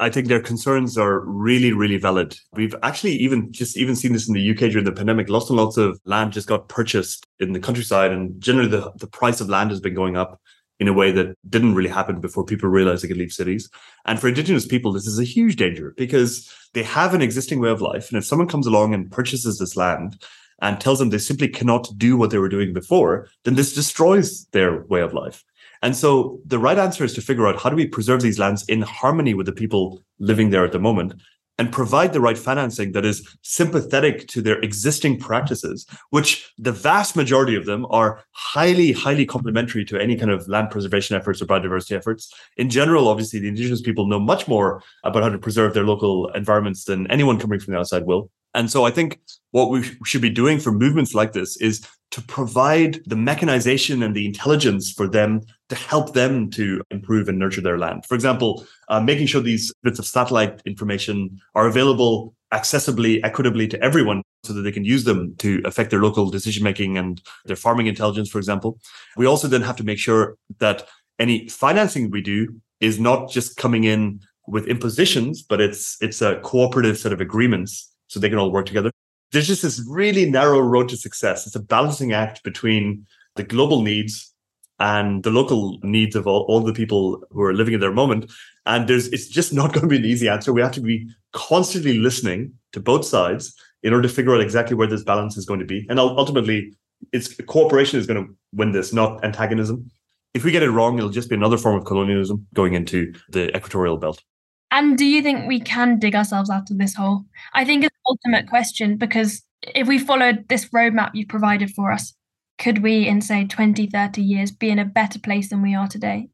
I 0.00 0.10
think 0.10 0.28
their 0.28 0.40
concerns 0.40 0.96
are 0.96 1.20
really, 1.20 1.72
really 1.72 1.96
valid. 1.96 2.38
We've 2.52 2.74
actually 2.82 3.14
even 3.14 3.52
just 3.52 3.76
even 3.76 3.96
seen 3.96 4.12
this 4.12 4.28
in 4.28 4.34
the 4.34 4.50
UK 4.50 4.70
during 4.70 4.84
the 4.84 4.92
pandemic. 4.92 5.28
Lots 5.28 5.50
and 5.50 5.58
lots 5.58 5.76
of 5.76 6.00
land 6.04 6.32
just 6.32 6.46
got 6.46 6.68
purchased 6.68 7.26
in 7.40 7.52
the 7.52 7.60
countryside, 7.60 8.12
and 8.12 8.40
generally 8.40 8.68
the, 8.68 8.92
the 8.96 9.08
price 9.08 9.40
of 9.40 9.48
land 9.48 9.70
has 9.70 9.80
been 9.80 9.94
going 9.94 10.16
up 10.16 10.40
in 10.80 10.88
a 10.88 10.92
way 10.92 11.10
that 11.10 11.36
didn't 11.48 11.74
really 11.74 11.90
happen 11.90 12.20
before 12.20 12.44
people 12.44 12.68
realized 12.68 13.02
they 13.02 13.08
could 13.08 13.16
leave 13.16 13.32
cities. 13.32 13.68
And 14.04 14.20
for 14.20 14.28
indigenous 14.28 14.66
people, 14.66 14.92
this 14.92 15.06
is 15.06 15.18
a 15.18 15.24
huge 15.24 15.56
danger 15.56 15.92
because 15.96 16.48
they 16.74 16.84
have 16.84 17.14
an 17.14 17.22
existing 17.22 17.60
way 17.60 17.70
of 17.70 17.82
life. 17.82 18.08
And 18.08 18.18
if 18.18 18.24
someone 18.24 18.48
comes 18.48 18.66
along 18.66 18.94
and 18.94 19.10
purchases 19.10 19.58
this 19.58 19.76
land 19.76 20.22
and 20.62 20.80
tells 20.80 21.00
them 21.00 21.10
they 21.10 21.18
simply 21.18 21.48
cannot 21.48 21.88
do 21.96 22.16
what 22.16 22.30
they 22.30 22.38
were 22.38 22.48
doing 22.48 22.72
before, 22.72 23.28
then 23.44 23.54
this 23.54 23.74
destroys 23.74 24.46
their 24.52 24.84
way 24.84 25.00
of 25.00 25.14
life. 25.14 25.44
And 25.82 25.96
so 25.96 26.40
the 26.44 26.58
right 26.58 26.78
answer 26.78 27.04
is 27.04 27.14
to 27.14 27.22
figure 27.22 27.46
out 27.46 27.60
how 27.60 27.70
do 27.70 27.76
we 27.76 27.86
preserve 27.86 28.22
these 28.22 28.38
lands 28.38 28.64
in 28.68 28.82
harmony 28.82 29.34
with 29.34 29.46
the 29.46 29.52
people 29.52 30.02
living 30.18 30.50
there 30.50 30.64
at 30.64 30.72
the 30.72 30.78
moment 30.78 31.14
and 31.58 31.72
provide 31.72 32.12
the 32.12 32.20
right 32.20 32.38
financing 32.38 32.92
that 32.92 33.04
is 33.04 33.36
sympathetic 33.42 34.28
to 34.28 34.40
their 34.40 34.60
existing 34.60 35.18
practices, 35.18 35.86
which 36.10 36.52
the 36.56 36.72
vast 36.72 37.16
majority 37.16 37.56
of 37.56 37.66
them 37.66 37.84
are 37.90 38.22
highly, 38.30 38.92
highly 38.92 39.26
complementary 39.26 39.84
to 39.84 40.00
any 40.00 40.16
kind 40.16 40.30
of 40.30 40.46
land 40.48 40.70
preservation 40.70 41.16
efforts 41.16 41.42
or 41.42 41.46
biodiversity 41.46 41.96
efforts. 41.96 42.32
In 42.56 42.70
general, 42.70 43.08
obviously, 43.08 43.40
the 43.40 43.48
indigenous 43.48 43.80
people 43.80 44.06
know 44.06 44.20
much 44.20 44.46
more 44.46 44.82
about 45.02 45.24
how 45.24 45.28
to 45.28 45.38
preserve 45.38 45.74
their 45.74 45.84
local 45.84 46.28
environments 46.28 46.84
than 46.84 47.10
anyone 47.10 47.40
coming 47.40 47.58
from 47.58 47.74
the 47.74 47.80
outside 47.80 48.04
will. 48.04 48.30
And 48.54 48.70
so 48.70 48.84
I 48.84 48.90
think 48.90 49.20
what 49.50 49.70
we 49.70 49.82
should 50.04 50.22
be 50.22 50.30
doing 50.30 50.58
for 50.58 50.72
movements 50.72 51.14
like 51.14 51.32
this 51.32 51.56
is 51.60 51.86
to 52.12 52.22
provide 52.22 53.00
the 53.06 53.16
mechanization 53.16 54.02
and 54.02 54.14
the 54.14 54.26
intelligence 54.26 54.90
for 54.92 55.08
them 55.08 55.42
to 55.68 55.74
help 55.74 56.14
them 56.14 56.50
to 56.50 56.82
improve 56.90 57.28
and 57.28 57.38
nurture 57.38 57.60
their 57.60 57.78
land. 57.78 58.06
For 58.06 58.14
example, 58.14 58.66
uh, 58.88 59.00
making 59.00 59.26
sure 59.26 59.40
these 59.40 59.72
bits 59.82 59.98
of 59.98 60.06
satellite 60.06 60.62
information 60.64 61.38
are 61.54 61.66
available 61.66 62.34
accessibly, 62.52 63.20
equitably 63.22 63.68
to 63.68 63.82
everyone 63.82 64.22
so 64.44 64.54
that 64.54 64.62
they 64.62 64.72
can 64.72 64.84
use 64.84 65.04
them 65.04 65.34
to 65.38 65.60
affect 65.66 65.90
their 65.90 66.00
local 66.00 66.30
decision 66.30 66.64
making 66.64 66.96
and 66.96 67.20
their 67.44 67.56
farming 67.56 67.86
intelligence, 67.86 68.30
for 68.30 68.38
example. 68.38 68.78
We 69.16 69.26
also 69.26 69.48
then 69.48 69.62
have 69.62 69.76
to 69.76 69.84
make 69.84 69.98
sure 69.98 70.36
that 70.58 70.88
any 71.18 71.48
financing 71.48 72.10
we 72.10 72.22
do 72.22 72.60
is 72.80 72.98
not 72.98 73.30
just 73.30 73.56
coming 73.56 73.84
in 73.84 74.20
with 74.46 74.66
impositions, 74.66 75.42
but 75.42 75.60
it's 75.60 75.98
it's 76.00 76.22
a 76.22 76.36
cooperative 76.40 76.96
set 76.96 77.12
of 77.12 77.20
agreements 77.20 77.92
so 78.06 78.18
they 78.18 78.30
can 78.30 78.38
all 78.38 78.50
work 78.50 78.64
together 78.64 78.90
there's 79.32 79.46
just 79.46 79.62
this 79.62 79.84
really 79.88 80.28
narrow 80.28 80.60
road 80.60 80.88
to 80.88 80.96
success. 80.96 81.46
It's 81.46 81.56
a 81.56 81.60
balancing 81.60 82.12
act 82.12 82.42
between 82.42 83.06
the 83.36 83.42
global 83.42 83.82
needs 83.82 84.34
and 84.80 85.22
the 85.24 85.30
local 85.30 85.78
needs 85.82 86.14
of 86.14 86.26
all, 86.26 86.44
all 86.48 86.60
the 86.60 86.72
people 86.72 87.22
who 87.30 87.42
are 87.42 87.54
living 87.54 87.74
in 87.74 87.80
their 87.80 87.92
moment. 87.92 88.30
And 88.66 88.88
there's 88.88 89.08
it's 89.08 89.28
just 89.28 89.52
not 89.52 89.72
going 89.72 89.82
to 89.82 89.88
be 89.88 89.96
an 89.96 90.04
easy 90.04 90.28
answer. 90.28 90.52
We 90.52 90.62
have 90.62 90.72
to 90.72 90.80
be 90.80 91.08
constantly 91.32 91.98
listening 91.98 92.52
to 92.72 92.80
both 92.80 93.04
sides 93.04 93.54
in 93.82 93.92
order 93.92 94.08
to 94.08 94.14
figure 94.14 94.34
out 94.34 94.40
exactly 94.40 94.76
where 94.76 94.86
this 94.86 95.04
balance 95.04 95.36
is 95.36 95.46
going 95.46 95.60
to 95.60 95.66
be. 95.66 95.86
And 95.88 95.98
ultimately, 95.98 96.72
it's 97.12 97.34
cooperation 97.42 97.98
is 97.98 98.06
going 98.06 98.24
to 98.24 98.34
win 98.52 98.72
this, 98.72 98.92
not 98.92 99.24
antagonism. 99.24 99.90
If 100.34 100.44
we 100.44 100.50
get 100.50 100.62
it 100.62 100.70
wrong, 100.70 100.98
it'll 100.98 101.10
just 101.10 101.28
be 101.28 101.34
another 101.34 101.56
form 101.56 101.76
of 101.76 101.84
colonialism 101.84 102.46
going 102.54 102.74
into 102.74 103.12
the 103.30 103.54
equatorial 103.56 103.96
belt. 103.96 104.22
And 104.70 104.98
do 104.98 105.06
you 105.06 105.22
think 105.22 105.48
we 105.48 105.60
can 105.60 105.98
dig 105.98 106.14
ourselves 106.14 106.50
out 106.50 106.70
of 106.70 106.78
this 106.78 106.94
hole? 106.94 107.24
I 107.54 107.64
think 107.64 107.84
it's 107.84 107.94
an 107.94 108.16
ultimate 108.16 108.48
question 108.50 108.96
because 108.96 109.42
if 109.62 109.88
we 109.88 109.98
followed 109.98 110.46
this 110.48 110.66
roadmap 110.66 111.10
you 111.14 111.26
provided 111.26 111.70
for 111.70 111.90
us, 111.90 112.12
could 112.58 112.82
we, 112.82 113.06
in 113.06 113.20
say 113.20 113.46
20, 113.46 113.86
30 113.86 114.22
years, 114.22 114.50
be 114.50 114.70
in 114.70 114.78
a 114.78 114.84
better 114.84 115.18
place 115.18 115.50
than 115.50 115.62
we 115.62 115.74
are 115.74 115.88
today? 115.88 116.28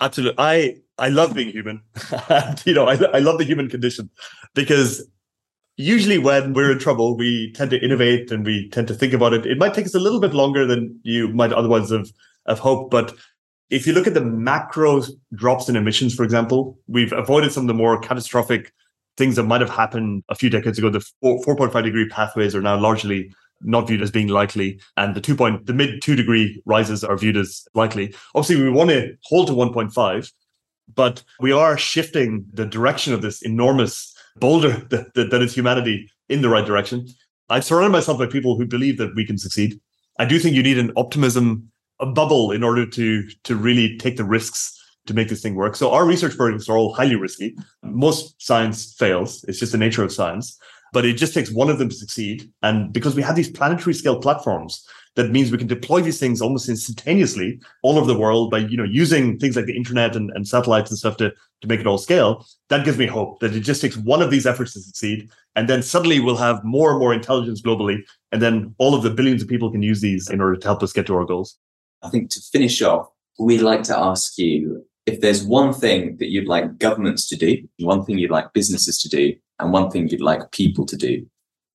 Absolutely. 0.00 0.36
I, 0.38 0.76
I 0.98 1.08
love 1.08 1.34
being 1.34 1.50
human. 1.50 1.82
you 2.64 2.74
know, 2.74 2.86
I, 2.86 2.94
I 3.12 3.18
love 3.18 3.38
the 3.38 3.44
human 3.44 3.68
condition 3.68 4.10
because 4.54 5.06
usually 5.76 6.18
when 6.18 6.52
we're 6.52 6.72
in 6.72 6.78
trouble, 6.78 7.16
we 7.16 7.52
tend 7.52 7.70
to 7.70 7.82
innovate 7.82 8.30
and 8.30 8.44
we 8.44 8.68
tend 8.70 8.88
to 8.88 8.94
think 8.94 9.12
about 9.12 9.32
it. 9.32 9.46
It 9.46 9.58
might 9.58 9.74
take 9.74 9.86
us 9.86 9.94
a 9.94 10.00
little 10.00 10.20
bit 10.20 10.34
longer 10.34 10.66
than 10.66 10.98
you 11.02 11.28
might 11.28 11.52
otherwise 11.52 11.90
have, 11.90 12.10
have 12.46 12.58
hoped. 12.58 12.90
But 12.90 13.14
if 13.70 13.86
you 13.86 13.92
look 13.92 14.06
at 14.06 14.14
the 14.14 14.24
macro 14.24 15.02
drops 15.34 15.68
in 15.68 15.76
emissions, 15.76 16.14
for 16.14 16.24
example, 16.24 16.78
we've 16.86 17.12
avoided 17.12 17.52
some 17.52 17.64
of 17.64 17.68
the 17.68 17.74
more 17.74 18.00
catastrophic 18.00 18.72
things 19.16 19.36
that 19.36 19.42
might 19.42 19.60
have 19.60 19.70
happened 19.70 20.22
a 20.28 20.34
few 20.34 20.48
decades 20.48 20.78
ago. 20.78 20.90
The 20.90 21.04
4, 21.20 21.40
4.5 21.44 21.84
degree 21.84 22.08
pathways 22.08 22.54
are 22.54 22.62
now 22.62 22.78
largely 22.78 23.32
not 23.62 23.88
viewed 23.88 24.02
as 24.02 24.10
being 24.10 24.28
likely, 24.28 24.80
and 24.96 25.14
the 25.14 25.20
two 25.20 25.34
point 25.34 25.66
the 25.66 25.74
mid 25.74 26.02
two 26.02 26.16
degree 26.16 26.62
rises 26.64 27.04
are 27.04 27.16
viewed 27.16 27.36
as 27.36 27.66
likely. 27.74 28.14
Obviously, 28.34 28.62
we 28.62 28.70
want 28.70 28.90
to 28.90 29.16
hold 29.24 29.48
to 29.48 29.52
1.5, 29.52 30.32
but 30.94 31.22
we 31.40 31.52
are 31.52 31.76
shifting 31.76 32.44
the 32.52 32.66
direction 32.66 33.12
of 33.12 33.22
this 33.22 33.42
enormous 33.42 34.14
boulder 34.36 34.70
that, 34.90 35.14
that, 35.14 35.30
that 35.30 35.42
is 35.42 35.54
humanity 35.54 36.10
in 36.28 36.42
the 36.42 36.48
right 36.48 36.66
direction. 36.66 37.06
I've 37.48 37.64
surrounded 37.64 37.92
myself 37.92 38.18
by 38.18 38.26
people 38.26 38.56
who 38.56 38.66
believe 38.66 38.98
that 38.98 39.14
we 39.14 39.24
can 39.24 39.38
succeed. 39.38 39.80
I 40.18 40.24
do 40.24 40.38
think 40.38 40.54
you 40.54 40.62
need 40.62 40.78
an 40.78 40.92
optimism, 40.96 41.70
a 42.00 42.06
bubble, 42.06 42.50
in 42.52 42.62
order 42.62 42.84
to 42.86 43.28
to 43.44 43.56
really 43.56 43.96
take 43.98 44.16
the 44.16 44.24
risks 44.24 44.74
to 45.06 45.14
make 45.14 45.28
this 45.28 45.42
thing 45.42 45.54
work. 45.54 45.74
So 45.74 45.90
our 45.90 46.04
research 46.06 46.36
projects 46.36 46.68
are 46.68 46.76
all 46.76 46.92
highly 46.92 47.16
risky. 47.16 47.56
Most 47.82 48.40
science 48.40 48.94
fails. 48.94 49.44
It's 49.48 49.58
just 49.58 49.72
the 49.72 49.78
nature 49.78 50.04
of 50.04 50.12
science. 50.12 50.58
But 50.92 51.04
it 51.04 51.14
just 51.14 51.34
takes 51.34 51.50
one 51.50 51.70
of 51.70 51.78
them 51.78 51.88
to 51.88 51.94
succeed. 51.94 52.50
And 52.62 52.92
because 52.92 53.14
we 53.14 53.22
have 53.22 53.36
these 53.36 53.50
planetary 53.50 53.94
scale 53.94 54.20
platforms, 54.20 54.86
that 55.16 55.32
means 55.32 55.50
we 55.50 55.58
can 55.58 55.66
deploy 55.66 56.00
these 56.00 56.20
things 56.20 56.40
almost 56.40 56.68
instantaneously 56.68 57.60
all 57.82 57.98
over 57.98 58.06
the 58.06 58.18
world 58.18 58.52
by 58.52 58.58
you 58.58 58.76
know 58.76 58.84
using 58.84 59.36
things 59.38 59.56
like 59.56 59.66
the 59.66 59.76
internet 59.76 60.14
and, 60.14 60.30
and 60.30 60.46
satellites 60.46 60.90
and 60.90 60.98
stuff 60.98 61.16
to, 61.16 61.32
to 61.60 61.66
make 61.66 61.80
it 61.80 61.86
all 61.86 61.98
scale. 61.98 62.46
That 62.68 62.84
gives 62.84 62.98
me 62.98 63.06
hope 63.06 63.40
that 63.40 63.54
it 63.54 63.60
just 63.60 63.80
takes 63.80 63.96
one 63.96 64.22
of 64.22 64.30
these 64.30 64.46
efforts 64.46 64.74
to 64.74 64.80
succeed. 64.80 65.28
And 65.56 65.68
then 65.68 65.82
suddenly 65.82 66.20
we'll 66.20 66.36
have 66.36 66.62
more 66.62 66.90
and 66.90 67.00
more 67.00 67.12
intelligence 67.12 67.60
globally. 67.60 67.98
And 68.30 68.40
then 68.40 68.74
all 68.78 68.94
of 68.94 69.02
the 69.02 69.10
billions 69.10 69.42
of 69.42 69.48
people 69.48 69.72
can 69.72 69.82
use 69.82 70.00
these 70.00 70.30
in 70.30 70.40
order 70.40 70.56
to 70.56 70.66
help 70.66 70.84
us 70.84 70.92
get 70.92 71.06
to 71.06 71.16
our 71.16 71.24
goals. 71.24 71.58
I 72.02 72.10
think 72.10 72.30
to 72.30 72.40
finish 72.52 72.80
off, 72.80 73.08
we'd 73.40 73.62
like 73.62 73.82
to 73.84 73.98
ask 73.98 74.38
you 74.38 74.84
if 75.06 75.20
there's 75.20 75.42
one 75.42 75.72
thing 75.72 76.16
that 76.18 76.30
you'd 76.30 76.46
like 76.46 76.78
governments 76.78 77.28
to 77.30 77.36
do, 77.36 77.66
one 77.80 78.04
thing 78.04 78.18
you'd 78.18 78.30
like 78.30 78.52
businesses 78.52 78.98
to 78.98 79.08
do, 79.08 79.34
and 79.58 79.72
one 79.72 79.90
thing 79.90 80.08
you'd 80.08 80.20
like 80.20 80.50
people 80.52 80.86
to 80.86 80.96
do, 80.96 81.26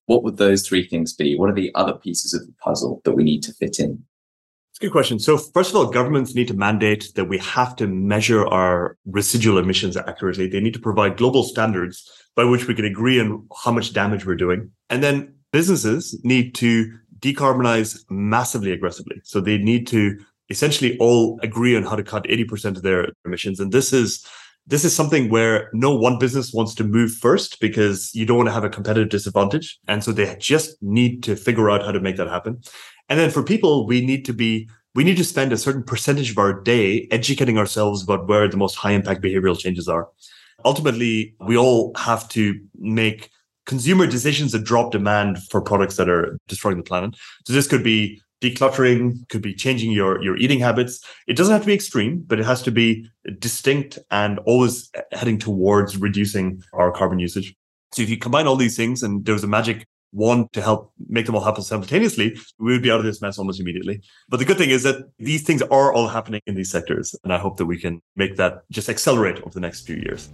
what 0.06 0.24
would 0.24 0.38
those 0.38 0.67
three 0.67 0.88
things 0.88 1.13
be? 1.13 1.38
What 1.38 1.50
are 1.50 1.56
the 1.56 1.72
other 1.76 1.93
pieces 1.93 2.34
of 2.34 2.46
the 2.46 2.54
puzzle 2.54 3.02
that 3.06 3.13
we 3.13 3.24
need 3.24 3.43
to 3.43 3.54
fit 3.54 3.80
in? 3.80 4.04
It's 4.72 4.80
a 4.80 4.86
good 4.86 4.91
question. 4.91 5.19
So, 5.19 5.38
first 5.38 5.69
of 5.69 5.76
all, 5.76 5.86
governments 5.86 6.34
need 6.34 6.48
to 6.48 6.56
mandate 6.56 7.12
that 7.15 7.26
we 7.26 7.38
have 7.38 7.76
to 7.76 7.88
measure 7.88 8.46
our 8.48 8.98
residual 9.06 9.60
emissions 9.60 9.96
accurately. 9.96 10.48
They 10.48 10.60
need 10.60 10.74
to 10.74 10.80
provide 10.80 11.15
global 11.15 11.43
standards 11.43 12.10
by 12.36 12.43
which 12.43 12.67
we 12.67 12.74
can 12.74 12.86
agree 12.86 13.19
on 13.19 13.48
how 13.63 13.72
much 13.72 13.93
damage 13.93 14.26
we're 14.26 14.36
doing. 14.36 14.72
And 14.89 15.04
then 15.04 15.36
businesses 15.52 16.19
need 16.24 16.56
to 16.56 16.91
decarbonize 17.19 18.04
massively 18.10 18.72
aggressively. 18.72 19.22
So, 19.24 19.39
they 19.39 19.60
need 19.60 19.86
to 19.88 20.17
essentially 20.50 20.98
all 20.98 21.39
agree 21.43 21.76
on 21.78 21.84
how 21.84 21.96
to 21.96 22.04
cut 22.04 22.24
80% 22.24 22.76
of 22.76 22.82
their 22.82 23.10
emissions. 23.26 23.60
And 23.60 23.72
this 23.72 23.93
is 23.93 24.26
this 24.65 24.86
is 24.86 24.95
something 24.95 25.30
where 25.30 25.69
no 25.73 25.93
one 25.93 26.17
business 26.17 26.54
wants 26.54 26.73
to 26.76 26.84
move 26.84 27.13
first 27.13 27.60
because 27.60 28.13
you 28.15 28.26
don't 28.26 28.38
want 28.38 28.47
to 28.47 28.54
have 28.54 28.63
a 28.63 28.69
competitive 28.69 29.10
disadvantage. 29.10 29.78
And 29.88 30.04
so 30.04 30.12
they 30.12 30.36
just 30.39 30.82
need 30.82 31.21
to 31.23 31.36
figure 31.36 31.69
out 31.69 31.84
how 31.84 31.91
to 31.91 31.99
make 31.99 32.15
that 32.17 32.30
happen. 32.30 32.62
And 33.10 33.19
then 33.19 33.30
for 33.30 33.43
people, 33.43 33.86
we 33.86 34.06
need 34.06 34.23
to 34.26 34.34
be, 34.34 34.69
we 34.95 35.04
need 35.04 35.17
to 35.17 35.23
spend 35.23 35.52
a 35.52 35.58
certain 35.58 35.84
percentage 35.84 36.32
of 36.32 36.38
our 36.38 36.62
day 36.62 37.08
educating 37.12 37.58
ourselves 37.58 38.04
about 38.04 38.28
where 38.28 38.47
the 38.47 38.58
most 38.58 38.76
high 38.76 38.91
impact 38.91 39.21
behavioral 39.21 39.60
changes 39.60 39.89
are. 39.89 40.08
Ultimately, 40.63 41.36
we 41.45 41.58
all 41.58 41.91
have 41.97 42.30
to 42.30 42.58
make 42.78 43.30
consumer 43.65 44.08
decisions 44.08 44.54
that 44.54 44.63
drop 44.63 44.91
demand 44.91 45.39
for 45.49 45.62
products 45.62 45.97
that 45.97 46.10
are 46.10 46.38
destroying 46.47 46.78
the 46.78 46.84
planet. 46.84 47.15
So 47.45 47.54
this 47.54 47.67
could 47.67 47.84
be 47.84 48.21
decluttering 48.43 49.27
could 49.29 49.41
be 49.41 49.53
changing 49.53 49.91
your 49.91 50.21
your 50.21 50.36
eating 50.38 50.60
habits 50.60 50.93
it 51.27 51.36
doesn't 51.38 51.53
have 51.53 51.62
to 51.62 51.71
be 51.73 51.73
extreme 51.73 52.21
but 52.27 52.39
it 52.39 52.45
has 52.45 52.62
to 52.62 52.71
be 52.71 53.08
distinct 53.39 53.97
and 54.12 54.39
always 54.39 54.91
heading 55.13 55.39
towards 55.39 55.97
reducing 55.97 56.62
our 56.73 56.91
carbon 56.91 57.19
usage 57.19 57.56
so 57.93 58.01
if 58.01 58.10
you 58.10 58.17
combine 58.17 58.45
all 58.47 58.58
these 58.58 58.75
things 58.75 59.01
and 59.01 59.25
there 59.25 59.34
was 59.34 59.45
a 59.45 59.47
magic 59.47 59.88
wand 60.12 60.47
to 60.51 60.62
help 60.62 60.91
make 61.08 61.25
them 61.25 61.36
all 61.36 61.43
happen 61.43 61.63
simultaneously 61.63 62.38
we 62.60 62.73
would 62.73 62.84
be 62.84 62.91
out 62.91 62.99
of 62.99 63.06
this 63.06 63.21
mess 63.21 63.39
almost 63.39 63.62
immediately 63.62 64.01
but 64.29 64.38
the 64.38 64.45
good 64.45 64.58
thing 64.58 64.69
is 64.69 64.84
that 64.84 64.97
these 65.17 65.43
things 65.43 65.62
are 65.63 65.93
all 65.93 66.08
happening 66.08 66.41
in 66.45 66.56
these 66.56 66.69
sectors 66.69 67.15
and 67.23 67.34
i 67.34 67.38
hope 67.38 67.56
that 67.58 67.65
we 67.65 67.79
can 67.79 68.01
make 68.17 68.36
that 68.36 68.63
just 68.69 68.89
accelerate 68.89 69.38
over 69.38 69.53
the 69.53 69.65
next 69.67 69.88
few 69.88 69.95
years 69.95 70.29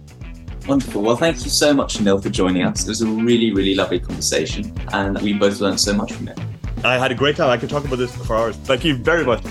Wonderful. 0.66 1.02
Well, 1.02 1.16
thank 1.16 1.42
you 1.42 1.50
so 1.50 1.72
much, 1.72 1.98
Anil, 1.98 2.22
for 2.22 2.28
joining 2.28 2.62
us. 2.64 2.84
It 2.84 2.88
was 2.88 3.00
a 3.00 3.06
really, 3.06 3.50
really 3.50 3.74
lovely 3.74 3.98
conversation, 3.98 4.72
and 4.92 5.20
we 5.22 5.32
both 5.32 5.58
learned 5.60 5.80
so 5.80 5.94
much 5.94 6.12
from 6.12 6.28
it. 6.28 6.38
I 6.82 6.96
had 6.96 7.12
a 7.12 7.14
great 7.14 7.36
time. 7.36 7.50
I 7.50 7.58
could 7.58 7.68
talk 7.68 7.84
about 7.84 7.96
this 7.96 8.14
for 8.14 8.34
hours. 8.34 8.56
Thank 8.56 8.84
you 8.84 8.96
very 8.96 9.24
much. 9.24 9.42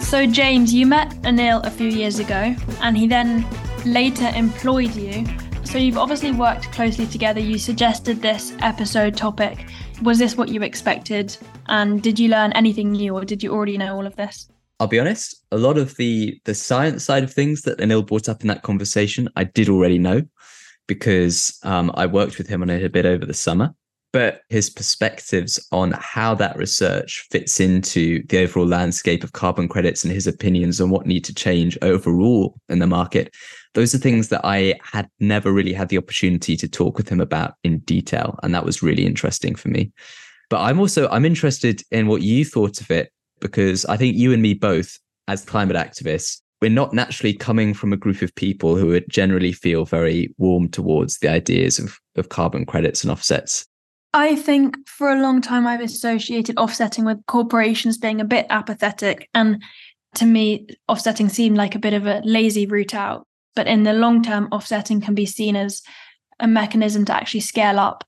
So, 0.00 0.26
James, 0.26 0.72
you 0.72 0.86
met 0.86 1.10
Anil 1.22 1.64
a 1.64 1.70
few 1.70 1.88
years 1.88 2.20
ago, 2.20 2.54
and 2.80 2.96
he 2.96 3.08
then 3.08 3.46
later 3.84 4.30
employed 4.34 4.94
you. 4.94 5.26
So, 5.64 5.78
you've 5.78 5.98
obviously 5.98 6.30
worked 6.30 6.70
closely 6.72 7.06
together. 7.06 7.40
You 7.40 7.58
suggested 7.58 8.22
this 8.22 8.52
episode 8.60 9.16
topic. 9.16 9.66
Was 10.02 10.18
this 10.18 10.36
what 10.36 10.48
you 10.48 10.62
expected? 10.62 11.36
And 11.66 12.00
did 12.00 12.18
you 12.18 12.28
learn 12.28 12.52
anything 12.52 12.92
new, 12.92 13.16
or 13.16 13.24
did 13.24 13.42
you 13.42 13.52
already 13.52 13.76
know 13.76 13.96
all 13.96 14.06
of 14.06 14.14
this? 14.14 14.48
I'll 14.78 14.86
be 14.86 15.00
honest, 15.00 15.44
a 15.50 15.58
lot 15.58 15.78
of 15.78 15.96
the 15.96 16.40
the 16.44 16.54
science 16.54 17.04
side 17.04 17.24
of 17.24 17.32
things 17.32 17.62
that 17.62 17.78
Anil 17.78 18.06
brought 18.06 18.28
up 18.28 18.42
in 18.42 18.48
that 18.48 18.62
conversation, 18.62 19.28
I 19.34 19.44
did 19.44 19.68
already 19.68 19.98
know 19.98 20.22
because 20.86 21.58
um, 21.64 21.90
I 21.94 22.06
worked 22.06 22.38
with 22.38 22.48
him 22.48 22.62
on 22.62 22.70
it 22.70 22.84
a 22.84 22.88
bit 22.88 23.04
over 23.04 23.26
the 23.26 23.34
summer 23.34 23.74
but 24.12 24.42
his 24.48 24.70
perspectives 24.70 25.64
on 25.70 25.92
how 25.92 26.34
that 26.34 26.56
research 26.56 27.26
fits 27.30 27.60
into 27.60 28.24
the 28.26 28.38
overall 28.38 28.66
landscape 28.66 29.22
of 29.22 29.32
carbon 29.32 29.68
credits 29.68 30.04
and 30.04 30.12
his 30.12 30.26
opinions 30.26 30.80
on 30.80 30.90
what 30.90 31.06
need 31.06 31.24
to 31.24 31.34
change 31.34 31.78
overall 31.82 32.56
in 32.68 32.78
the 32.78 32.86
market 32.86 33.32
those 33.74 33.94
are 33.94 33.98
things 33.98 34.28
that 34.28 34.40
i 34.44 34.74
had 34.82 35.08
never 35.20 35.52
really 35.52 35.72
had 35.72 35.88
the 35.88 35.98
opportunity 35.98 36.56
to 36.56 36.68
talk 36.68 36.96
with 36.96 37.08
him 37.08 37.20
about 37.20 37.54
in 37.64 37.78
detail 37.80 38.38
and 38.42 38.54
that 38.54 38.64
was 38.64 38.82
really 38.82 39.06
interesting 39.06 39.54
for 39.54 39.68
me. 39.68 39.92
But 40.48 40.60
i'm 40.60 40.80
also 40.80 41.08
i'm 41.08 41.24
interested 41.24 41.82
in 41.90 42.08
what 42.08 42.22
you 42.22 42.44
thought 42.44 42.80
of 42.80 42.90
it 42.90 43.12
because 43.40 43.84
i 43.86 43.96
think 43.96 44.16
you 44.16 44.32
and 44.32 44.42
me 44.42 44.54
both 44.54 44.98
as 45.28 45.44
climate 45.44 45.76
activists 45.76 46.40
we're 46.60 46.70
not 46.70 46.92
naturally 46.92 47.32
coming 47.32 47.72
from 47.72 47.92
a 47.92 47.96
group 47.96 48.20
of 48.20 48.34
people 48.34 48.76
who 48.76 48.88
would 48.88 49.08
generally 49.08 49.52
feel 49.52 49.86
very 49.86 50.34
warm 50.36 50.68
towards 50.68 51.18
the 51.18 51.28
ideas 51.28 51.78
of, 51.78 51.98
of 52.16 52.28
carbon 52.28 52.66
credits 52.66 53.02
and 53.02 53.10
offsets 53.10 53.66
I 54.12 54.34
think 54.34 54.76
for 54.88 55.10
a 55.10 55.20
long 55.20 55.40
time 55.40 55.66
I've 55.66 55.80
associated 55.80 56.58
offsetting 56.58 57.04
with 57.04 57.24
corporations 57.26 57.98
being 57.98 58.20
a 58.20 58.24
bit 58.24 58.46
apathetic. 58.50 59.28
And 59.34 59.62
to 60.16 60.26
me, 60.26 60.66
offsetting 60.88 61.28
seemed 61.28 61.56
like 61.56 61.74
a 61.74 61.80
bit 61.80 61.94
of 61.94 62.06
a 62.06 62.20
lazy 62.24 62.66
route 62.66 62.94
out. 62.94 63.26
But 63.54 63.68
in 63.68 63.84
the 63.84 63.92
long 63.92 64.22
term, 64.22 64.48
offsetting 64.50 65.00
can 65.00 65.14
be 65.14 65.26
seen 65.26 65.54
as 65.54 65.82
a 66.40 66.48
mechanism 66.48 67.04
to 67.04 67.14
actually 67.14 67.40
scale 67.40 67.78
up 67.78 68.04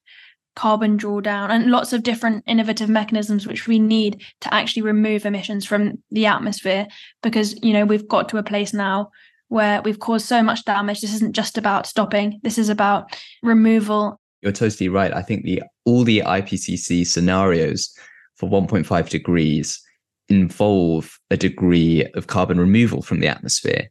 carbon 0.55 0.99
drawdown 0.99 1.49
and 1.49 1.71
lots 1.71 1.93
of 1.93 2.03
different 2.03 2.45
innovative 2.47 2.89
mechanisms 2.89 3.47
which 3.47 3.67
we 3.67 3.79
need 3.79 4.23
to 4.41 4.53
actually 4.53 4.83
remove 4.83 5.25
emissions 5.25 5.65
from 5.65 6.03
the 6.11 6.27
atmosphere 6.27 6.87
because 7.23 7.59
you 7.63 7.73
know 7.73 7.87
we've 7.87 8.07
got 8.07 8.29
to 8.29 8.37
a 8.37 8.43
place 8.43 8.75
now 8.75 9.11
where 9.49 9.81
we've 9.81 9.99
caused 9.99 10.27
so 10.27 10.43
much 10.43 10.63
damage 10.67 11.01
this 11.01 11.15
isn't 11.15 11.35
just 11.35 11.57
about 11.57 11.87
stopping 11.87 12.39
this 12.43 12.59
is 12.59 12.69
about 12.69 13.19
removal 13.43 14.21
you're 14.43 14.53
totally 14.53 14.89
right. 14.89 15.15
I 15.15 15.23
think 15.23 15.45
the 15.45 15.63
all 15.85 16.05
the 16.05 16.21
IPCC 16.21 17.07
scenarios 17.07 17.93
for 18.37 18.49
1.5 18.49 19.09
degrees 19.09 19.81
involve 20.29 21.19
a 21.31 21.37
degree 21.37 22.07
of 22.15 22.27
carbon 22.27 22.59
removal 22.59 23.03
from 23.03 23.21
the 23.21 23.29
atmosphere. 23.29 23.89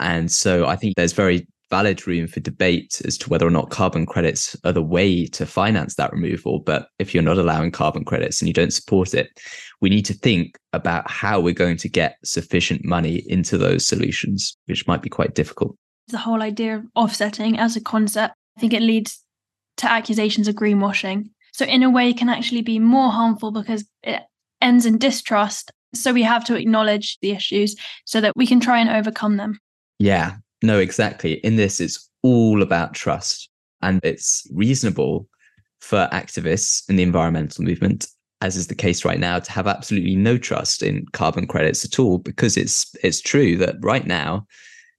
And 0.00 0.30
so 0.30 0.66
I 0.66 0.76
think 0.76 0.96
there's 0.96 1.12
very 1.12 1.46
valid 1.70 2.06
room 2.06 2.26
for 2.26 2.40
debate 2.40 3.00
as 3.06 3.16
to 3.16 3.30
whether 3.30 3.46
or 3.46 3.50
not 3.50 3.70
carbon 3.70 4.04
credits 4.04 4.54
are 4.64 4.72
the 4.72 4.82
way 4.82 5.26
to 5.26 5.46
finance 5.46 5.94
that 5.94 6.12
removal. 6.12 6.58
But 6.58 6.88
if 6.98 7.14
you're 7.14 7.22
not 7.22 7.38
allowing 7.38 7.70
carbon 7.70 8.04
credits 8.04 8.40
and 8.40 8.48
you 8.48 8.52
don't 8.52 8.72
support 8.72 9.14
it, 9.14 9.40
we 9.80 9.88
need 9.88 10.04
to 10.06 10.14
think 10.14 10.58
about 10.74 11.10
how 11.10 11.40
we're 11.40 11.54
going 11.54 11.78
to 11.78 11.88
get 11.88 12.16
sufficient 12.24 12.84
money 12.84 13.22
into 13.26 13.56
those 13.56 13.86
solutions, 13.86 14.54
which 14.66 14.86
might 14.86 15.00
be 15.00 15.08
quite 15.08 15.34
difficult. 15.34 15.74
The 16.08 16.18
whole 16.18 16.42
idea 16.42 16.76
of 16.76 16.84
offsetting 16.94 17.58
as 17.58 17.74
a 17.74 17.80
concept, 17.80 18.34
I 18.58 18.60
think 18.60 18.74
it 18.74 18.82
leads 18.82 19.21
to 19.78 19.90
accusations 19.90 20.48
of 20.48 20.54
greenwashing. 20.54 21.30
So, 21.52 21.64
in 21.64 21.82
a 21.82 21.90
way, 21.90 22.12
can 22.12 22.28
actually 22.28 22.62
be 22.62 22.78
more 22.78 23.10
harmful 23.10 23.50
because 23.50 23.84
it 24.02 24.22
ends 24.60 24.86
in 24.86 24.98
distrust. 24.98 25.70
So, 25.94 26.12
we 26.12 26.22
have 26.22 26.44
to 26.46 26.56
acknowledge 26.56 27.18
the 27.20 27.32
issues 27.32 27.76
so 28.04 28.20
that 28.20 28.36
we 28.36 28.46
can 28.46 28.60
try 28.60 28.78
and 28.78 28.90
overcome 28.90 29.36
them. 29.36 29.58
Yeah, 29.98 30.36
no, 30.62 30.78
exactly. 30.78 31.34
In 31.34 31.56
this, 31.56 31.80
it's 31.80 32.08
all 32.22 32.62
about 32.62 32.94
trust. 32.94 33.48
And 33.82 34.00
it's 34.02 34.46
reasonable 34.52 35.28
for 35.80 36.08
activists 36.12 36.88
in 36.88 36.96
the 36.96 37.02
environmental 37.02 37.64
movement, 37.64 38.06
as 38.40 38.56
is 38.56 38.68
the 38.68 38.74
case 38.74 39.04
right 39.04 39.18
now, 39.18 39.40
to 39.40 39.52
have 39.52 39.66
absolutely 39.66 40.14
no 40.14 40.38
trust 40.38 40.82
in 40.82 41.04
carbon 41.12 41.46
credits 41.46 41.84
at 41.84 41.98
all, 41.98 42.18
because 42.18 42.56
it's 42.56 42.94
it's 43.02 43.20
true 43.20 43.56
that 43.56 43.76
right 43.80 44.06
now 44.06 44.46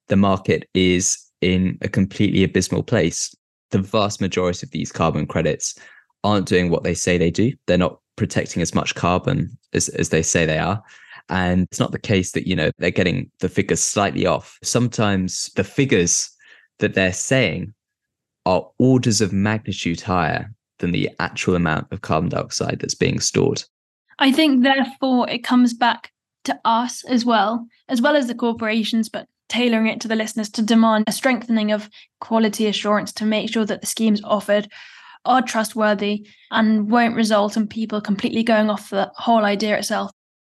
the 0.09 0.17
market 0.17 0.67
is 0.73 1.17
in 1.39 1.77
a 1.81 1.87
completely 1.87 2.43
abysmal 2.43 2.83
place 2.83 3.33
the 3.73 3.79
vast 3.79 4.21
majority 4.21 4.65
of 4.65 4.71
these 4.71 4.91
carbon 4.91 5.25
credits 5.25 5.75
aren't 6.23 6.47
doing 6.47 6.69
what 6.69 6.83
they 6.83 6.93
say 6.93 7.17
they 7.17 7.31
do. 7.31 7.51
They're 7.65 7.77
not 7.77 7.99
protecting 8.15 8.61
as 8.61 8.73
much 8.73 8.95
carbon 8.95 9.57
as, 9.73 9.89
as 9.89 10.09
they 10.09 10.21
say 10.21 10.45
they 10.45 10.59
are. 10.59 10.81
And 11.29 11.63
it's 11.63 11.79
not 11.79 11.91
the 11.91 11.99
case 11.99 12.33
that, 12.33 12.47
you 12.47 12.55
know, 12.55 12.69
they're 12.77 12.91
getting 12.91 13.31
the 13.39 13.49
figures 13.49 13.81
slightly 13.81 14.25
off. 14.25 14.59
Sometimes 14.61 15.49
the 15.55 15.63
figures 15.63 16.29
that 16.79 16.93
they're 16.93 17.13
saying 17.13 17.73
are 18.45 18.69
orders 18.77 19.21
of 19.21 19.33
magnitude 19.33 20.01
higher 20.01 20.53
than 20.77 20.91
the 20.91 21.09
actual 21.19 21.55
amount 21.55 21.87
of 21.91 22.01
carbon 22.01 22.29
dioxide 22.29 22.79
that's 22.79 22.95
being 22.95 23.19
stored. 23.19 23.63
I 24.19 24.31
think, 24.31 24.63
therefore, 24.63 25.29
it 25.29 25.43
comes 25.43 25.73
back 25.73 26.11
to 26.43 26.59
us 26.63 27.03
as 27.05 27.25
well, 27.25 27.65
as 27.89 28.01
well 28.01 28.15
as 28.15 28.27
the 28.27 28.35
corporations, 28.35 29.09
but 29.09 29.27
tailoring 29.53 29.87
it 29.87 30.01
to 30.01 30.07
the 30.07 30.15
listeners 30.15 30.49
to 30.49 30.63
demand 30.63 31.03
a 31.05 31.11
strengthening 31.11 31.71
of 31.71 31.87
quality 32.19 32.65
assurance 32.65 33.13
to 33.13 33.23
make 33.25 33.51
sure 33.51 33.65
that 33.65 33.81
the 33.81 33.87
schemes 33.87 34.19
offered 34.23 34.67
are 35.25 35.43
trustworthy 35.43 36.27
and 36.49 36.89
won't 36.89 37.15
result 37.15 37.55
in 37.55 37.67
people 37.67 38.01
completely 38.01 38.41
going 38.41 38.71
off 38.71 38.89
the 38.89 39.11
whole 39.15 39.45
idea 39.45 39.77
itself. 39.77 40.09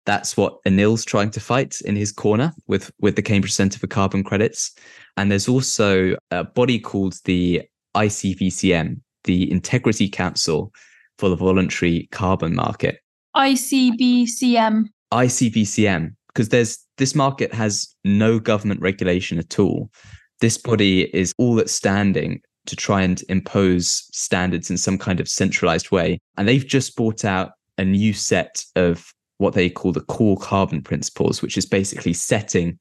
That's 0.04 0.36
what 0.36 0.58
Anil's 0.66 1.04
trying 1.04 1.30
to 1.30 1.40
fight 1.40 1.80
in 1.84 1.94
his 1.94 2.10
corner 2.10 2.52
with, 2.66 2.90
with 2.98 3.14
the 3.14 3.22
Cambridge 3.22 3.52
Centre 3.52 3.78
for 3.78 3.86
Carbon 3.86 4.24
Credits. 4.24 4.74
And 5.16 5.30
there's 5.30 5.48
also 5.48 6.16
a 6.32 6.42
body 6.42 6.80
called 6.80 7.14
the 7.24 7.62
ICVCM, 7.94 9.00
the 9.24 9.50
Integrity 9.50 10.08
Council 10.08 10.72
for 11.18 11.28
the 11.28 11.36
Voluntary 11.36 12.08
Carbon 12.10 12.54
Market. 12.54 12.98
ICBCM. 13.36 14.86
ICVCM, 15.12 16.14
because 16.28 16.50
there's 16.50 16.78
this 16.98 17.14
market 17.14 17.52
has 17.52 17.94
no 18.04 18.38
government 18.38 18.80
regulation 18.80 19.38
at 19.38 19.58
all. 19.58 19.90
This 20.40 20.56
body 20.56 21.14
is 21.14 21.34
all 21.38 21.54
that's 21.54 21.72
standing 21.72 22.40
to 22.66 22.76
try 22.76 23.02
and 23.02 23.22
impose 23.28 24.06
standards 24.12 24.70
in 24.70 24.76
some 24.76 24.98
kind 24.98 25.20
of 25.20 25.28
centralized 25.28 25.90
way. 25.90 26.20
And 26.36 26.46
they've 26.46 26.66
just 26.66 26.96
brought 26.96 27.24
out 27.24 27.52
a 27.78 27.84
new 27.84 28.12
set 28.12 28.64
of 28.76 29.12
what 29.38 29.54
they 29.54 29.70
call 29.70 29.92
the 29.92 30.02
core 30.02 30.36
carbon 30.36 30.82
principles, 30.82 31.40
which 31.40 31.56
is 31.56 31.64
basically 31.64 32.12
setting 32.12 32.78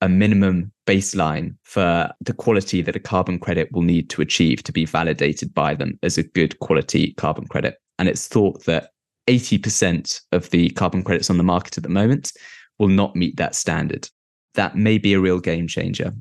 a 0.00 0.08
minimum 0.08 0.72
baseline 0.86 1.56
for 1.64 2.10
the 2.20 2.32
quality 2.32 2.82
that 2.82 2.96
a 2.96 3.00
carbon 3.00 3.38
credit 3.38 3.70
will 3.72 3.82
need 3.82 4.08
to 4.10 4.22
achieve 4.22 4.62
to 4.62 4.72
be 4.72 4.84
validated 4.84 5.52
by 5.54 5.74
them 5.74 5.98
as 6.02 6.18
a 6.18 6.22
good 6.22 6.58
quality 6.60 7.12
carbon 7.14 7.46
credit. 7.46 7.76
And 7.98 8.08
it's 8.08 8.28
thought 8.28 8.64
that 8.64 8.90
80% 9.26 10.20
of 10.32 10.50
the 10.50 10.70
carbon 10.70 11.02
credits 11.02 11.30
on 11.30 11.36
the 11.36 11.44
market 11.44 11.76
at 11.76 11.82
the 11.82 11.88
moment 11.88 12.32
will 12.78 12.88
not 12.88 13.16
meet 13.16 13.36
that 13.36 13.54
standard. 13.54 14.08
That 14.54 14.76
may 14.76 14.98
be 14.98 15.14
a 15.14 15.20
real 15.20 15.40
game 15.40 15.68
changer. 15.68 16.12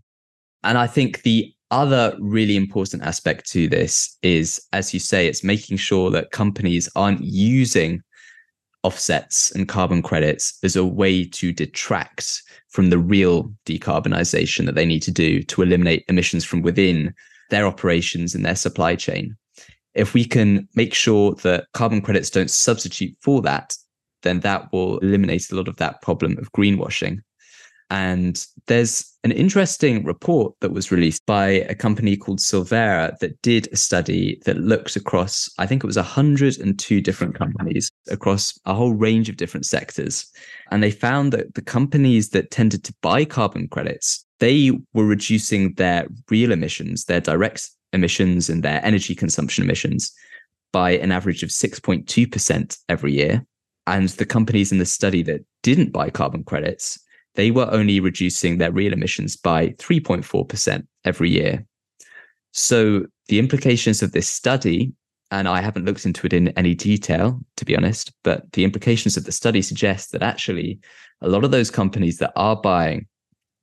And 0.64 0.78
I 0.78 0.88
think 0.88 1.22
the 1.22 1.54
other 1.72 2.16
really 2.20 2.56
important 2.56 3.04
aspect 3.04 3.50
to 3.52 3.68
this 3.68 4.18
is, 4.22 4.62
as 4.74 4.94
you 4.94 5.00
say, 5.00 5.28
it's 5.28 5.44
making 5.44 5.78
sure 5.78 6.10
that 6.12 6.32
companies 6.32 6.90
aren't 6.96 7.22
using 7.22 8.02
offsets 8.84 9.52
and 9.52 9.68
carbon 9.68 10.02
credits 10.02 10.58
as 10.64 10.76
a 10.76 10.86
way 10.86 11.26
to 11.26 11.52
detract 11.52 12.42
from 12.70 12.90
the 12.90 12.98
real 12.98 13.52
decarbonization 13.66 14.66
that 14.66 14.76
they 14.76 14.86
need 14.86 15.02
to 15.02 15.12
do 15.12 15.44
to 15.44 15.62
eliminate 15.62 16.06
emissions 16.08 16.46
from 16.46 16.62
within 16.62 17.14
their 17.50 17.66
operations 17.66 18.34
and 18.36 18.46
their 18.46 18.56
supply 18.56 18.96
chain. 18.96 19.36
If 19.94 20.14
we 20.14 20.26
can 20.26 20.68
make 20.76 20.94
sure 20.94 21.34
that 21.44 21.66
carbon 21.74 22.02
credits 22.02 22.30
don't 22.30 22.52
substitute 22.52 23.16
for 23.20 23.42
that, 23.42 23.76
then 24.28 24.42
that 24.42 24.72
will 24.72 25.00
eliminate 25.00 25.50
a 25.52 25.56
lot 25.56 25.68
of 25.68 25.78
that 25.78 26.02
problem 26.02 26.38
of 26.38 26.52
greenwashing. 26.52 27.20
And 27.90 28.46
there's 28.68 29.06
an 29.24 29.32
interesting 29.32 30.04
report 30.04 30.54
that 30.60 30.74
was 30.74 30.92
released 30.92 31.26
by 31.26 31.48
a 31.48 31.76
company 31.76 32.18
called 32.18 32.42
Sylvera 32.42 33.16
that 33.22 33.42
did 33.42 33.70
a 33.72 33.78
study 33.78 34.42
that 34.46 34.58
looked 34.58 34.98
across, 34.98 35.50
I 35.58 35.66
think 35.66 35.84
it 35.84 35.88
was 35.88 35.96
102 35.96 37.02
different 37.02 37.36
companies 37.36 37.90
across 38.10 38.60
a 38.66 38.74
whole 38.74 38.94
range 38.94 39.30
of 39.30 39.38
different 39.38 39.66
sectors. 39.66 40.30
And 40.70 40.84
they 40.84 40.92
found 40.92 41.32
that 41.32 41.54
the 41.54 41.62
companies 41.62 42.30
that 42.32 42.52
tended 42.52 42.84
to 42.84 42.94
buy 43.02 43.24
carbon 43.24 43.70
credits, 43.70 44.26
they 44.40 44.72
were 44.94 45.06
reducing 45.06 45.74
their 45.76 46.08
real 46.30 46.52
emissions, 46.52 47.06
their 47.06 47.22
direct 47.22 47.70
emissions 47.94 48.50
and 48.50 48.64
their 48.64 48.84
energy 48.84 49.16
consumption 49.16 49.64
emissions 49.64 50.12
by 50.74 50.92
an 50.92 51.14
average 51.14 51.42
of 51.42 51.50
6.2% 51.50 52.78
every 52.90 53.14
year. 53.14 53.46
And 53.88 54.10
the 54.10 54.26
companies 54.26 54.72
in 54.72 54.78
the 54.78 54.86
study 54.86 55.24
that 55.24 55.46
didn't 55.64 55.94
buy 55.94 56.10
carbon 56.10 56.44
credits, 56.44 57.00
they 57.36 57.52
were 57.52 57.72
only 57.72 58.00
reducing 58.00 58.58
their 58.58 58.72
real 58.72 58.94
emissions 58.94 59.36
by 59.38 59.70
3.4% 59.70 60.86
every 61.06 61.30
year. 61.30 61.66
So 62.52 63.06
the 63.28 63.40
implications 63.40 64.04
of 64.04 64.12
this 64.12 64.28
study, 64.28 64.92
and 65.32 65.48
I 65.48 65.62
haven't 65.62 65.86
looked 65.86 66.06
into 66.06 66.28
it 66.28 66.34
in 66.34 66.50
any 66.50 66.76
detail, 66.76 67.40
to 67.56 67.66
be 67.66 67.78
honest, 67.78 68.12
but 68.24 68.52
the 68.52 68.64
implications 68.64 69.16
of 69.16 69.24
the 69.24 69.32
study 69.32 69.62
suggest 69.62 70.12
that 70.12 70.22
actually 70.22 70.80
a 71.22 71.30
lot 71.30 71.44
of 71.44 71.52
those 71.52 71.72
companies 71.72 72.18
that 72.18 72.34
are 72.36 72.56
buying 72.56 73.08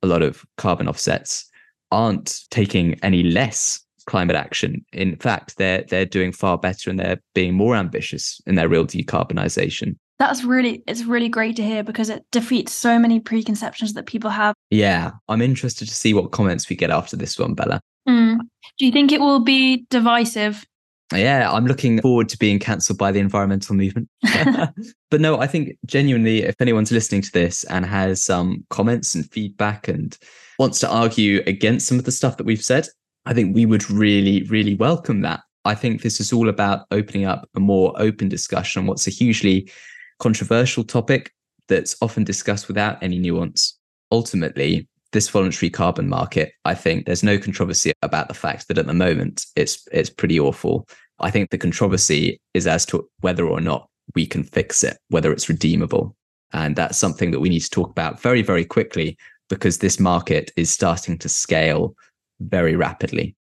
a 0.01 0.07
lot 0.07 0.21
of 0.21 0.45
carbon 0.57 0.87
offsets 0.87 1.49
aren't 1.91 2.41
taking 2.49 2.99
any 3.03 3.23
less 3.23 3.81
climate 4.05 4.35
action. 4.35 4.85
In 4.93 5.15
fact, 5.17 5.57
they're 5.57 5.83
they're 5.83 6.05
doing 6.05 6.31
far 6.31 6.57
better 6.57 6.89
and 6.89 6.99
they're 6.99 7.21
being 7.33 7.53
more 7.53 7.75
ambitious 7.75 8.39
in 8.45 8.55
their 8.55 8.69
real 8.69 8.85
decarbonisation. 8.85 9.97
That's 10.17 10.43
really 10.43 10.83
it's 10.87 11.03
really 11.03 11.27
great 11.27 11.55
to 11.57 11.63
hear 11.63 11.83
because 11.83 12.09
it 12.09 12.25
defeats 12.31 12.71
so 12.71 12.97
many 12.97 13.19
preconceptions 13.19 13.93
that 13.93 14.05
people 14.05 14.29
have. 14.29 14.55
Yeah, 14.69 15.11
I'm 15.27 15.41
interested 15.41 15.87
to 15.87 15.93
see 15.93 16.13
what 16.13 16.31
comments 16.31 16.69
we 16.69 16.75
get 16.75 16.89
after 16.89 17.17
this 17.17 17.37
one, 17.37 17.53
Bella. 17.53 17.81
Mm. 18.07 18.39
Do 18.77 18.85
you 18.85 18.91
think 18.91 19.11
it 19.11 19.19
will 19.19 19.39
be 19.39 19.85
divisive? 19.89 20.65
Yeah, 21.13 21.51
I'm 21.51 21.67
looking 21.67 22.01
forward 22.01 22.29
to 22.29 22.37
being 22.37 22.59
cancelled 22.59 22.97
by 22.97 23.11
the 23.11 23.19
environmental 23.19 23.75
movement. 23.75 24.09
but 25.11 25.21
no, 25.21 25.39
I 25.39 25.47
think 25.47 25.77
genuinely, 25.85 26.43
if 26.43 26.55
anyone's 26.59 26.91
listening 26.91 27.21
to 27.21 27.31
this 27.31 27.63
and 27.65 27.85
has 27.85 28.23
some 28.23 28.65
comments 28.69 29.13
and 29.13 29.29
feedback 29.31 29.87
and 29.87 30.17
wants 30.57 30.79
to 30.79 30.89
argue 30.89 31.43
against 31.45 31.87
some 31.87 31.99
of 31.99 32.05
the 32.05 32.11
stuff 32.11 32.37
that 32.37 32.45
we've 32.45 32.63
said, 32.63 32.87
I 33.25 33.33
think 33.33 33.55
we 33.55 33.65
would 33.65 33.89
really, 33.89 34.43
really 34.43 34.75
welcome 34.75 35.21
that. 35.21 35.41
I 35.63 35.75
think 35.75 36.01
this 36.01 36.19
is 36.19 36.31
all 36.31 36.47
about 36.47 36.85
opening 36.91 37.25
up 37.25 37.49
a 37.55 37.59
more 37.59 37.93
open 37.97 38.29
discussion 38.29 38.81
on 38.81 38.87
what's 38.87 39.07
a 39.07 39.11
hugely 39.11 39.71
controversial 40.19 40.83
topic 40.83 41.31
that's 41.67 41.95
often 42.01 42.23
discussed 42.23 42.67
without 42.67 43.01
any 43.01 43.17
nuance. 43.17 43.77
Ultimately, 44.11 44.87
this 45.11 45.29
voluntary 45.29 45.69
carbon 45.69 46.09
market, 46.09 46.51
I 46.65 46.75
think 46.75 47.05
there's 47.05 47.23
no 47.23 47.37
controversy 47.37 47.93
about 48.01 48.27
the 48.27 48.33
fact 48.33 48.67
that 48.67 48.77
at 48.77 48.85
the 48.85 48.93
moment 48.93 49.45
it's 49.55 49.87
it's 49.91 50.09
pretty 50.09 50.39
awful. 50.39 50.87
I 51.19 51.31
think 51.31 51.49
the 51.49 51.57
controversy 51.57 52.39
is 52.53 52.67
as 52.67 52.85
to 52.87 53.07
whether 53.21 53.47
or 53.47 53.61
not 53.61 53.89
we 54.13 54.25
can 54.25 54.43
fix 54.43 54.83
it, 54.83 54.97
whether 55.09 55.31
it's 55.31 55.49
redeemable. 55.49 56.15
And 56.53 56.75
that's 56.75 56.97
something 56.97 57.31
that 57.31 57.39
we 57.39 57.49
need 57.49 57.61
to 57.61 57.69
talk 57.69 57.89
about 57.89 58.21
very, 58.21 58.41
very 58.41 58.65
quickly 58.65 59.17
because 59.49 59.77
this 59.77 59.99
market 59.99 60.51
is 60.55 60.69
starting 60.69 61.17
to 61.19 61.29
scale 61.29 61.95
very 62.39 62.75
rapidly. 62.75 63.35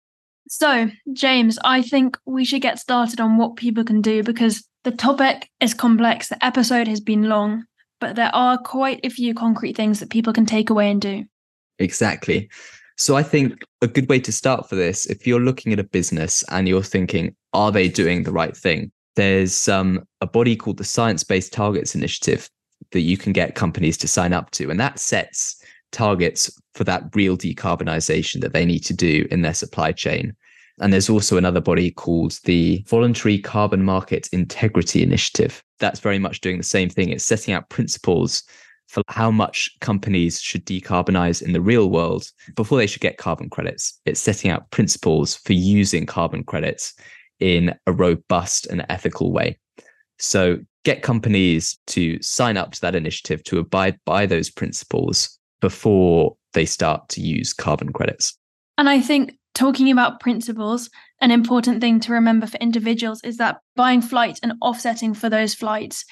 So, 0.49 0.91
James, 1.12 1.59
I 1.64 1.83
think 1.83 2.18
we 2.27 2.45
should 2.45 2.62
get 2.62 2.79
started 2.79 3.20
on 3.20 3.39
what 3.39 3.57
people 3.57 3.85
can 3.85 4.03
do 4.03 4.23
because 4.23 4.66
the 4.85 4.91
topic 4.91 5.51
is 5.61 5.74
complex. 5.74 6.28
The 6.28 6.45
episode 6.45 6.89
has 6.89 7.01
been 7.01 7.28
long, 7.28 7.64
but 8.01 8.16
there 8.16 8.35
are 8.35 8.59
quite 8.59 9.01
a 9.05 9.11
few 9.11 9.35
concrete 9.35 9.76
things 9.76 10.01
that 10.01 10.11
people 10.11 10.33
can 10.33 10.47
take 10.47 10.70
away 10.70 10.91
and 10.91 11.01
do. 11.01 11.24
Exactly. 11.78 12.51
So, 12.97 13.16
I 13.16 13.22
think 13.22 13.64
a 13.80 13.89
good 13.89 14.09
way 14.09 14.20
to 14.20 14.33
start 14.33 14.68
for 14.68 14.76
this, 14.76 15.07
if 15.07 15.26
you're 15.26 15.41
looking 15.41 15.72
at 15.72 15.78
a 15.78 15.85
business 15.85 16.45
and 16.51 16.68
you're 16.68 16.83
thinking, 16.83 17.35
are 17.53 17.72
they 17.72 17.89
doing 17.89 18.22
the 18.22 18.33
right 18.33 18.57
thing? 18.57 18.93
There's 19.16 19.68
um, 19.68 20.07
a 20.20 20.26
body 20.26 20.57
called 20.57 20.78
the 20.78 20.85
Science 20.85 21.24
Based 21.24 21.53
Targets 21.53 21.95
Initiative 21.95 22.49
that 22.93 23.01
you 23.01 23.16
can 23.16 23.33
get 23.33 23.55
companies 23.55 23.97
to 23.99 24.09
sign 24.09 24.33
up 24.33 24.51
to, 24.53 24.70
and 24.70 24.78
that 24.78 24.99
sets 24.99 25.62
targets 25.91 26.51
for 26.74 26.85
that 26.85 27.05
real 27.14 27.37
decarbonization 27.37 28.41
that 28.41 28.53
they 28.53 28.64
need 28.64 28.80
to 28.80 28.95
do 28.95 29.26
in 29.30 29.43
their 29.43 29.55
supply 29.55 29.93
chain. 29.93 30.35
And 30.81 30.93
there's 30.93 31.11
also 31.11 31.37
another 31.37 31.61
body 31.61 31.91
called 31.91 32.39
the 32.45 32.85
Voluntary 32.89 33.39
Carbon 33.39 33.85
Market 33.85 34.29
Integrity 34.33 35.03
Initiative. 35.03 35.62
That's 35.79 36.01
very 36.01 36.18
much 36.18 36.41
doing 36.41 36.59
the 36.59 36.64
same 36.64 36.89
thing. 36.89 37.11
It's 37.11 37.25
setting 37.25 37.55
out 37.55 37.68
principles 37.68 38.43
for 38.89 39.03
how 39.09 39.31
much 39.31 39.70
companies 39.81 40.41
should 40.41 40.66
decarbonize 40.66 41.43
in 41.43 41.53
the 41.53 41.61
real 41.61 41.91
world 41.91 42.27
before 42.57 42.79
they 42.79 42.87
should 42.87 43.01
get 43.01 43.16
carbon 43.16 43.49
credits. 43.49 43.99
It's 44.05 44.20
setting 44.20 44.51
out 44.51 44.70
principles 44.70 45.37
for 45.37 45.55
using 45.55 46.05
carbon 46.05 46.45
credits 46.45 46.95
in 47.41 47.75
a 47.87 47.93
robust 47.93 48.66
and 48.66 48.85
ethical 48.89 49.33
way. 49.33 49.59
So 50.18 50.59
get 50.85 51.03
companies 51.03 51.79
to 51.89 52.20
sign 52.23 52.57
up 52.57 52.73
to 52.73 52.81
that 52.83 52.95
initiative 52.95 53.43
to 53.45 53.59
abide 53.59 53.99
by 54.05 54.27
those 54.27 54.51
principles 54.51 55.39
before 55.61 56.37
they 56.53 56.66
start 56.66 57.09
to 57.11 57.20
use 57.20 57.53
carbon 57.53 57.93
credits. 57.93 58.37
And 58.79 58.89
I 58.89 59.01
think 59.01 59.37
talking 59.55 59.90
about 59.90 60.20
principles, 60.20 60.90
an 61.20 61.30
important 61.30 61.80
thing 61.80 62.00
to 62.00 62.12
remember 62.12 62.46
for 62.46 62.57
individuals 62.59 63.20
is 63.22 63.36
that 63.36 63.59
buying 63.76 64.03
flights 64.03 64.40
and 64.42 64.55
offsetting 64.62 65.14
for 65.14 65.28
those 65.28 65.55
flights 65.55 66.05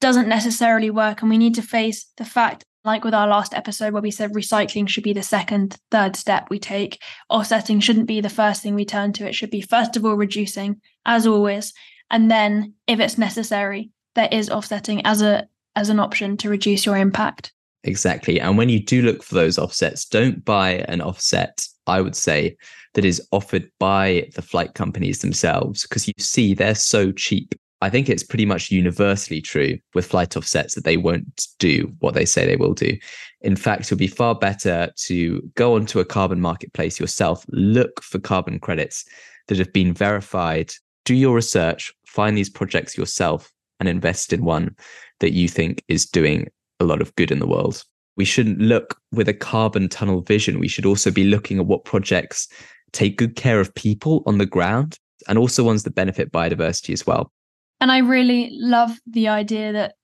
doesn't 0.00 0.28
necessarily 0.28 0.90
work. 0.90 1.20
And 1.20 1.30
we 1.30 1.38
need 1.38 1.54
to 1.56 1.62
face 1.62 2.06
the 2.16 2.24
fact 2.24 2.64
like 2.84 3.04
with 3.04 3.14
our 3.14 3.28
last 3.28 3.52
episode 3.54 3.92
where 3.92 4.02
we 4.02 4.10
said 4.10 4.32
recycling 4.32 4.88
should 4.88 5.04
be 5.04 5.12
the 5.12 5.22
second, 5.22 5.76
third 5.90 6.16
step 6.16 6.48
we 6.48 6.58
take. 6.58 7.02
Offsetting 7.28 7.80
shouldn't 7.80 8.06
be 8.06 8.20
the 8.20 8.30
first 8.30 8.62
thing 8.62 8.74
we 8.74 8.84
turn 8.84 9.12
to. 9.14 9.28
It 9.28 9.34
should 9.34 9.50
be, 9.50 9.60
first 9.60 9.96
of 9.96 10.04
all, 10.04 10.14
reducing, 10.14 10.80
as 11.04 11.26
always. 11.26 11.72
And 12.10 12.30
then, 12.30 12.74
if 12.86 12.98
it's 12.98 13.18
necessary, 13.18 13.90
there 14.14 14.28
is 14.32 14.50
offsetting 14.50 15.04
as 15.04 15.22
a 15.22 15.46
as 15.76 15.88
an 15.88 16.00
option 16.00 16.36
to 16.38 16.48
reduce 16.48 16.84
your 16.84 16.96
impact. 16.96 17.52
Exactly. 17.84 18.40
And 18.40 18.58
when 18.58 18.68
you 18.68 18.80
do 18.80 19.02
look 19.02 19.22
for 19.22 19.34
those 19.34 19.58
offsets, 19.58 20.04
don't 20.04 20.44
buy 20.44 20.84
an 20.88 21.00
offset, 21.00 21.64
I 21.90 22.00
would 22.00 22.16
say, 22.16 22.56
that 22.94 23.04
is 23.04 23.22
offered 23.30 23.70
by 23.78 24.28
the 24.34 24.42
flight 24.42 24.74
companies 24.74 25.20
themselves, 25.20 25.82
because 25.82 26.08
you 26.08 26.14
see 26.18 26.54
they're 26.54 26.74
so 26.74 27.12
cheap. 27.12 27.54
I 27.82 27.88
think 27.88 28.08
it's 28.08 28.22
pretty 28.22 28.46
much 28.46 28.70
universally 28.70 29.40
true 29.40 29.78
with 29.94 30.06
flight 30.06 30.36
offsets 30.36 30.74
that 30.74 30.84
they 30.84 30.96
won't 30.96 31.46
do 31.58 31.90
what 32.00 32.14
they 32.14 32.26
say 32.26 32.44
they 32.44 32.56
will 32.56 32.74
do. 32.74 32.96
In 33.40 33.56
fact, 33.56 33.82
it 33.82 33.90
would 33.90 33.98
be 33.98 34.06
far 34.06 34.34
better 34.34 34.90
to 34.96 35.50
go 35.54 35.74
onto 35.76 35.98
a 35.98 36.04
carbon 36.04 36.40
marketplace 36.40 37.00
yourself, 37.00 37.44
look 37.48 38.02
for 38.02 38.18
carbon 38.18 38.58
credits 38.60 39.04
that 39.48 39.58
have 39.58 39.72
been 39.72 39.94
verified, 39.94 40.72
do 41.04 41.14
your 41.14 41.34
research, 41.34 41.92
find 42.04 42.36
these 42.36 42.50
projects 42.50 42.98
yourself, 42.98 43.50
and 43.78 43.88
invest 43.88 44.32
in 44.32 44.44
one 44.44 44.76
that 45.20 45.32
you 45.32 45.48
think 45.48 45.82
is 45.88 46.04
doing 46.04 46.48
a 46.80 46.84
lot 46.84 47.00
of 47.00 47.14
good 47.16 47.30
in 47.30 47.38
the 47.38 47.46
world. 47.46 47.84
We 48.20 48.26
shouldn't 48.26 48.58
look 48.58 48.98
with 49.12 49.30
a 49.30 49.32
carbon 49.32 49.88
tunnel 49.88 50.20
vision. 50.20 50.60
We 50.60 50.68
should 50.68 50.84
also 50.84 51.10
be 51.10 51.24
looking 51.24 51.58
at 51.58 51.64
what 51.64 51.86
projects 51.86 52.48
take 52.92 53.16
good 53.16 53.34
care 53.34 53.60
of 53.60 53.74
people 53.74 54.22
on 54.26 54.36
the 54.36 54.44
ground 54.44 54.98
and 55.26 55.38
also 55.38 55.64
ones 55.64 55.84
that 55.84 55.94
benefit 55.94 56.30
biodiversity 56.30 56.92
as 56.92 57.06
well. 57.06 57.32
And 57.80 57.90
I 57.90 57.96
really 58.00 58.50
love 58.52 58.90
the 59.06 59.28
idea 59.28 59.72
that 59.72 59.94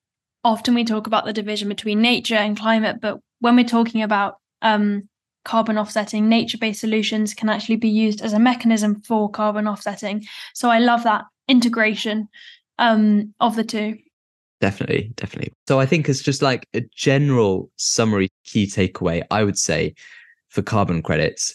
often 0.44 0.72
we 0.72 0.82
talk 0.82 1.06
about 1.06 1.26
the 1.26 1.34
division 1.34 1.68
between 1.68 2.00
nature 2.00 2.36
and 2.36 2.58
climate, 2.58 3.02
but 3.02 3.18
when 3.40 3.54
we're 3.54 3.66
talking 3.66 4.00
about 4.00 4.36
um, 4.62 5.06
carbon 5.44 5.76
offsetting, 5.76 6.26
nature 6.26 6.56
based 6.56 6.80
solutions 6.80 7.34
can 7.34 7.50
actually 7.50 7.76
be 7.76 7.90
used 7.90 8.22
as 8.22 8.32
a 8.32 8.38
mechanism 8.38 9.02
for 9.02 9.30
carbon 9.30 9.68
offsetting. 9.68 10.24
So 10.54 10.70
I 10.70 10.78
love 10.78 11.02
that 11.02 11.26
integration 11.48 12.30
um, 12.78 13.34
of 13.40 13.56
the 13.56 13.64
two. 13.64 13.98
Definitely, 14.60 15.12
definitely. 15.16 15.52
So 15.68 15.80
I 15.80 15.86
think 15.86 16.08
it's 16.08 16.22
just 16.22 16.40
like 16.42 16.66
a 16.74 16.80
general 16.94 17.70
summary 17.76 18.30
key 18.44 18.66
takeaway, 18.66 19.22
I 19.30 19.44
would 19.44 19.58
say 19.58 19.94
for 20.48 20.62
carbon 20.62 21.02
credits 21.02 21.54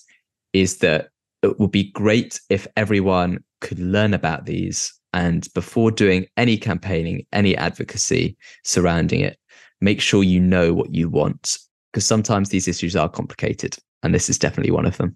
is 0.54 0.78
that 0.80 1.10
it 1.41 1.60
would 1.60 1.72
be 1.72 1.91
great 1.91 2.39
if 2.49 2.68
everyone 2.78 3.43
could 3.62 3.80
learn 3.80 4.14
about 4.14 4.45
these 4.45 4.93
and 5.14 5.47
before 5.54 5.91
doing 5.91 6.28
any 6.38 6.58
campaigning, 6.58 7.26
any 7.34 7.58
advocacy 7.58 8.38
surrounding 8.64 9.22
it, 9.22 9.38
make 9.82 9.99
sure 9.99 10.24
you 10.24 10.39
know 10.39 10.74
what 10.74 10.93
you 10.93 11.10
want 11.10 11.58
because 11.91 12.06
sometimes 12.06 12.49
these 12.49 12.68
issues 12.68 12.95
are 12.95 13.10
complicated 13.10 13.76
and 14.04 14.14
this 14.14 14.30
is 14.30 14.38
definitely 14.38 14.72
one 14.72 14.86
of 14.86 14.97
them. 14.97 15.16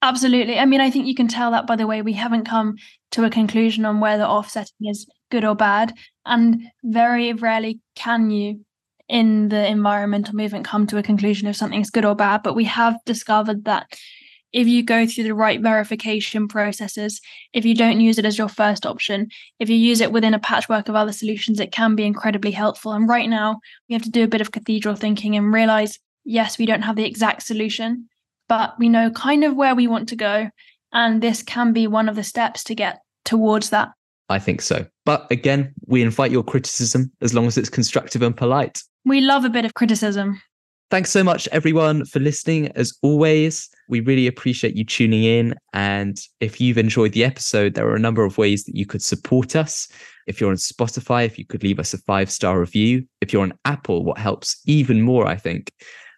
Absolutely. 0.00 0.58
I 0.58 0.64
mean, 0.64 0.80
I 0.80 0.90
think 0.90 1.06
you 1.06 1.14
can 1.14 1.26
tell 1.26 1.50
that 1.50 1.66
by 1.66 1.74
the 1.74 1.86
way 1.86 2.02
we 2.02 2.12
haven't 2.12 2.44
come 2.44 2.76
to 3.12 3.24
a 3.24 3.30
conclusion 3.30 3.84
on 3.84 4.00
whether 4.00 4.22
offsetting 4.22 4.86
is 4.86 5.08
good 5.30 5.44
or 5.44 5.56
bad. 5.56 5.92
And 6.24 6.62
very 6.84 7.32
rarely 7.32 7.80
can 7.96 8.30
you, 8.30 8.64
in 9.08 9.48
the 9.48 9.66
environmental 9.66 10.36
movement, 10.36 10.66
come 10.66 10.86
to 10.86 10.98
a 10.98 11.02
conclusion 11.02 11.48
if 11.48 11.56
something's 11.56 11.90
good 11.90 12.04
or 12.04 12.14
bad. 12.14 12.42
But 12.44 12.54
we 12.54 12.64
have 12.64 12.96
discovered 13.06 13.64
that 13.64 13.88
if 14.52 14.66
you 14.66 14.82
go 14.82 15.04
through 15.04 15.24
the 15.24 15.34
right 15.34 15.60
verification 15.60 16.48
processes, 16.48 17.20
if 17.52 17.64
you 17.64 17.74
don't 17.74 18.00
use 18.00 18.18
it 18.18 18.24
as 18.24 18.38
your 18.38 18.48
first 18.48 18.86
option, 18.86 19.28
if 19.58 19.68
you 19.68 19.76
use 19.76 20.00
it 20.00 20.12
within 20.12 20.32
a 20.32 20.38
patchwork 20.38 20.88
of 20.88 20.94
other 20.94 21.12
solutions, 21.12 21.60
it 21.60 21.72
can 21.72 21.96
be 21.96 22.04
incredibly 22.04 22.52
helpful. 22.52 22.92
And 22.92 23.08
right 23.08 23.28
now, 23.28 23.58
we 23.88 23.94
have 23.94 24.02
to 24.02 24.10
do 24.10 24.24
a 24.24 24.28
bit 24.28 24.40
of 24.40 24.52
cathedral 24.52 24.94
thinking 24.94 25.36
and 25.36 25.52
realize 25.52 25.98
yes, 26.24 26.56
we 26.56 26.66
don't 26.66 26.82
have 26.82 26.96
the 26.96 27.04
exact 27.06 27.42
solution, 27.42 28.08
but 28.48 28.78
we 28.78 28.88
know 28.88 29.10
kind 29.10 29.44
of 29.44 29.54
where 29.54 29.74
we 29.74 29.86
want 29.86 30.08
to 30.10 30.16
go. 30.16 30.50
And 30.92 31.22
this 31.22 31.42
can 31.42 31.72
be 31.72 31.86
one 31.86 32.08
of 32.08 32.16
the 32.16 32.24
steps 32.24 32.64
to 32.64 32.74
get 32.74 33.00
towards 33.24 33.70
that. 33.70 33.90
I 34.30 34.38
think 34.38 34.62
so. 34.62 34.86
But 35.04 35.30
again, 35.30 35.72
we 35.86 36.02
invite 36.02 36.30
your 36.30 36.42
criticism 36.42 37.12
as 37.20 37.34
long 37.34 37.46
as 37.46 37.56
it's 37.56 37.70
constructive 37.70 38.22
and 38.22 38.36
polite. 38.36 38.82
We 39.04 39.20
love 39.20 39.44
a 39.44 39.50
bit 39.50 39.64
of 39.64 39.74
criticism. 39.74 40.40
Thanks 40.90 41.10
so 41.10 41.22
much, 41.22 41.46
everyone, 41.52 42.06
for 42.06 42.18
listening. 42.18 42.68
As 42.68 42.94
always, 43.02 43.68
we 43.90 44.00
really 44.00 44.26
appreciate 44.26 44.74
you 44.74 44.84
tuning 44.84 45.22
in. 45.22 45.54
And 45.74 46.18
if 46.40 46.62
you've 46.62 46.78
enjoyed 46.78 47.12
the 47.12 47.24
episode, 47.24 47.74
there 47.74 47.86
are 47.86 47.96
a 47.96 48.00
number 48.00 48.24
of 48.24 48.38
ways 48.38 48.64
that 48.64 48.74
you 48.74 48.86
could 48.86 49.02
support 49.02 49.54
us. 49.54 49.88
If 50.26 50.40
you're 50.40 50.50
on 50.50 50.56
Spotify, 50.56 51.26
if 51.26 51.38
you 51.38 51.44
could 51.44 51.62
leave 51.62 51.78
us 51.78 51.92
a 51.92 51.98
five 51.98 52.30
star 52.30 52.58
review. 52.58 53.06
If 53.20 53.32
you're 53.32 53.42
on 53.42 53.58
Apple, 53.66 54.02
what 54.02 54.16
helps 54.16 54.62
even 54.66 55.02
more, 55.02 55.26
I 55.26 55.36
think, 55.36 55.72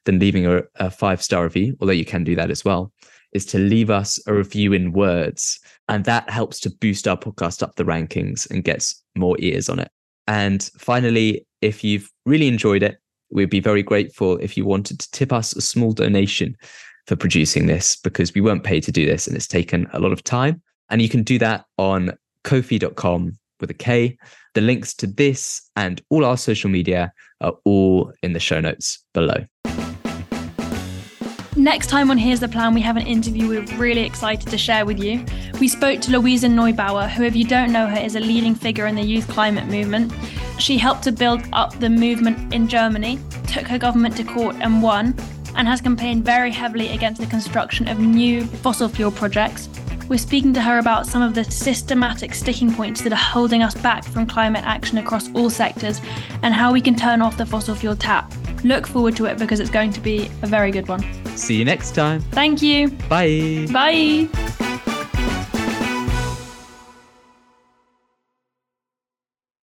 than 0.04 0.18
leaving 0.18 0.46
a, 0.46 0.62
a 0.76 0.90
five 0.90 1.22
star 1.22 1.44
review, 1.44 1.76
although 1.80 1.92
you 1.92 2.04
can 2.04 2.24
do 2.24 2.34
that 2.36 2.50
as 2.50 2.64
well, 2.64 2.92
is 3.32 3.44
to 3.46 3.58
leave 3.58 3.90
us 3.90 4.20
a 4.26 4.34
review 4.34 4.72
in 4.72 4.92
words. 4.92 5.60
And 5.88 6.04
that 6.04 6.28
helps 6.30 6.60
to 6.60 6.70
boost 6.70 7.06
our 7.06 7.16
podcast 7.16 7.62
up 7.62 7.76
the 7.76 7.84
rankings 7.84 8.50
and 8.50 8.64
gets 8.64 9.02
more 9.16 9.36
ears 9.38 9.68
on 9.68 9.78
it. 9.78 9.90
And 10.26 10.62
finally, 10.78 11.46
if 11.60 11.84
you've 11.84 12.10
really 12.26 12.48
enjoyed 12.48 12.82
it, 12.82 12.98
we'd 13.30 13.50
be 13.50 13.60
very 13.60 13.82
grateful 13.82 14.36
if 14.38 14.56
you 14.56 14.64
wanted 14.64 14.98
to 15.00 15.10
tip 15.10 15.32
us 15.32 15.54
a 15.54 15.60
small 15.60 15.92
donation 15.92 16.56
for 17.06 17.16
producing 17.16 17.66
this 17.66 17.96
because 17.96 18.34
we 18.34 18.40
weren't 18.40 18.64
paid 18.64 18.82
to 18.84 18.92
do 18.92 19.06
this 19.06 19.26
and 19.26 19.36
it's 19.36 19.46
taken 19.46 19.88
a 19.92 20.00
lot 20.00 20.12
of 20.12 20.22
time. 20.22 20.62
And 20.90 21.00
you 21.00 21.08
can 21.08 21.22
do 21.22 21.38
that 21.38 21.64
on 21.78 22.12
kofi.com 22.44 23.38
with 23.60 23.70
a 23.70 23.74
K. 23.74 24.16
The 24.54 24.60
links 24.60 24.94
to 24.94 25.06
this 25.06 25.68
and 25.76 26.02
all 26.10 26.24
our 26.24 26.36
social 26.36 26.70
media 26.70 27.12
are 27.40 27.54
all 27.64 28.12
in 28.22 28.32
the 28.32 28.40
show 28.40 28.60
notes 28.60 29.04
below. 29.14 29.44
Next 31.60 31.88
time 31.88 32.10
on 32.10 32.16
Here's 32.16 32.40
the 32.40 32.48
Plan, 32.48 32.72
we 32.72 32.80
have 32.80 32.96
an 32.96 33.06
interview 33.06 33.46
we're 33.46 33.76
really 33.76 34.00
excited 34.00 34.48
to 34.48 34.56
share 34.56 34.86
with 34.86 34.98
you. 34.98 35.22
We 35.60 35.68
spoke 35.68 36.00
to 36.00 36.18
Luisa 36.18 36.46
Neubauer, 36.46 37.06
who, 37.06 37.22
if 37.22 37.36
you 37.36 37.44
don't 37.44 37.70
know 37.70 37.86
her, 37.86 37.98
is 37.98 38.16
a 38.16 38.20
leading 38.20 38.54
figure 38.54 38.86
in 38.86 38.94
the 38.94 39.02
youth 39.02 39.28
climate 39.28 39.66
movement. 39.66 40.10
She 40.58 40.78
helped 40.78 41.02
to 41.02 41.12
build 41.12 41.42
up 41.52 41.78
the 41.78 41.90
movement 41.90 42.54
in 42.54 42.66
Germany, 42.66 43.18
took 43.46 43.66
her 43.66 43.76
government 43.76 44.16
to 44.16 44.24
court 44.24 44.56
and 44.60 44.82
won, 44.82 45.14
and 45.54 45.68
has 45.68 45.82
campaigned 45.82 46.24
very 46.24 46.50
heavily 46.50 46.88
against 46.94 47.20
the 47.20 47.26
construction 47.26 47.88
of 47.88 47.98
new 47.98 48.46
fossil 48.46 48.88
fuel 48.88 49.10
projects. 49.10 49.68
We're 50.08 50.16
speaking 50.16 50.54
to 50.54 50.62
her 50.62 50.78
about 50.78 51.06
some 51.06 51.20
of 51.20 51.34
the 51.34 51.44
systematic 51.44 52.32
sticking 52.32 52.72
points 52.72 53.02
that 53.02 53.12
are 53.12 53.16
holding 53.16 53.62
us 53.62 53.74
back 53.74 54.04
from 54.04 54.26
climate 54.26 54.64
action 54.64 54.96
across 54.96 55.30
all 55.34 55.50
sectors 55.50 56.00
and 56.42 56.54
how 56.54 56.72
we 56.72 56.80
can 56.80 56.96
turn 56.96 57.20
off 57.20 57.36
the 57.36 57.44
fossil 57.44 57.74
fuel 57.74 57.96
tap. 57.96 58.32
Look 58.64 58.86
forward 58.86 59.14
to 59.16 59.26
it 59.26 59.38
because 59.38 59.60
it's 59.60 59.68
going 59.68 59.92
to 59.92 60.00
be 60.00 60.30
a 60.40 60.46
very 60.46 60.70
good 60.70 60.88
one. 60.88 61.04
See 61.40 61.56
you 61.56 61.64
next 61.64 61.94
time. 61.94 62.20
Thank 62.32 62.62
you. 62.62 62.90
Bye. 63.08 63.66
Bye. 63.72 64.86